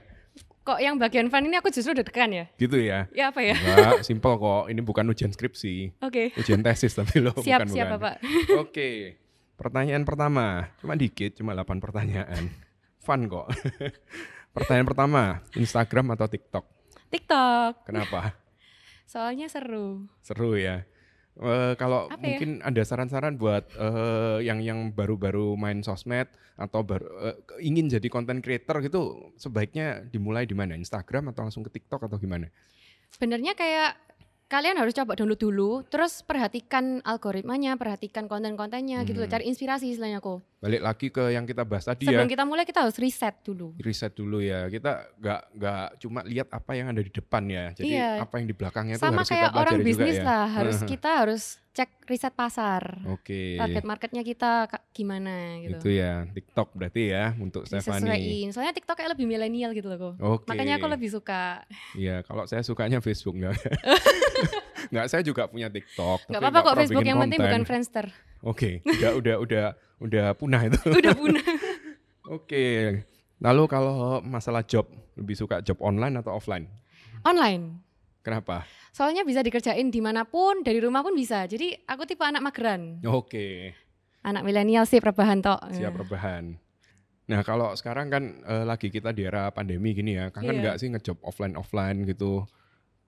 Kok 0.70 0.78
yang 0.78 1.02
bagian 1.02 1.34
fun 1.34 1.50
ini 1.50 1.58
aku 1.58 1.74
justru 1.74 1.98
deg-degan 1.98 2.30
ya? 2.30 2.46
Gitu 2.54 2.78
ya? 2.78 3.10
Ya 3.10 3.34
apa 3.34 3.42
ya? 3.42 3.58
Enggak, 3.58 4.06
simple 4.06 4.38
kok. 4.38 4.70
Ini 4.70 4.86
bukan 4.86 5.02
ujian 5.10 5.34
skripsi, 5.34 5.98
Oke. 6.06 6.30
ujian 6.38 6.62
tesis 6.62 6.94
tapi 6.94 7.26
loh. 7.26 7.34
Siap 7.34 7.66
bukan, 7.66 7.74
siap 7.74 7.88
bukan. 7.90 7.98
Bapak. 7.98 8.16
Oke, 8.62 9.18
pertanyaan 9.58 10.06
pertama. 10.06 10.70
Cuma 10.78 10.94
dikit, 10.94 11.34
cuma 11.34 11.58
8 11.58 11.82
pertanyaan. 11.82 12.54
Fun 13.02 13.26
kok. 13.26 13.50
pertanyaan 14.56 14.86
pertama, 14.86 15.42
Instagram 15.58 16.14
atau 16.14 16.30
TikTok? 16.30 16.66
TikTok. 17.10 17.90
Kenapa? 17.90 18.38
Soalnya 19.10 19.50
seru. 19.50 20.06
Seru 20.22 20.54
ya. 20.54 20.86
Eh, 21.40 21.74
kalau 21.80 22.12
Apa 22.12 22.20
ya? 22.20 22.36
mungkin 22.36 22.60
ada 22.60 22.82
saran-saran 22.84 23.40
buat 23.40 23.64
eh, 23.80 24.44
yang 24.44 24.60
yang 24.60 24.92
baru-baru 24.92 25.56
main 25.56 25.80
sosmed 25.80 26.28
atau 26.60 26.84
baru 26.84 27.08
eh, 27.32 27.36
ingin 27.64 27.88
jadi 27.88 28.04
content 28.12 28.44
creator 28.44 28.84
gitu, 28.84 29.32
sebaiknya 29.40 30.04
dimulai 30.12 30.44
di 30.44 30.52
mana? 30.52 30.76
Instagram 30.76 31.32
atau 31.32 31.48
langsung 31.48 31.64
ke 31.64 31.72
TikTok 31.80 32.12
atau 32.12 32.20
gimana? 32.20 32.52
Sebenarnya 33.16 33.56
kayak 33.56 33.96
kalian 34.50 34.82
harus 34.82 34.92
coba 34.92 35.14
download 35.14 35.38
dulu, 35.38 35.86
terus 35.86 36.26
perhatikan 36.26 37.06
algoritmanya, 37.06 37.78
perhatikan 37.78 38.26
konten-kontennya 38.26 39.06
gitu 39.06 39.22
loh, 39.22 39.30
Hmm. 39.30 39.36
cari 39.38 39.46
inspirasi 39.46 39.94
istilahnya 39.94 40.18
aku. 40.18 40.42
Balik 40.60 40.82
lagi 40.82 41.08
ke 41.08 41.24
yang 41.30 41.46
kita 41.46 41.62
bahas 41.62 41.86
tadi 41.86 42.04
ya. 42.04 42.18
Sebelum 42.18 42.28
kita 42.28 42.44
mulai 42.44 42.66
kita 42.66 42.82
harus 42.82 42.98
riset 42.98 43.38
dulu. 43.46 43.78
riset 43.80 44.12
dulu 44.12 44.42
ya 44.42 44.66
kita 44.68 45.08
nggak 45.16 45.42
nggak 45.56 45.86
cuma 45.98 46.20
lihat 46.26 46.50
apa 46.50 46.72
yang 46.74 46.90
ada 46.90 47.00
di 47.00 47.08
depan 47.08 47.46
ya 47.46 47.72
jadi 47.72 47.88
Iya. 47.88 48.10
apa 48.20 48.34
yang 48.36 48.46
di 48.46 48.56
belakangnya 48.58 48.96
itu 48.96 49.06
Sama 49.06 49.22
harus 49.22 49.30
kita 49.30 49.38
kayak 49.38 49.50
orang 49.50 49.62
pelajari 49.72 49.78
juga 49.80 49.88
bisnis 50.04 50.18
ya 50.18 50.26
lah, 50.26 50.46
harus 50.50 50.78
kita 50.84 51.10
harus 51.16 51.44
cek 51.70 52.10
riset 52.10 52.34
pasar. 52.34 53.02
oke 53.06 53.62
Target 53.62 53.86
marketnya 53.86 54.26
kita 54.26 54.68
gimana 54.90 55.62
gitu. 55.62 55.80
itu 55.80 55.90
ya 56.02 56.26
TikTok 56.34 56.74
berarti 56.76 57.14
ya 57.14 57.32
untuk 57.38 57.64
Stefani 57.70 58.10
Disesuaiin. 58.10 58.48
Soalnya 58.52 58.74
TikTok 58.76 58.98
kayak 58.98 59.14
lebih 59.16 59.30
milenial 59.30 59.72
gitu 59.78 59.88
loh 59.88 59.98
kok. 59.98 60.14
oke 60.20 60.46
Makanya 60.50 60.82
aku 60.82 60.88
lebih 60.90 61.10
suka. 61.14 61.64
Iya, 61.94 62.26
kalau 62.26 62.50
saya 62.50 62.66
sukanya 62.66 63.00
Facebook 63.00 63.38
nggak. 63.38 63.54
nggak, 64.92 65.06
saya 65.08 65.22
juga 65.22 65.46
punya 65.48 65.70
TikTok. 65.70 66.28
Gak 66.28 66.34
tapi 66.34 66.44
apa-apa 66.44 66.60
kok 66.66 66.76
Facebook 66.84 67.06
yang 67.06 67.22
penting 67.22 67.40
bukan. 67.40 67.64
Friendster. 67.64 68.06
Oke, 68.42 68.80
udah 68.88 69.12
udah 69.20 69.36
udah 69.44 69.66
udah 70.00 70.26
punah 70.36 70.62
itu. 70.64 70.80
Udah 71.00 71.14
punah. 71.16 71.44
Oke. 72.36 72.66
Lalu 73.40 73.64
kalau 73.72 74.20
masalah 74.24 74.64
job, 74.68 74.88
lebih 75.16 75.36
suka 75.36 75.64
job 75.64 75.80
online 75.80 76.20
atau 76.20 76.36
offline? 76.36 76.68
Online. 77.24 77.89
Kenapa? 78.20 78.68
Soalnya 78.92 79.24
bisa 79.24 79.40
dikerjain 79.40 79.88
di 79.88 80.00
mana 80.00 80.24
pun, 80.24 80.60
dari 80.60 80.78
rumah 80.78 81.00
pun 81.00 81.14
bisa. 81.14 81.44
Jadi 81.44 81.72
aku 81.84 82.04
tipe 82.04 82.22
anak 82.22 82.42
mageran. 82.42 83.00
Oke, 83.06 83.72
Anak 84.20 84.44
milenial 84.44 84.84
sih 84.84 85.00
rebahan 85.00 85.40
tok. 85.40 85.72
siap 85.72 85.96
rebahan. 85.96 86.60
Nah 87.26 87.40
kalau 87.42 87.72
sekarang 87.72 88.10
kan 88.10 88.24
eh, 88.42 88.66
lagi 88.66 88.90
kita 88.90 89.10
di 89.10 89.24
era 89.24 89.48
pandemi 89.50 89.94
gini 89.94 90.14
ya, 90.14 90.28
kangen 90.28 90.56
Iya. 90.56 90.62
nggak 90.62 90.76
sih 90.76 90.88
ngejob 90.90 91.18
offline 91.22 91.56
offline 91.56 92.04
gitu? 92.04 92.44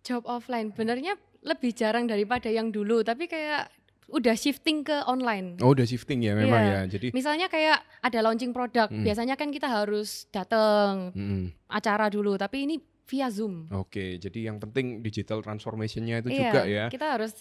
Job 0.01 0.23
offline, 0.23 0.71
benernya 0.71 1.13
lebih 1.41 1.73
jarang 1.73 2.07
daripada 2.07 2.47
yang 2.47 2.69
dulu. 2.69 3.01
Tapi 3.01 3.27
kayak 3.27 3.67
udah 4.07 4.31
shifting 4.33 4.83
ke 4.83 5.03
online. 5.03 5.55
Oh 5.59 5.71
udah 5.71 5.83
shifting 5.83 6.19
ya 6.19 6.31
memang 6.33 6.61
Iya. 6.61 6.71
ya. 6.77 6.91
Jadi 6.91 7.07
Misalnya 7.11 7.47
kayak 7.47 7.79
ada 7.99 8.19
launching 8.21 8.51
produk, 8.51 8.87
Hmm. 8.87 9.03
biasanya 9.03 9.35
kan 9.35 9.49
kita 9.49 9.67
harus 9.67 10.27
datang 10.29 11.11
mm, 11.11 11.67
acara 11.67 12.07
dulu, 12.07 12.35
tapi 12.35 12.63
ini 12.63 12.75
via 13.11 13.27
Zoom. 13.27 13.67
oke. 13.69 14.15
Jadi 14.15 14.47
yang 14.47 14.55
penting 14.55 15.03
digital 15.03 15.43
transformationnya 15.43 16.23
itu 16.23 16.31
Iya, 16.31 16.39
juga 16.47 16.61
ya. 16.63 16.85
Kita 16.87 17.19
harus 17.19 17.35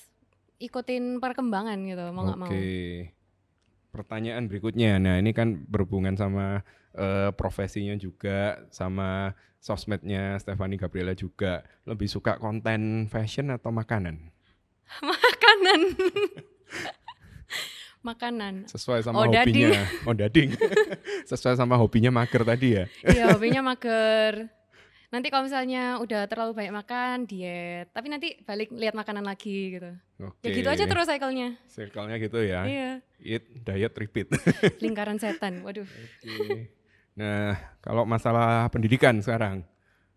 ikutin 0.59 1.23
perkembangan 1.23 1.79
gitu, 1.87 2.03
mau 2.11 2.27
nggak 2.27 2.39
mau. 2.39 2.51
Oke. 2.51 3.15
Pertanyaan 3.91 4.51
berikutnya. 4.51 4.99
Nah, 4.99 5.17
ini 5.17 5.31
kan 5.31 5.63
berhubungan 5.65 6.15
sama 6.15 6.67
eh, 6.91 7.31
profesinya 7.33 7.95
juga 7.95 8.67
sama 8.69 9.31
sosmednya 9.59 10.35
Stefani 10.37 10.75
Gabriela 10.75 11.15
juga. 11.15 11.63
Lebih 11.87 12.11
suka 12.11 12.35
konten 12.37 13.07
fashion 13.07 13.51
atau 13.51 13.71
makanan? 13.71 14.31
Makanan. 15.07 15.81
Makanan. 18.01 18.65
Sesuai 18.65 19.05
sama 19.05 19.23
Oh, 19.23 19.29
dading. 19.29 19.71
hobinya. 19.71 19.83
Oh, 20.09 20.15
dading. 20.17 20.51
Sesuai 21.31 21.55
sama 21.55 21.77
hobinya 21.77 22.09
mager 22.09 22.43
tadi 22.43 22.69
ya. 22.75 22.85
Iya, 23.05 23.37
hobinya 23.37 23.61
mager. 23.61 24.49
Nanti 25.11 25.27
kalau 25.27 25.51
misalnya 25.51 25.99
udah 25.99 26.31
terlalu 26.31 26.55
banyak 26.55 26.75
makan, 26.75 27.27
diet. 27.27 27.91
Tapi 27.91 28.07
nanti 28.07 28.39
balik 28.47 28.71
lihat 28.71 28.95
makanan 28.95 29.27
lagi 29.27 29.75
gitu. 29.75 29.91
Oke. 30.23 30.47
Ya 30.47 30.49
gitu 30.55 30.69
aja 30.71 30.85
terus 30.87 31.11
cycle-nya. 31.11 31.59
Circle-nya 31.67 32.17
gitu 32.23 32.39
ya. 32.47 32.63
Iya, 32.63 32.91
Eat, 33.19 33.45
diet, 33.67 33.95
repeat. 33.99 34.31
lingkaran 34.85 35.19
setan. 35.19 35.67
Waduh. 35.67 35.83
Oke. 35.83 36.71
Nah, 37.19 37.59
kalau 37.83 38.07
masalah 38.07 38.71
pendidikan 38.71 39.19
sekarang 39.19 39.67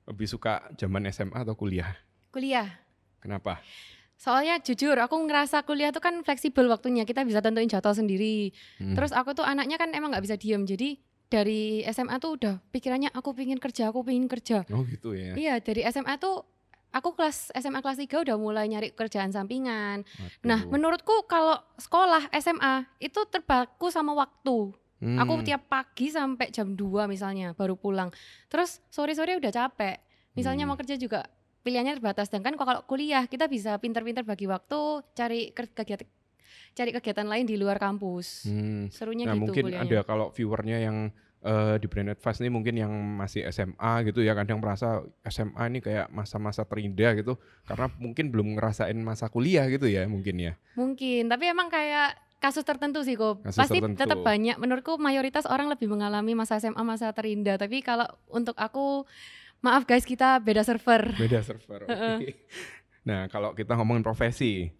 lebih 0.05 0.29
suka 0.29 0.61
zaman 0.77 1.09
SMA 1.09 1.41
atau 1.41 1.57
kuliah? 1.57 1.97
Kuliah. 2.29 2.69
Kenapa? 3.17 3.65
Soalnya 4.13 4.61
jujur, 4.61 4.95
aku 5.01 5.17
ngerasa 5.25 5.65
kuliah 5.65 5.89
tuh 5.89 6.05
kan 6.05 6.21
fleksibel 6.21 6.69
waktunya. 6.69 7.01
Kita 7.03 7.25
bisa 7.25 7.41
tentuin 7.41 7.67
jadwal 7.67 7.97
sendiri. 7.97 8.53
Hmm. 8.77 8.93
Terus 8.93 9.09
aku 9.09 9.33
tuh 9.33 9.43
anaknya 9.43 9.81
kan 9.81 9.89
emang 9.89 10.13
nggak 10.13 10.23
bisa 10.23 10.37
diem. 10.37 10.63
Jadi 10.69 11.01
dari 11.33 11.81
SMA 11.89 12.21
tuh 12.21 12.37
udah 12.37 12.61
pikirannya 12.69 13.09
aku 13.09 13.33
pingin 13.33 13.57
kerja, 13.57 13.89
aku 13.89 14.05
pingin 14.05 14.29
kerja. 14.29 14.61
Oh 14.69 14.85
gitu 14.85 15.17
ya. 15.17 15.33
Iya, 15.33 15.57
dari 15.57 15.81
SMA 15.89 16.21
tuh 16.21 16.45
aku 16.93 17.17
kelas 17.17 17.49
SMA 17.57 17.81
kelas 17.81 17.97
3 17.97 18.21
udah 18.21 18.37
mulai 18.37 18.69
nyari 18.69 18.93
kerjaan 18.93 19.33
sampingan. 19.33 20.05
Nah, 20.45 20.61
Waduh. 20.61 20.69
menurutku 20.69 21.25
kalau 21.25 21.57
sekolah 21.75 22.29
SMA 22.37 22.85
itu 23.01 23.17
terbaku 23.25 23.89
sama 23.89 24.13
waktu. 24.13 24.77
Aku 25.03 25.33
Hmm. 25.35 25.43
tiap 25.43 25.67
pagi 25.67 26.07
sampai 26.07 26.47
jam 26.47 26.77
2 26.77 27.09
misalnya 27.09 27.51
baru 27.51 27.75
pulang. 27.75 28.07
Terus 28.47 28.79
sore-sore 28.87 29.35
udah 29.35 29.51
capek. 29.51 29.99
Misalnya 30.31 30.63
Hmm. 30.63 30.71
mau 30.71 30.79
kerja 30.79 30.95
juga 30.95 31.27
pilihannya 31.59 31.99
terbatas. 31.99 32.31
Sedangkan 32.31 32.55
kalau 32.55 32.85
kuliah 32.87 33.27
kita 33.27 33.51
bisa 33.51 33.75
pinter-pinter 33.81 34.23
bagi 34.23 34.47
waktu, 34.47 35.03
cari 35.11 35.51
kegiatan 35.51 36.07
cari 36.73 36.91
kegiatan 36.93 37.27
lain 37.27 37.45
di 37.45 37.55
luar 37.55 37.77
kampus. 37.77 38.49
Hmm. 38.49 38.89
Serunya 38.89 39.29
Nah 39.29 39.35
gitu 39.37 39.43
mungkin 39.49 39.63
kuliahnya. 39.69 39.89
ada 39.89 39.99
kalau 40.05 40.29
viewernya 40.33 40.77
yang 40.83 40.97
eh, 41.43 41.75
di 41.77 41.87
Brand 41.91 42.15
Advice 42.15 42.39
ini 42.39 42.49
mungkin 42.49 42.75
yang 42.79 42.91
masih 42.91 43.45
SMA 43.51 43.93
gitu 44.09 44.23
ya 44.23 44.33
kadang 44.33 44.63
merasa 44.63 45.03
SMA 45.27 45.63
ini 45.69 45.79
kayak 45.83 46.07
masa-masa 46.09 46.63
terindah 46.63 47.13
gitu 47.19 47.35
karena 47.67 47.91
mungkin 47.99 48.31
belum 48.31 48.57
ngerasain 48.57 48.95
masa 49.03 49.27
kuliah 49.27 49.67
gitu 49.67 49.85
ya 49.85 50.07
mungkin 50.07 50.39
ya. 50.39 50.53
Mungkin, 50.79 51.29
tapi 51.29 51.51
emang 51.51 51.67
kayak 51.67 52.15
kasus 52.43 52.67
tertentu 52.67 52.99
sih 53.07 53.15
kok. 53.15 53.39
Pasti 53.39 53.79
tertentu. 53.79 54.03
tetap 54.03 54.19
banyak. 54.19 54.59
Menurutku 54.59 54.99
mayoritas 54.99 55.47
orang 55.47 55.71
lebih 55.71 55.87
mengalami 55.87 56.35
masa 56.35 56.59
SMA 56.59 56.83
masa 56.83 57.15
terindah. 57.15 57.55
Tapi 57.55 57.79
kalau 57.79 58.03
untuk 58.27 58.59
aku, 58.59 59.07
maaf 59.63 59.87
guys 59.87 60.03
kita 60.03 60.43
beda 60.43 60.67
server. 60.67 61.15
Beda 61.15 61.39
server. 61.39 61.87
oke. 61.87 62.29
nah 63.03 63.27
kalau 63.27 63.51
kita 63.51 63.75
ngomongin 63.79 64.03
profesi 64.03 64.71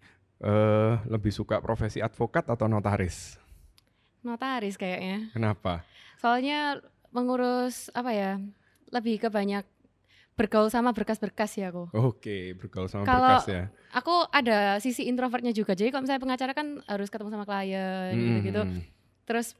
eh 0.44 0.94
lebih 1.08 1.32
suka 1.32 1.58
profesi 1.64 2.04
advokat 2.04 2.44
atau 2.46 2.68
notaris? 2.68 3.40
Notaris 4.20 4.76
kayaknya. 4.76 5.32
Kenapa? 5.32 5.80
Soalnya 6.20 6.80
mengurus 7.10 7.88
apa 7.96 8.12
ya? 8.12 8.36
Lebih 8.92 9.24
ke 9.24 9.28
banyak 9.32 9.64
bergaul 10.34 10.68
sama 10.68 10.90
berkas-berkas 10.92 11.54
ya 11.56 11.70
aku. 11.70 11.88
Oke 11.94 12.52
bergaul 12.58 12.90
sama 12.90 13.06
Kalau- 13.06 13.40
berkas 13.40 13.48
ya. 13.48 13.64
Aku 13.94 14.26
ada 14.28 14.82
sisi 14.82 15.06
introvertnya 15.06 15.54
juga. 15.54 15.78
Jadi 15.78 15.94
kalau 15.94 16.02
misalnya 16.02 16.22
pengacara 16.22 16.52
kan 16.52 16.82
harus 16.90 17.06
ketemu 17.08 17.30
sama 17.30 17.46
klien 17.46 18.12
gitu-gitu. 18.12 18.62
hmm. 18.66 18.80
Terus 19.24 19.54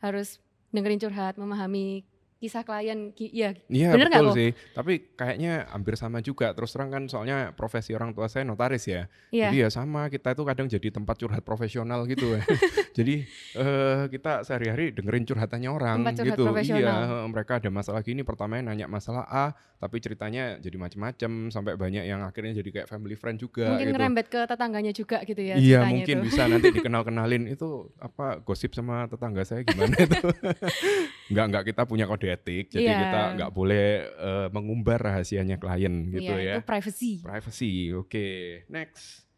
harus 0.00 0.40
dengerin 0.72 0.98
curhat, 0.98 1.36
memahami 1.36 2.02
kisah 2.36 2.60
klien. 2.60 3.10
Ki- 3.10 3.30
Iya, 3.30 3.56
Iya 3.66 3.88
Bener 3.90 4.08
nggak, 4.08 4.22
betul 4.22 4.36
sih. 4.36 4.50
Tapi 4.70 4.92
kayaknya 5.12 5.52
hampir 5.68 5.94
sama 5.94 6.18
juga. 6.18 6.52
Terus 6.52 6.70
terang 6.70 6.88
kan 6.88 7.02
soalnya 7.04 7.50
profesi 7.50 7.90
orang 7.90 8.12
tua 8.12 8.26
saya 8.26 8.42
notaris 8.42 8.84
ya. 8.84 9.08
iya. 9.28 9.48
Jadi 9.48 9.56
ya 9.58 9.68
sama 9.68 10.06
kita 10.06 10.32
itu 10.32 10.42
kadang 10.42 10.66
jadi 10.66 10.88
tempat 10.90 11.16
curhat 11.16 11.40
profesional 11.40 12.04
gitu. 12.04 12.34
ya. 12.34 12.42
jadi 12.98 13.24
eh, 13.54 14.02
kita 14.08 14.42
sehari-hari 14.42 14.90
dengerin 14.90 15.24
curhatannya 15.24 15.68
orang 15.68 15.96
Tempat 16.00 16.14
curhat 16.16 16.28
gitu. 16.30 16.44
profesional. 16.44 16.98
Iya, 17.00 17.26
mereka 17.26 17.52
ada 17.56 17.70
masalah 17.70 18.00
gini 18.00 18.20
pertamanya 18.20 18.70
nanya 18.70 18.86
masalah 18.86 19.24
A, 19.24 19.56
tapi 19.84 20.00
ceritanya 20.00 20.56
jadi 20.56 20.80
macam-macam 20.80 21.52
sampai 21.52 21.76
banyak 21.76 22.08
yang 22.08 22.24
akhirnya 22.24 22.56
jadi 22.56 22.70
kayak 22.72 22.88
family 22.88 23.20
friend 23.20 23.36
juga 23.36 23.68
mungkin 23.68 23.84
gitu. 23.84 23.96
ngerembet 24.00 24.26
ke 24.32 24.40
tetangganya 24.48 24.92
juga 24.96 25.20
gitu 25.20 25.44
ya 25.44 25.60
Iya 25.60 25.84
mungkin 25.84 26.24
itu. 26.24 26.32
bisa 26.32 26.48
nanti 26.48 26.72
dikenal-kenalin. 26.72 27.52
Itu 27.52 27.92
apa 28.00 28.40
gosip 28.40 28.72
sama 28.72 29.04
tetangga 29.04 29.44
saya 29.44 29.60
gimana 29.60 29.92
itu? 29.92 30.16
Nggak 31.36 31.44
nggak 31.52 31.64
kita 31.68 31.82
punya 31.84 32.08
kode 32.08 32.32
etik 32.32 32.72
jadi 32.72 32.80
Iya. 32.88 32.96
kita 33.04 33.20
nggak 33.36 33.50
boleh 33.52 33.86
eh, 34.08 34.46
mengumbar 34.48 35.04
rahasianya 35.04 35.60
klien 35.60 36.08
gitu 36.08 36.32
Iya, 36.32 36.40
ya. 36.40 36.54
itu 36.56 36.64
privacy. 36.64 37.12
Privacy 37.20 37.72
oke. 37.92 38.26
Next. 38.72 39.28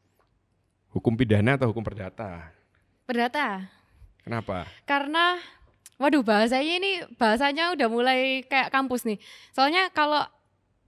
Hukum 0.95 1.19
pidana 1.19 1.59
atau 1.59 1.75
hukum 1.75 1.83
perdata? 1.83 2.55
Perdata. 3.03 3.67
Kenapa? 4.23 4.71
Karena 4.87 5.43
waduh 5.97 6.21
bahasanya 6.23 6.73
ini 6.77 6.91
bahasanya 7.17 7.73
udah 7.75 7.89
mulai 7.91 8.47
kayak 8.47 8.71
kampus 8.71 9.03
nih. 9.03 9.19
Soalnya 9.51 9.91
kalau 9.91 10.23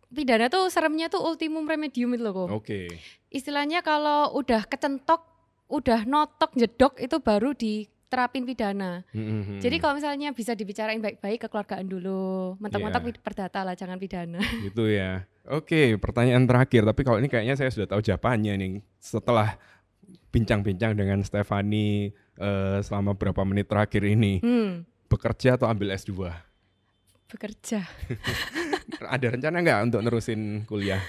pidana 0.08 0.48
tuh 0.48 0.72
seremnya 0.72 1.12
tuh 1.12 1.20
ultimum 1.20 1.68
remedium 1.68 2.16
itu 2.16 2.22
loh 2.24 2.32
kok 2.34 2.48
oke. 2.64 2.80
Istilahnya 3.28 3.84
kalau 3.84 4.32
udah 4.40 4.64
kecentok 4.64 5.24
udah 5.68 6.08
notok 6.08 6.56
jedok 6.56 6.96
itu 6.96 7.20
baru 7.20 7.52
diterapin 7.52 8.48
pidana. 8.48 9.04
Hmm, 9.12 9.60
jadi 9.60 9.76
kalau 9.76 10.00
misalnya 10.00 10.32
bisa 10.32 10.56
dibicarain 10.56 10.96
baik-baik 10.96 11.44
kekeluargaan 11.44 11.84
dulu 11.84 12.56
mentok-mentok 12.56 13.02
pid- 13.04 13.20
perdata 13.20 13.60
lah 13.68 13.76
jangan 13.76 14.00
pidana. 14.00 14.40
Gitu 14.64 14.88
ya. 14.88 15.28
Oke 15.48 15.96
pertanyaan 16.00 16.48
terakhir 16.48 16.88
tapi 16.88 17.04
kalau 17.04 17.20
ini 17.20 17.28
kayaknya 17.28 17.60
saya 17.60 17.68
sudah 17.68 17.84
tahu 17.84 18.00
jawabannya 18.00 18.56
nih. 18.56 18.72
Setelah 18.96 19.60
bincang-bincang 20.32 20.96
dengan 20.96 21.20
Stefani 21.24 22.12
eh, 22.36 22.78
selama 22.80 23.12
berapa 23.12 23.44
menit 23.44 23.68
terakhir 23.68 24.04
ini 24.04 24.40
hmm. 24.40 25.08
bekerja 25.08 25.56
atau 25.56 25.68
ambil 25.68 25.92
S2 25.96 26.32
bekerja 27.28 27.84
ada 29.04 29.26
rencana 29.32 29.56
nggak 29.60 29.80
untuk 29.92 30.00
nerusin 30.00 30.64
kuliah? 30.64 31.00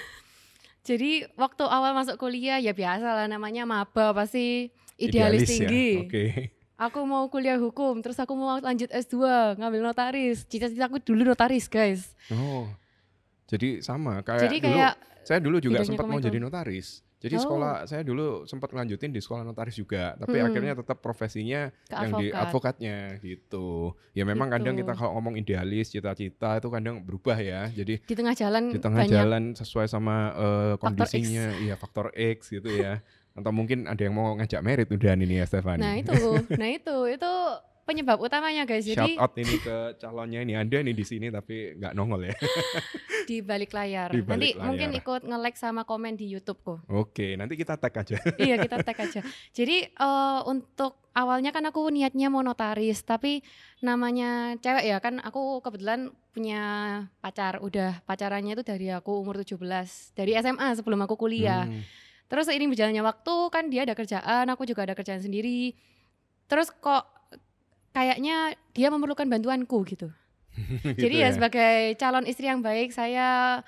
Jadi 0.83 1.27
waktu 1.37 1.63
awal 1.67 1.93
masuk 1.93 2.17
kuliah 2.17 2.57
ya 2.57 2.73
biasa 2.73 3.13
lah 3.13 3.27
namanya 3.29 3.67
maba 3.67 4.11
pasti 4.15 4.73
idealis, 4.99 5.47
tinggi. 5.47 5.87
Ya? 5.95 6.03
Oke. 6.03 6.25
Aku 6.79 7.03
mau 7.03 7.27
kuliah 7.27 7.59
hukum, 7.59 7.99
terus 7.99 8.15
aku 8.23 8.31
mau 8.39 8.55
lanjut 8.55 8.87
S2, 8.87 9.19
ngambil 9.59 9.83
notaris. 9.83 10.47
Cita-citaku 10.47 11.03
dulu 11.03 11.27
notaris, 11.27 11.67
guys. 11.67 12.15
Oh. 12.31 12.71
Jadi 13.51 13.83
sama 13.83 14.23
kayak 14.23 14.47
Jadi 14.47 14.57
dulu 14.63 14.71
kayak 14.77 14.93
saya 15.27 15.39
dulu 15.43 15.57
juga 15.59 15.83
sempat 15.83 16.05
mau 16.07 16.21
jadi 16.21 16.39
notaris. 16.39 17.03
Jadi 17.19 17.35
Oh. 17.35 17.41
sekolah 17.41 17.83
saya 17.83 17.99
dulu 17.99 18.43
sempat 18.43 18.71
ngelanjutin 18.71 19.11
di 19.11 19.19
sekolah 19.19 19.43
notaris 19.43 19.75
juga, 19.75 20.15
tapi 20.15 20.39
Hmm. 20.39 20.47
akhirnya 20.47 20.73
tetap 20.73 20.97
profesinya 20.99 21.67
ke 21.83 21.91
yang 21.93 22.11
di 22.15 22.27
advokat. 22.31 22.43
advokatnya 22.47 22.97
gitu. 23.19 23.67
Ya 24.13 24.23
memang 24.23 24.47
kadang 24.47 24.71
Gitu. 24.71 24.87
kita 24.87 24.93
kalau 24.93 25.11
ngomong 25.13 25.35
idealis, 25.35 25.89
cita-cita 25.89 26.55
itu 26.55 26.67
kadang 26.67 26.99
berubah 26.99 27.35
ya. 27.35 27.67
Jadi 27.69 27.99
Di 28.01 28.15
tengah 28.15 28.31
jalan 28.33 28.71
di 28.71 28.79
tengah 28.79 29.03
banyak 29.03 29.11
jalan 29.11 29.43
sesuai 29.51 29.85
sama 29.85 30.31
Faktor 30.31 30.71
X. 30.71 30.79
kondisinya, 31.11 31.45
iya 31.59 31.75
faktor 31.75 32.07
X 32.13 32.37
gitu 32.49 32.71
ya. 32.71 33.03
Atau 33.31 33.51
mungkin 33.51 33.83
ada 33.85 33.99
yang 33.99 34.15
mau 34.15 34.31
ngajak 34.33 34.59
merit 34.59 34.87
udah 34.87 35.13
ini 35.13 35.39
ya 35.39 35.45
Stefani. 35.45 35.79
Nah, 35.79 35.95
itu. 35.95 36.11
nah, 36.55 36.67
itu 36.67 36.97
itu 37.05 37.33
penyebab 37.89 38.21
utamanya, 38.21 38.69
guys. 38.69 38.85
Shout 38.85 39.01
Jadi 39.01 39.17
out 39.17 39.33
ini 39.33 39.57
ke 39.57 39.97
calonnya 39.97 40.45
ini 40.45 40.53
Anda 40.53 40.85
nih 40.85 40.93
di 40.93 41.01
sini 41.01 41.33
tapi 41.33 41.73
nggak 41.73 41.97
nongol 41.97 42.29
ya. 42.29 42.37
di 43.29 43.41
balik 43.41 43.73
layar. 43.73 44.13
Di 44.13 44.21
balik 44.21 44.53
Nanti 44.53 44.61
mungkin 44.61 44.89
layar. 44.93 45.01
ikut 45.01 45.21
nge-like 45.25 45.57
sama 45.57 45.81
komen 45.89 46.13
di 46.13 46.29
YouTube 46.29 46.61
kok. 46.61 46.85
Oke, 46.85 47.33
nanti 47.33 47.57
kita 47.57 47.81
tag 47.81 47.97
aja. 47.97 48.21
iya, 48.45 48.61
kita 48.61 48.85
tag 48.85 48.97
aja. 49.09 49.25
Jadi 49.49 49.89
eh, 49.89 50.39
untuk 50.45 51.09
awalnya 51.17 51.49
kan 51.49 51.65
aku 51.65 51.89
niatnya 51.89 52.29
mau 52.29 52.45
notaris, 52.45 53.01
tapi 53.01 53.41
namanya 53.81 54.53
cewek 54.61 54.85
ya 54.85 55.01
kan 55.01 55.17
aku 55.25 55.65
kebetulan 55.65 56.13
punya 56.29 56.61
pacar, 57.25 57.57
udah 57.59 58.05
pacarannya 58.05 58.53
itu 58.53 58.61
dari 58.61 58.93
aku 58.93 59.25
umur 59.25 59.41
17, 59.41 59.57
dari 60.13 60.37
SMA 60.37 60.77
sebelum 60.77 61.01
aku 61.09 61.17
kuliah. 61.17 61.65
Hmm. 61.65 61.81
Terus 62.29 62.45
seiring 62.45 62.69
berjalannya 62.69 63.01
waktu 63.01 63.35
kan 63.49 63.73
dia 63.73 63.89
ada 63.89 63.97
kerjaan, 63.97 64.45
aku 64.53 64.69
juga 64.69 64.85
ada 64.85 64.93
kerjaan 64.93 65.17
sendiri. 65.17 65.73
Terus 66.45 66.69
kok 66.69 67.18
kayaknya 67.99 68.55
dia 68.71 68.87
memerlukan 68.87 69.27
bantuanku 69.27 69.83
gitu. 69.83 70.07
Gitu 70.95 71.07
Jadi 71.07 71.15
ya 71.23 71.29
sebagai 71.35 71.95
calon 71.99 72.25
istri 72.25 72.47
yang 72.47 72.63
baik 72.63 72.91
saya 72.91 73.59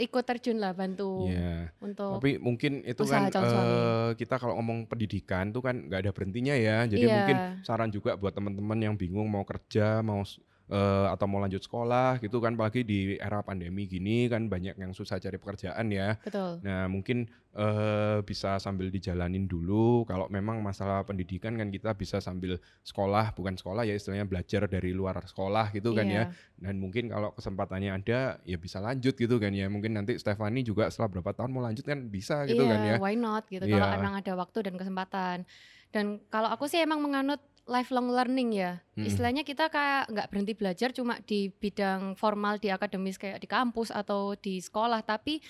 ikut 0.00 0.24
terjun 0.24 0.56
lah 0.56 0.72
bantu 0.72 1.28
Iya. 1.28 1.68
untuk 1.82 2.20
Tapi 2.22 2.40
mungkin 2.40 2.80
itu 2.86 3.02
kan 3.04 3.28
eh, 3.28 4.10
kita 4.16 4.40
kalau 4.40 4.56
ngomong 4.56 4.88
pendidikan 4.88 5.52
tuh 5.52 5.60
kan 5.60 5.76
nggak 5.88 6.00
ada 6.08 6.12
berhentinya 6.14 6.56
ya. 6.56 6.88
Jadi 6.88 7.04
Iya. 7.04 7.14
mungkin 7.20 7.36
saran 7.60 7.92
juga 7.92 8.16
buat 8.16 8.32
teman-teman 8.32 8.78
yang 8.80 8.94
bingung 8.96 9.28
mau 9.28 9.44
kerja, 9.44 10.00
mau 10.00 10.24
eh, 10.70 11.06
atau 11.10 11.26
mau 11.26 11.42
lanjut 11.42 11.58
sekolah 11.60 12.22
gitu 12.22 12.38
kan, 12.38 12.54
apalagi 12.54 12.86
di 12.86 13.18
era 13.18 13.42
pandemi 13.42 13.84
gini 13.84 14.30
kan 14.30 14.46
banyak 14.46 14.78
yang 14.78 14.94
susah 14.94 15.18
cari 15.18 15.36
pekerjaan 15.36 15.90
ya. 15.90 16.14
betul. 16.22 16.62
Nah 16.62 16.86
mungkin 16.86 17.26
eh, 17.50 18.22
bisa 18.22 18.62
sambil 18.62 18.88
dijalanin 18.88 19.50
dulu. 19.50 20.06
Kalau 20.06 20.30
memang 20.30 20.62
masalah 20.62 21.02
pendidikan 21.02 21.58
kan 21.58 21.68
kita 21.68 21.98
bisa 21.98 22.22
sambil 22.22 22.62
sekolah, 22.86 23.34
bukan 23.34 23.58
sekolah 23.58 23.82
ya 23.82 23.98
istilahnya 23.98 24.24
belajar 24.24 24.70
dari 24.70 24.94
luar 24.94 25.18
sekolah 25.26 25.74
gitu 25.74 25.90
kan 25.90 26.06
ya. 26.06 26.30
Iya, 26.30 26.62
Dan 26.62 26.78
mungkin 26.78 27.10
kalau 27.10 27.34
kesempatannya 27.34 27.90
ada 27.90 28.38
ya 28.46 28.54
bisa 28.54 28.78
lanjut 28.78 29.18
gitu 29.18 29.42
kan 29.42 29.50
ya. 29.50 29.66
Mungkin 29.66 29.98
nanti 29.98 30.14
Stefani 30.14 30.62
juga 30.62 30.86
setelah 30.94 31.10
berapa 31.18 31.34
tahun 31.34 31.50
mau 31.50 31.66
lanjut 31.66 31.82
kan 31.82 32.06
bisa 32.06 32.46
gitu 32.46 32.62
iya, 32.62 32.70
kan 32.70 32.80
ya. 32.86 32.96
why 33.02 33.18
not 33.18 33.42
gitu 33.50 33.66
kalau 33.66 33.86
Iya. 33.90 33.98
emang 33.98 34.14
ada 34.14 34.32
waktu 34.38 34.58
dan 34.70 34.74
kesempatan. 34.78 35.42
Dan 35.90 36.22
kalau 36.30 36.46
aku 36.54 36.70
sih 36.70 36.78
emang 36.78 37.02
menganut 37.02 37.42
lifelong 37.68 38.08
learning 38.12 38.56
ya. 38.56 38.80
Mm-mm. 38.94 39.08
Istilahnya 39.08 39.42
kita 39.44 39.68
kayak 39.68 40.08
nggak 40.10 40.28
berhenti 40.32 40.54
belajar 40.56 40.88
cuma 40.94 41.20
di 41.24 41.50
bidang 41.50 42.16
formal 42.16 42.56
di 42.56 42.72
akademis 42.72 43.20
kayak 43.20 43.40
di 43.42 43.48
kampus 43.48 43.92
atau 43.92 44.36
di 44.38 44.62
sekolah, 44.62 45.04
tapi 45.04 45.42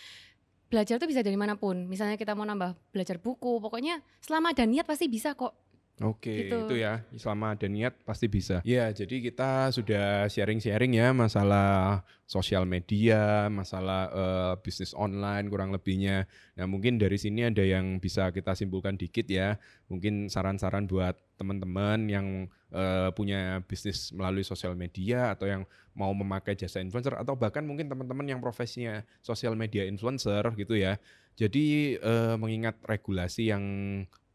belajar 0.71 1.03
tuh 1.03 1.11
bisa 1.11 1.23
dari 1.23 1.35
mana 1.35 1.59
pun. 1.59 1.87
Misalnya 1.91 2.15
kita 2.15 2.35
mau 2.39 2.47
nambah 2.47 2.79
belajar 2.95 3.19
buku, 3.19 3.59
pokoknya 3.59 4.03
selama 4.23 4.55
ada 4.55 4.65
niat 4.67 4.87
pasti 4.87 5.11
bisa 5.11 5.35
kok. 5.35 5.70
Oke, 6.01 6.48
Gitu. 6.48 6.57
itu 6.64 6.74
ya. 6.80 7.05
Selama 7.12 7.53
ada 7.53 7.68
niat 7.68 7.92
pasti 8.09 8.24
bisa. 8.24 8.64
Ya, 8.64 8.88
jadi 8.88 9.20
kita 9.20 9.68
sudah 9.68 10.24
sharing-sharing 10.32 10.96
ya 10.96 11.12
masalah 11.12 12.01
sosial 12.24 12.64
media, 12.64 13.53
masalah 13.53 14.09
eh, 14.09 14.55
bisnis 14.64 14.96
online 14.96 15.53
kurang 15.53 15.76
lebihnya. 15.76 16.24
Nah, 16.57 16.64
mungkin 16.64 16.96
dari 16.96 17.20
sini 17.20 17.44
ada 17.44 17.61
yang 17.61 18.01
bisa 18.01 18.32
kita 18.32 18.57
simpulkan 18.57 18.96
dikit 18.96 19.28
ya. 19.28 19.61
Mungkin 19.92 20.32
saran-saran 20.32 20.88
buat 20.88 21.20
teman-teman 21.36 22.09
yang 22.09 22.26
eh, 22.72 23.12
punya 23.12 23.61
bisnis 23.68 24.09
melalui 24.16 24.40
sosial 24.40 24.72
media 24.72 25.36
atau 25.36 25.53
yang 25.53 25.68
mau 25.92 26.16
memakai 26.16 26.57
jasa 26.57 26.80
influencer 26.80 27.12
atau 27.12 27.36
bahkan 27.36 27.61
mungkin 27.61 27.92
teman-teman 27.92 28.24
yang 28.24 28.40
profesinya 28.40 29.05
sosial 29.20 29.53
media 29.53 29.84
influencer 29.84 30.48
gitu 30.57 30.80
ya. 30.80 30.96
Jadi 31.36 32.01
eh, 32.01 32.34
mengingat 32.40 32.80
regulasi 32.88 33.53
yang 33.53 33.64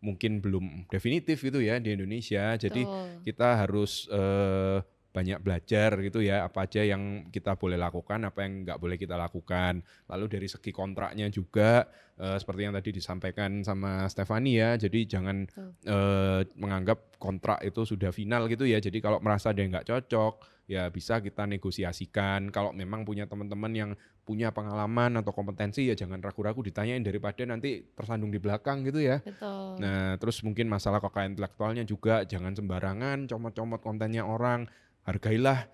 mungkin 0.06 0.38
belum 0.46 0.86
definitif 0.94 1.42
gitu 1.42 1.58
ya 1.58 1.82
di 1.82 1.98
Indonesia. 1.98 2.54
Jadi 2.54 2.86
Betul. 2.86 3.26
kita 3.26 3.66
harus 3.66 4.06
eh, 4.14 4.80
banyak 5.16 5.40
belajar 5.40 5.96
gitu 6.04 6.20
ya 6.20 6.44
apa 6.44 6.68
aja 6.68 6.84
yang 6.84 7.32
kita 7.32 7.56
boleh 7.56 7.80
lakukan 7.80 8.20
apa 8.28 8.44
yang 8.44 8.68
nggak 8.68 8.76
boleh 8.84 9.00
kita 9.00 9.16
lakukan 9.16 9.80
lalu 10.12 10.26
dari 10.28 10.52
segi 10.52 10.76
kontraknya 10.76 11.32
juga 11.32 11.88
eh, 12.20 12.36
seperti 12.36 12.68
yang 12.68 12.76
tadi 12.76 12.92
disampaikan 12.92 13.64
sama 13.64 14.12
Stefani 14.12 14.60
ya 14.60 14.76
jadi 14.76 15.08
jangan 15.08 15.48
eh, 15.88 16.42
menganggap 16.60 17.16
kontrak 17.16 17.64
itu 17.64 17.88
sudah 17.88 18.12
final 18.12 18.52
gitu 18.52 18.68
ya 18.68 18.84
jadi 18.84 19.00
kalau 19.00 19.24
merasa 19.24 19.56
ada 19.56 19.64
yang 19.64 19.72
nggak 19.72 19.88
cocok 19.88 20.44
ya 20.68 20.92
bisa 20.92 21.24
kita 21.24 21.48
negosiasikan 21.48 22.52
kalau 22.52 22.76
memang 22.76 23.08
punya 23.08 23.24
teman-teman 23.24 23.72
yang 23.72 23.92
punya 24.26 24.50
pengalaman 24.50 25.22
atau 25.22 25.30
kompetensi 25.30 25.86
ya 25.86 25.94
jangan 25.94 26.18
ragu-ragu 26.18 26.58
ditanyain 26.60 27.06
daripada 27.06 27.46
nanti 27.46 27.86
tersandung 27.94 28.34
di 28.34 28.42
belakang 28.42 28.82
gitu 28.82 28.98
ya 28.98 29.22
Betul. 29.22 29.78
Nah, 29.78 30.18
terus 30.18 30.42
mungkin 30.42 30.66
masalah 30.66 30.98
kekayaan 30.98 31.38
intelektualnya 31.38 31.86
juga 31.86 32.26
jangan 32.26 32.58
sembarangan 32.58 33.30
comot-comot 33.30 33.80
kontennya 33.80 34.26
orang. 34.26 34.66
Hargailah 35.06 35.70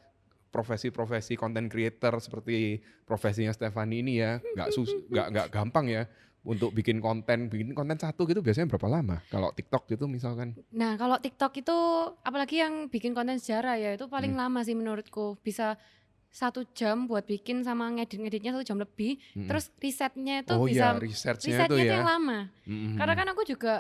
profesi-profesi 0.51 1.39
content 1.39 1.71
creator 1.71 2.19
seperti 2.19 2.83
profesinya 3.07 3.55
Stefani 3.55 4.03
ini 4.03 4.19
ya. 4.19 4.43
Nggak 4.43 4.69
sus 4.75 4.91
nggak 5.11 5.27
nggak 5.31 5.47
gampang 5.47 5.87
ya 5.87 6.03
untuk 6.41 6.73
bikin 6.73 6.97
konten, 6.99 7.47
bikin 7.47 7.71
konten 7.71 7.95
satu 7.95 8.25
gitu 8.25 8.41
biasanya 8.41 8.67
berapa 8.67 8.89
lama? 8.89 9.21
Kalau 9.29 9.53
TikTok 9.53 9.87
gitu 9.87 10.09
misalkan. 10.09 10.57
Nah, 10.73 10.97
kalau 10.97 11.21
TikTok 11.21 11.53
itu 11.55 11.77
apalagi 12.25 12.59
yang 12.59 12.89
bikin 12.89 13.13
konten 13.13 13.37
sejarah 13.37 13.77
ya 13.77 13.95
itu 13.95 14.09
Hmm. 14.09 14.13
paling 14.13 14.33
lama 14.35 14.59
sih 14.65 14.73
menurutku. 14.73 15.37
Bisa 15.39 15.77
satu 16.31 16.63
jam 16.71 17.11
buat 17.11 17.27
bikin 17.27 17.61
sama 17.67 17.91
ngedit-ngeditnya 17.91 18.55
satu 18.55 18.65
jam 18.65 18.77
lebih. 18.79 19.19
Mm-mm. 19.35 19.51
Terus 19.51 19.65
risetnya 19.83 20.41
itu 20.41 20.55
oh 20.55 20.63
bisa 20.63 20.95
iya, 20.95 21.03
researchnya 21.03 21.51
risetnya 21.51 21.67
itu 21.67 21.75
itu 21.75 21.87
ya. 21.91 21.93
yang 21.99 22.07
lama. 22.07 22.39
Mm-mm. 22.63 22.95
Karena 22.95 23.13
kan 23.19 23.27
aku 23.35 23.41
juga 23.43 23.73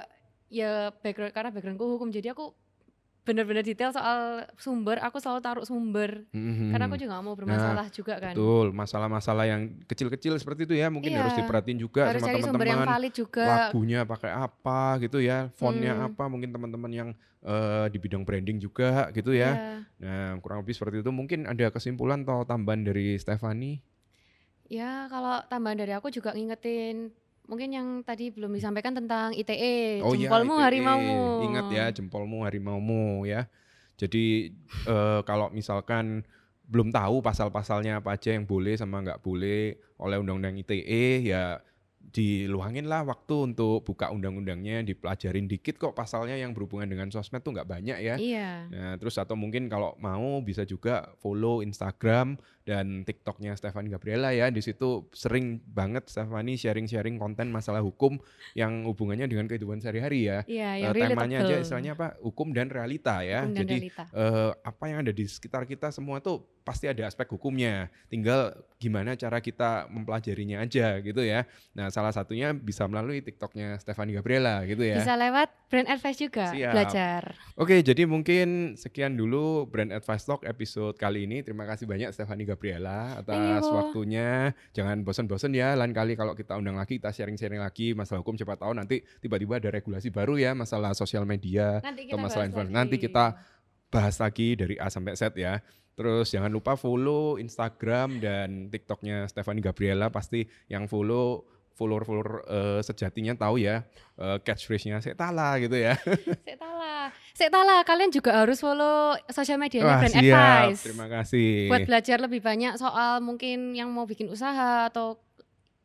ya 0.51 0.91
background 0.99 1.31
karena 1.31 1.49
backgroundku 1.55 1.85
hukum 1.95 2.11
jadi 2.11 2.35
aku 2.35 2.51
bener-bener 3.21 3.61
detail 3.61 3.89
soal 3.89 4.43
sumber. 4.57 4.97
Aku 4.99 5.21
selalu 5.21 5.39
taruh 5.39 5.61
sumber 5.61 6.25
Mm-mm. 6.29 6.73
karena 6.73 6.85
aku 6.85 6.97
juga 6.97 7.13
gak 7.13 7.23
mau 7.23 7.37
bermasalah 7.37 7.87
juga 7.87 8.17
kan. 8.17 8.33
Betul, 8.33 8.73
masalah-masalah 8.73 9.45
yang 9.45 9.61
kecil-kecil 9.85 10.33
seperti 10.35 10.65
itu 10.65 10.73
ya 10.73 10.89
mungkin 10.89 11.13
Iya. 11.13 11.21
harus 11.21 11.35
diperhatiin 11.37 11.77
juga 11.77 12.09
Harus 12.09 12.19
sama 12.19 12.29
cari 12.31 12.41
sumber 12.41 12.65
yang 12.65 12.81
teman-teman. 12.81 12.95
valid 12.97 13.13
juga. 13.13 13.45
lagunya 13.45 13.99
pakai 14.03 14.31
apa 14.31 14.79
gitu 14.99 15.17
ya, 15.17 15.53
fontnya 15.53 15.93
Hmm. 15.93 16.05
apa, 16.07 16.23
mungkin 16.25 16.49
teman-teman 16.49 16.91
yang 16.91 17.09
eh, 17.41 17.89
di 17.89 17.97
bidang 17.97 18.21
branding 18.21 18.57
juga 18.57 19.09
gitu 19.11 19.33
ya. 19.33 19.49
Iya. 19.53 19.77
Nah, 19.97 20.29
kurang 20.41 20.61
lebih 20.61 20.73
seperti 20.73 21.01
itu. 21.01 21.09
Mungkin 21.09 21.45
ada 21.45 21.69
kesimpulan 21.69 22.21
atau 22.21 22.45
tambahan 22.45 22.85
dari 22.85 23.17
Stefani? 23.17 23.81
Ya, 24.65 25.09
kalau 25.09 25.41
tambahan 25.45 25.75
dari 25.75 25.91
aku 25.91 26.07
juga 26.07 26.31
ngingetin 26.31 27.09
mungkin 27.51 27.69
yang 27.75 27.87
tadi 28.07 28.31
belum 28.31 28.55
disampaikan 28.55 28.95
tentang 28.95 29.35
ITE, 29.35 29.99
Oh 29.99 30.15
iya, 30.15 30.31
jempolmu 30.31 30.55
ITE. 30.55 30.63
harimaumu. 30.63 31.21
Ingat 31.51 31.67
ya, 31.67 31.85
jempolmu 31.91 32.37
harimaumu 32.47 33.27
ya. 33.27 33.51
Jadi 33.99 34.55
eh, 34.87 35.21
kalau 35.27 35.51
misalkan 35.51 36.23
belum 36.71 36.95
tahu 36.95 37.19
pasal-pasalnya 37.19 37.99
apa 37.99 38.15
aja 38.15 38.31
yang 38.31 38.47
boleh 38.47 38.79
sama 38.79 39.03
nggak 39.03 39.19
boleh 39.19 39.75
oleh 39.99 40.17
undang-undang 40.23 40.55
ITE 40.55 41.27
ya 41.27 41.59
diluangin 42.11 42.89
lah 42.91 43.05
waktu 43.07 43.53
untuk 43.53 43.87
buka 43.87 44.11
undang-undangnya, 44.11 44.83
dipelajarin 44.83 45.47
dikit 45.47 45.79
kok 45.79 45.93
pasalnya 45.95 46.35
yang 46.35 46.51
berhubungan 46.51 46.89
dengan 46.89 47.07
sosmed 47.07 47.39
tuh 47.39 47.55
nggak 47.55 47.69
banyak 47.69 47.97
ya. 48.03 48.15
Iya. 48.19 48.49
Nah, 48.67 48.93
terus 48.99 49.15
atau 49.15 49.37
mungkin 49.39 49.71
kalau 49.71 49.95
mau 50.01 50.43
bisa 50.43 50.67
juga 50.67 51.07
follow 51.23 51.63
Instagram 51.63 52.35
dan 52.63 53.01
TikToknya 53.01 53.53
Stefani 53.53 53.89
Gabriela 53.89 54.31
ya. 54.31 54.47
Di 54.47 54.59
situ 54.59 55.09
sering 55.11 55.59
banget 55.63 56.07
Stefani 56.07 56.55
sharing-sharing 56.55 57.17
konten 57.17 57.49
masalah 57.49 57.79
hukum 57.79 58.21
yang 58.53 58.85
hubungannya 58.85 59.25
dengan 59.25 59.45
kehidupan 59.45 59.79
sehari-hari 59.79 60.27
ya. 60.27 60.45
Iya, 60.45 60.69
yang 60.79 60.93
Eh, 60.93 61.09
temanya 61.09 61.37
aja 61.41 61.55
istilahnya 61.59 61.91
apa? 61.93 62.07
Hukum 62.21 62.53
dan 62.53 62.69
realita 62.69 63.25
ya. 63.25 63.43
Dan 63.45 63.65
Jadi 63.65 63.75
realita. 63.89 64.03
eh, 64.11 64.51
apa 64.61 64.83
yang 64.87 65.01
ada 65.01 65.11
di 65.11 65.25
sekitar 65.25 65.65
kita 65.65 65.89
semua 65.89 66.21
tuh 66.21 66.45
pasti 66.61 66.85
ada 66.85 67.01
aspek 67.03 67.25
hukumnya. 67.27 67.89
Tinggal 68.05 68.53
gimana 68.77 69.17
cara 69.17 69.41
kita 69.41 69.89
mempelajarinya 69.89 70.61
aja 70.61 71.01
gitu 71.01 71.25
ya. 71.25 71.49
Nah, 71.73 71.89
salah 71.89 72.13
satunya 72.13 72.53
bisa 72.53 72.85
melalui 72.85 73.21
TikToknya 73.21 73.81
Stefani 73.81 74.13
Gabriela 74.13 74.61
gitu 74.65 74.85
ya. 74.85 75.01
Bisa 75.01 75.17
lewat 75.17 75.49
brand 75.73 75.89
advice 75.89 76.19
juga 76.21 76.53
Siap. 76.53 76.73
belajar. 76.73 77.21
Oke, 77.57 77.81
jadi 77.81 78.05
mungkin 78.05 78.77
sekian 78.77 79.17
dulu 79.17 79.65
Brand 79.65 79.89
Advice 79.89 80.21
Talk 80.21 80.45
episode 80.45 80.97
kali 80.97 81.25
ini. 81.25 81.41
Terima 81.41 81.65
kasih 81.65 81.89
banyak 81.89 82.13
Stefani 82.13 82.45
Gabriela 82.51 83.23
atas 83.23 83.63
you. 83.63 83.73
waktunya. 83.73 84.51
Jangan 84.75 85.07
bosan-bosan 85.07 85.55
ya, 85.55 85.73
lain 85.79 85.95
kali 85.95 86.19
kalau 86.19 86.35
kita 86.35 86.59
undang 86.59 86.75
lagi, 86.75 86.99
kita 86.99 87.15
sharing-sharing 87.15 87.63
lagi 87.63 87.95
masalah 87.95 88.19
hukum. 88.19 88.35
Siapa 88.35 88.59
tahu 88.59 88.75
nanti 88.75 88.99
tiba-tiba 89.23 89.63
ada 89.63 89.71
regulasi 89.71 90.11
baru 90.11 90.35
ya, 90.35 90.51
masalah 90.51 90.91
sosial 90.91 91.23
media 91.23 91.79
Nanti 91.79 92.11
atau 92.11 92.19
masalah 92.19 92.45
influencer. 92.51 92.75
Nanti 92.75 92.95
kita 92.99 93.39
bahas 93.91 94.19
lagi 94.19 94.59
dari 94.59 94.75
A 94.75 94.91
sampai 94.91 95.15
Z 95.15 95.35
ya. 95.39 95.63
Terus 95.95 96.31
jangan 96.31 96.51
lupa 96.51 96.79
follow 96.79 97.35
Instagram 97.39 98.23
dan 98.23 98.71
TikToknya 98.71 99.27
Stefani 99.27 99.59
Gabriela. 99.59 100.07
Pasti 100.11 100.47
yang 100.71 100.87
follow 100.87 101.43
follower-follower 101.75 102.29
eh, 102.45 102.81
sejatinya 102.83 103.33
tahu 103.33 103.57
ya 103.57 103.81
eh, 104.19 104.37
catchphrase-nya 104.43 105.01
Setala 105.01 105.57
gitu 105.59 105.75
ya. 105.75 105.97
Sektala. 107.31 107.61
Sektala, 107.61 107.75
kalian 107.87 108.11
juga 108.11 108.31
harus 108.43 108.57
follow 108.59 109.15
sosial 109.31 109.57
medianya 109.57 109.87
Wah, 109.87 109.99
brand 110.03 110.15
siap. 110.15 110.23
advice. 110.23 110.81
Terima 110.83 111.07
kasih. 111.07 111.49
Buat 111.71 111.87
belajar 111.87 112.17
lebih 112.19 112.41
banyak 112.43 112.73
soal 112.77 113.23
mungkin 113.23 113.75
yang 113.75 113.89
mau 113.91 114.05
bikin 114.05 114.27
usaha 114.27 114.87
atau 114.91 115.19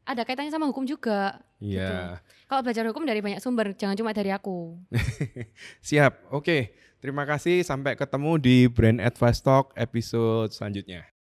ada 0.07 0.23
kaitannya 0.23 0.55
sama 0.55 0.71
hukum 0.71 0.87
juga. 0.87 1.43
Iya. 1.59 2.23
Kalau 2.47 2.63
belajar 2.63 2.87
hukum 2.87 3.03
dari 3.03 3.19
banyak 3.19 3.43
sumber, 3.43 3.75
jangan 3.75 3.99
cuma 3.99 4.15
dari 4.15 4.31
aku. 4.31 4.79
Siap. 5.89 6.31
Oke. 6.31 6.77
Terima 7.03 7.27
kasih. 7.27 7.63
Sampai 7.67 7.99
ketemu 7.99 8.39
di 8.39 8.57
Brand 8.71 9.03
Advice 9.03 9.43
Talk 9.43 9.75
episode 9.77 10.55
selanjutnya. 10.55 11.16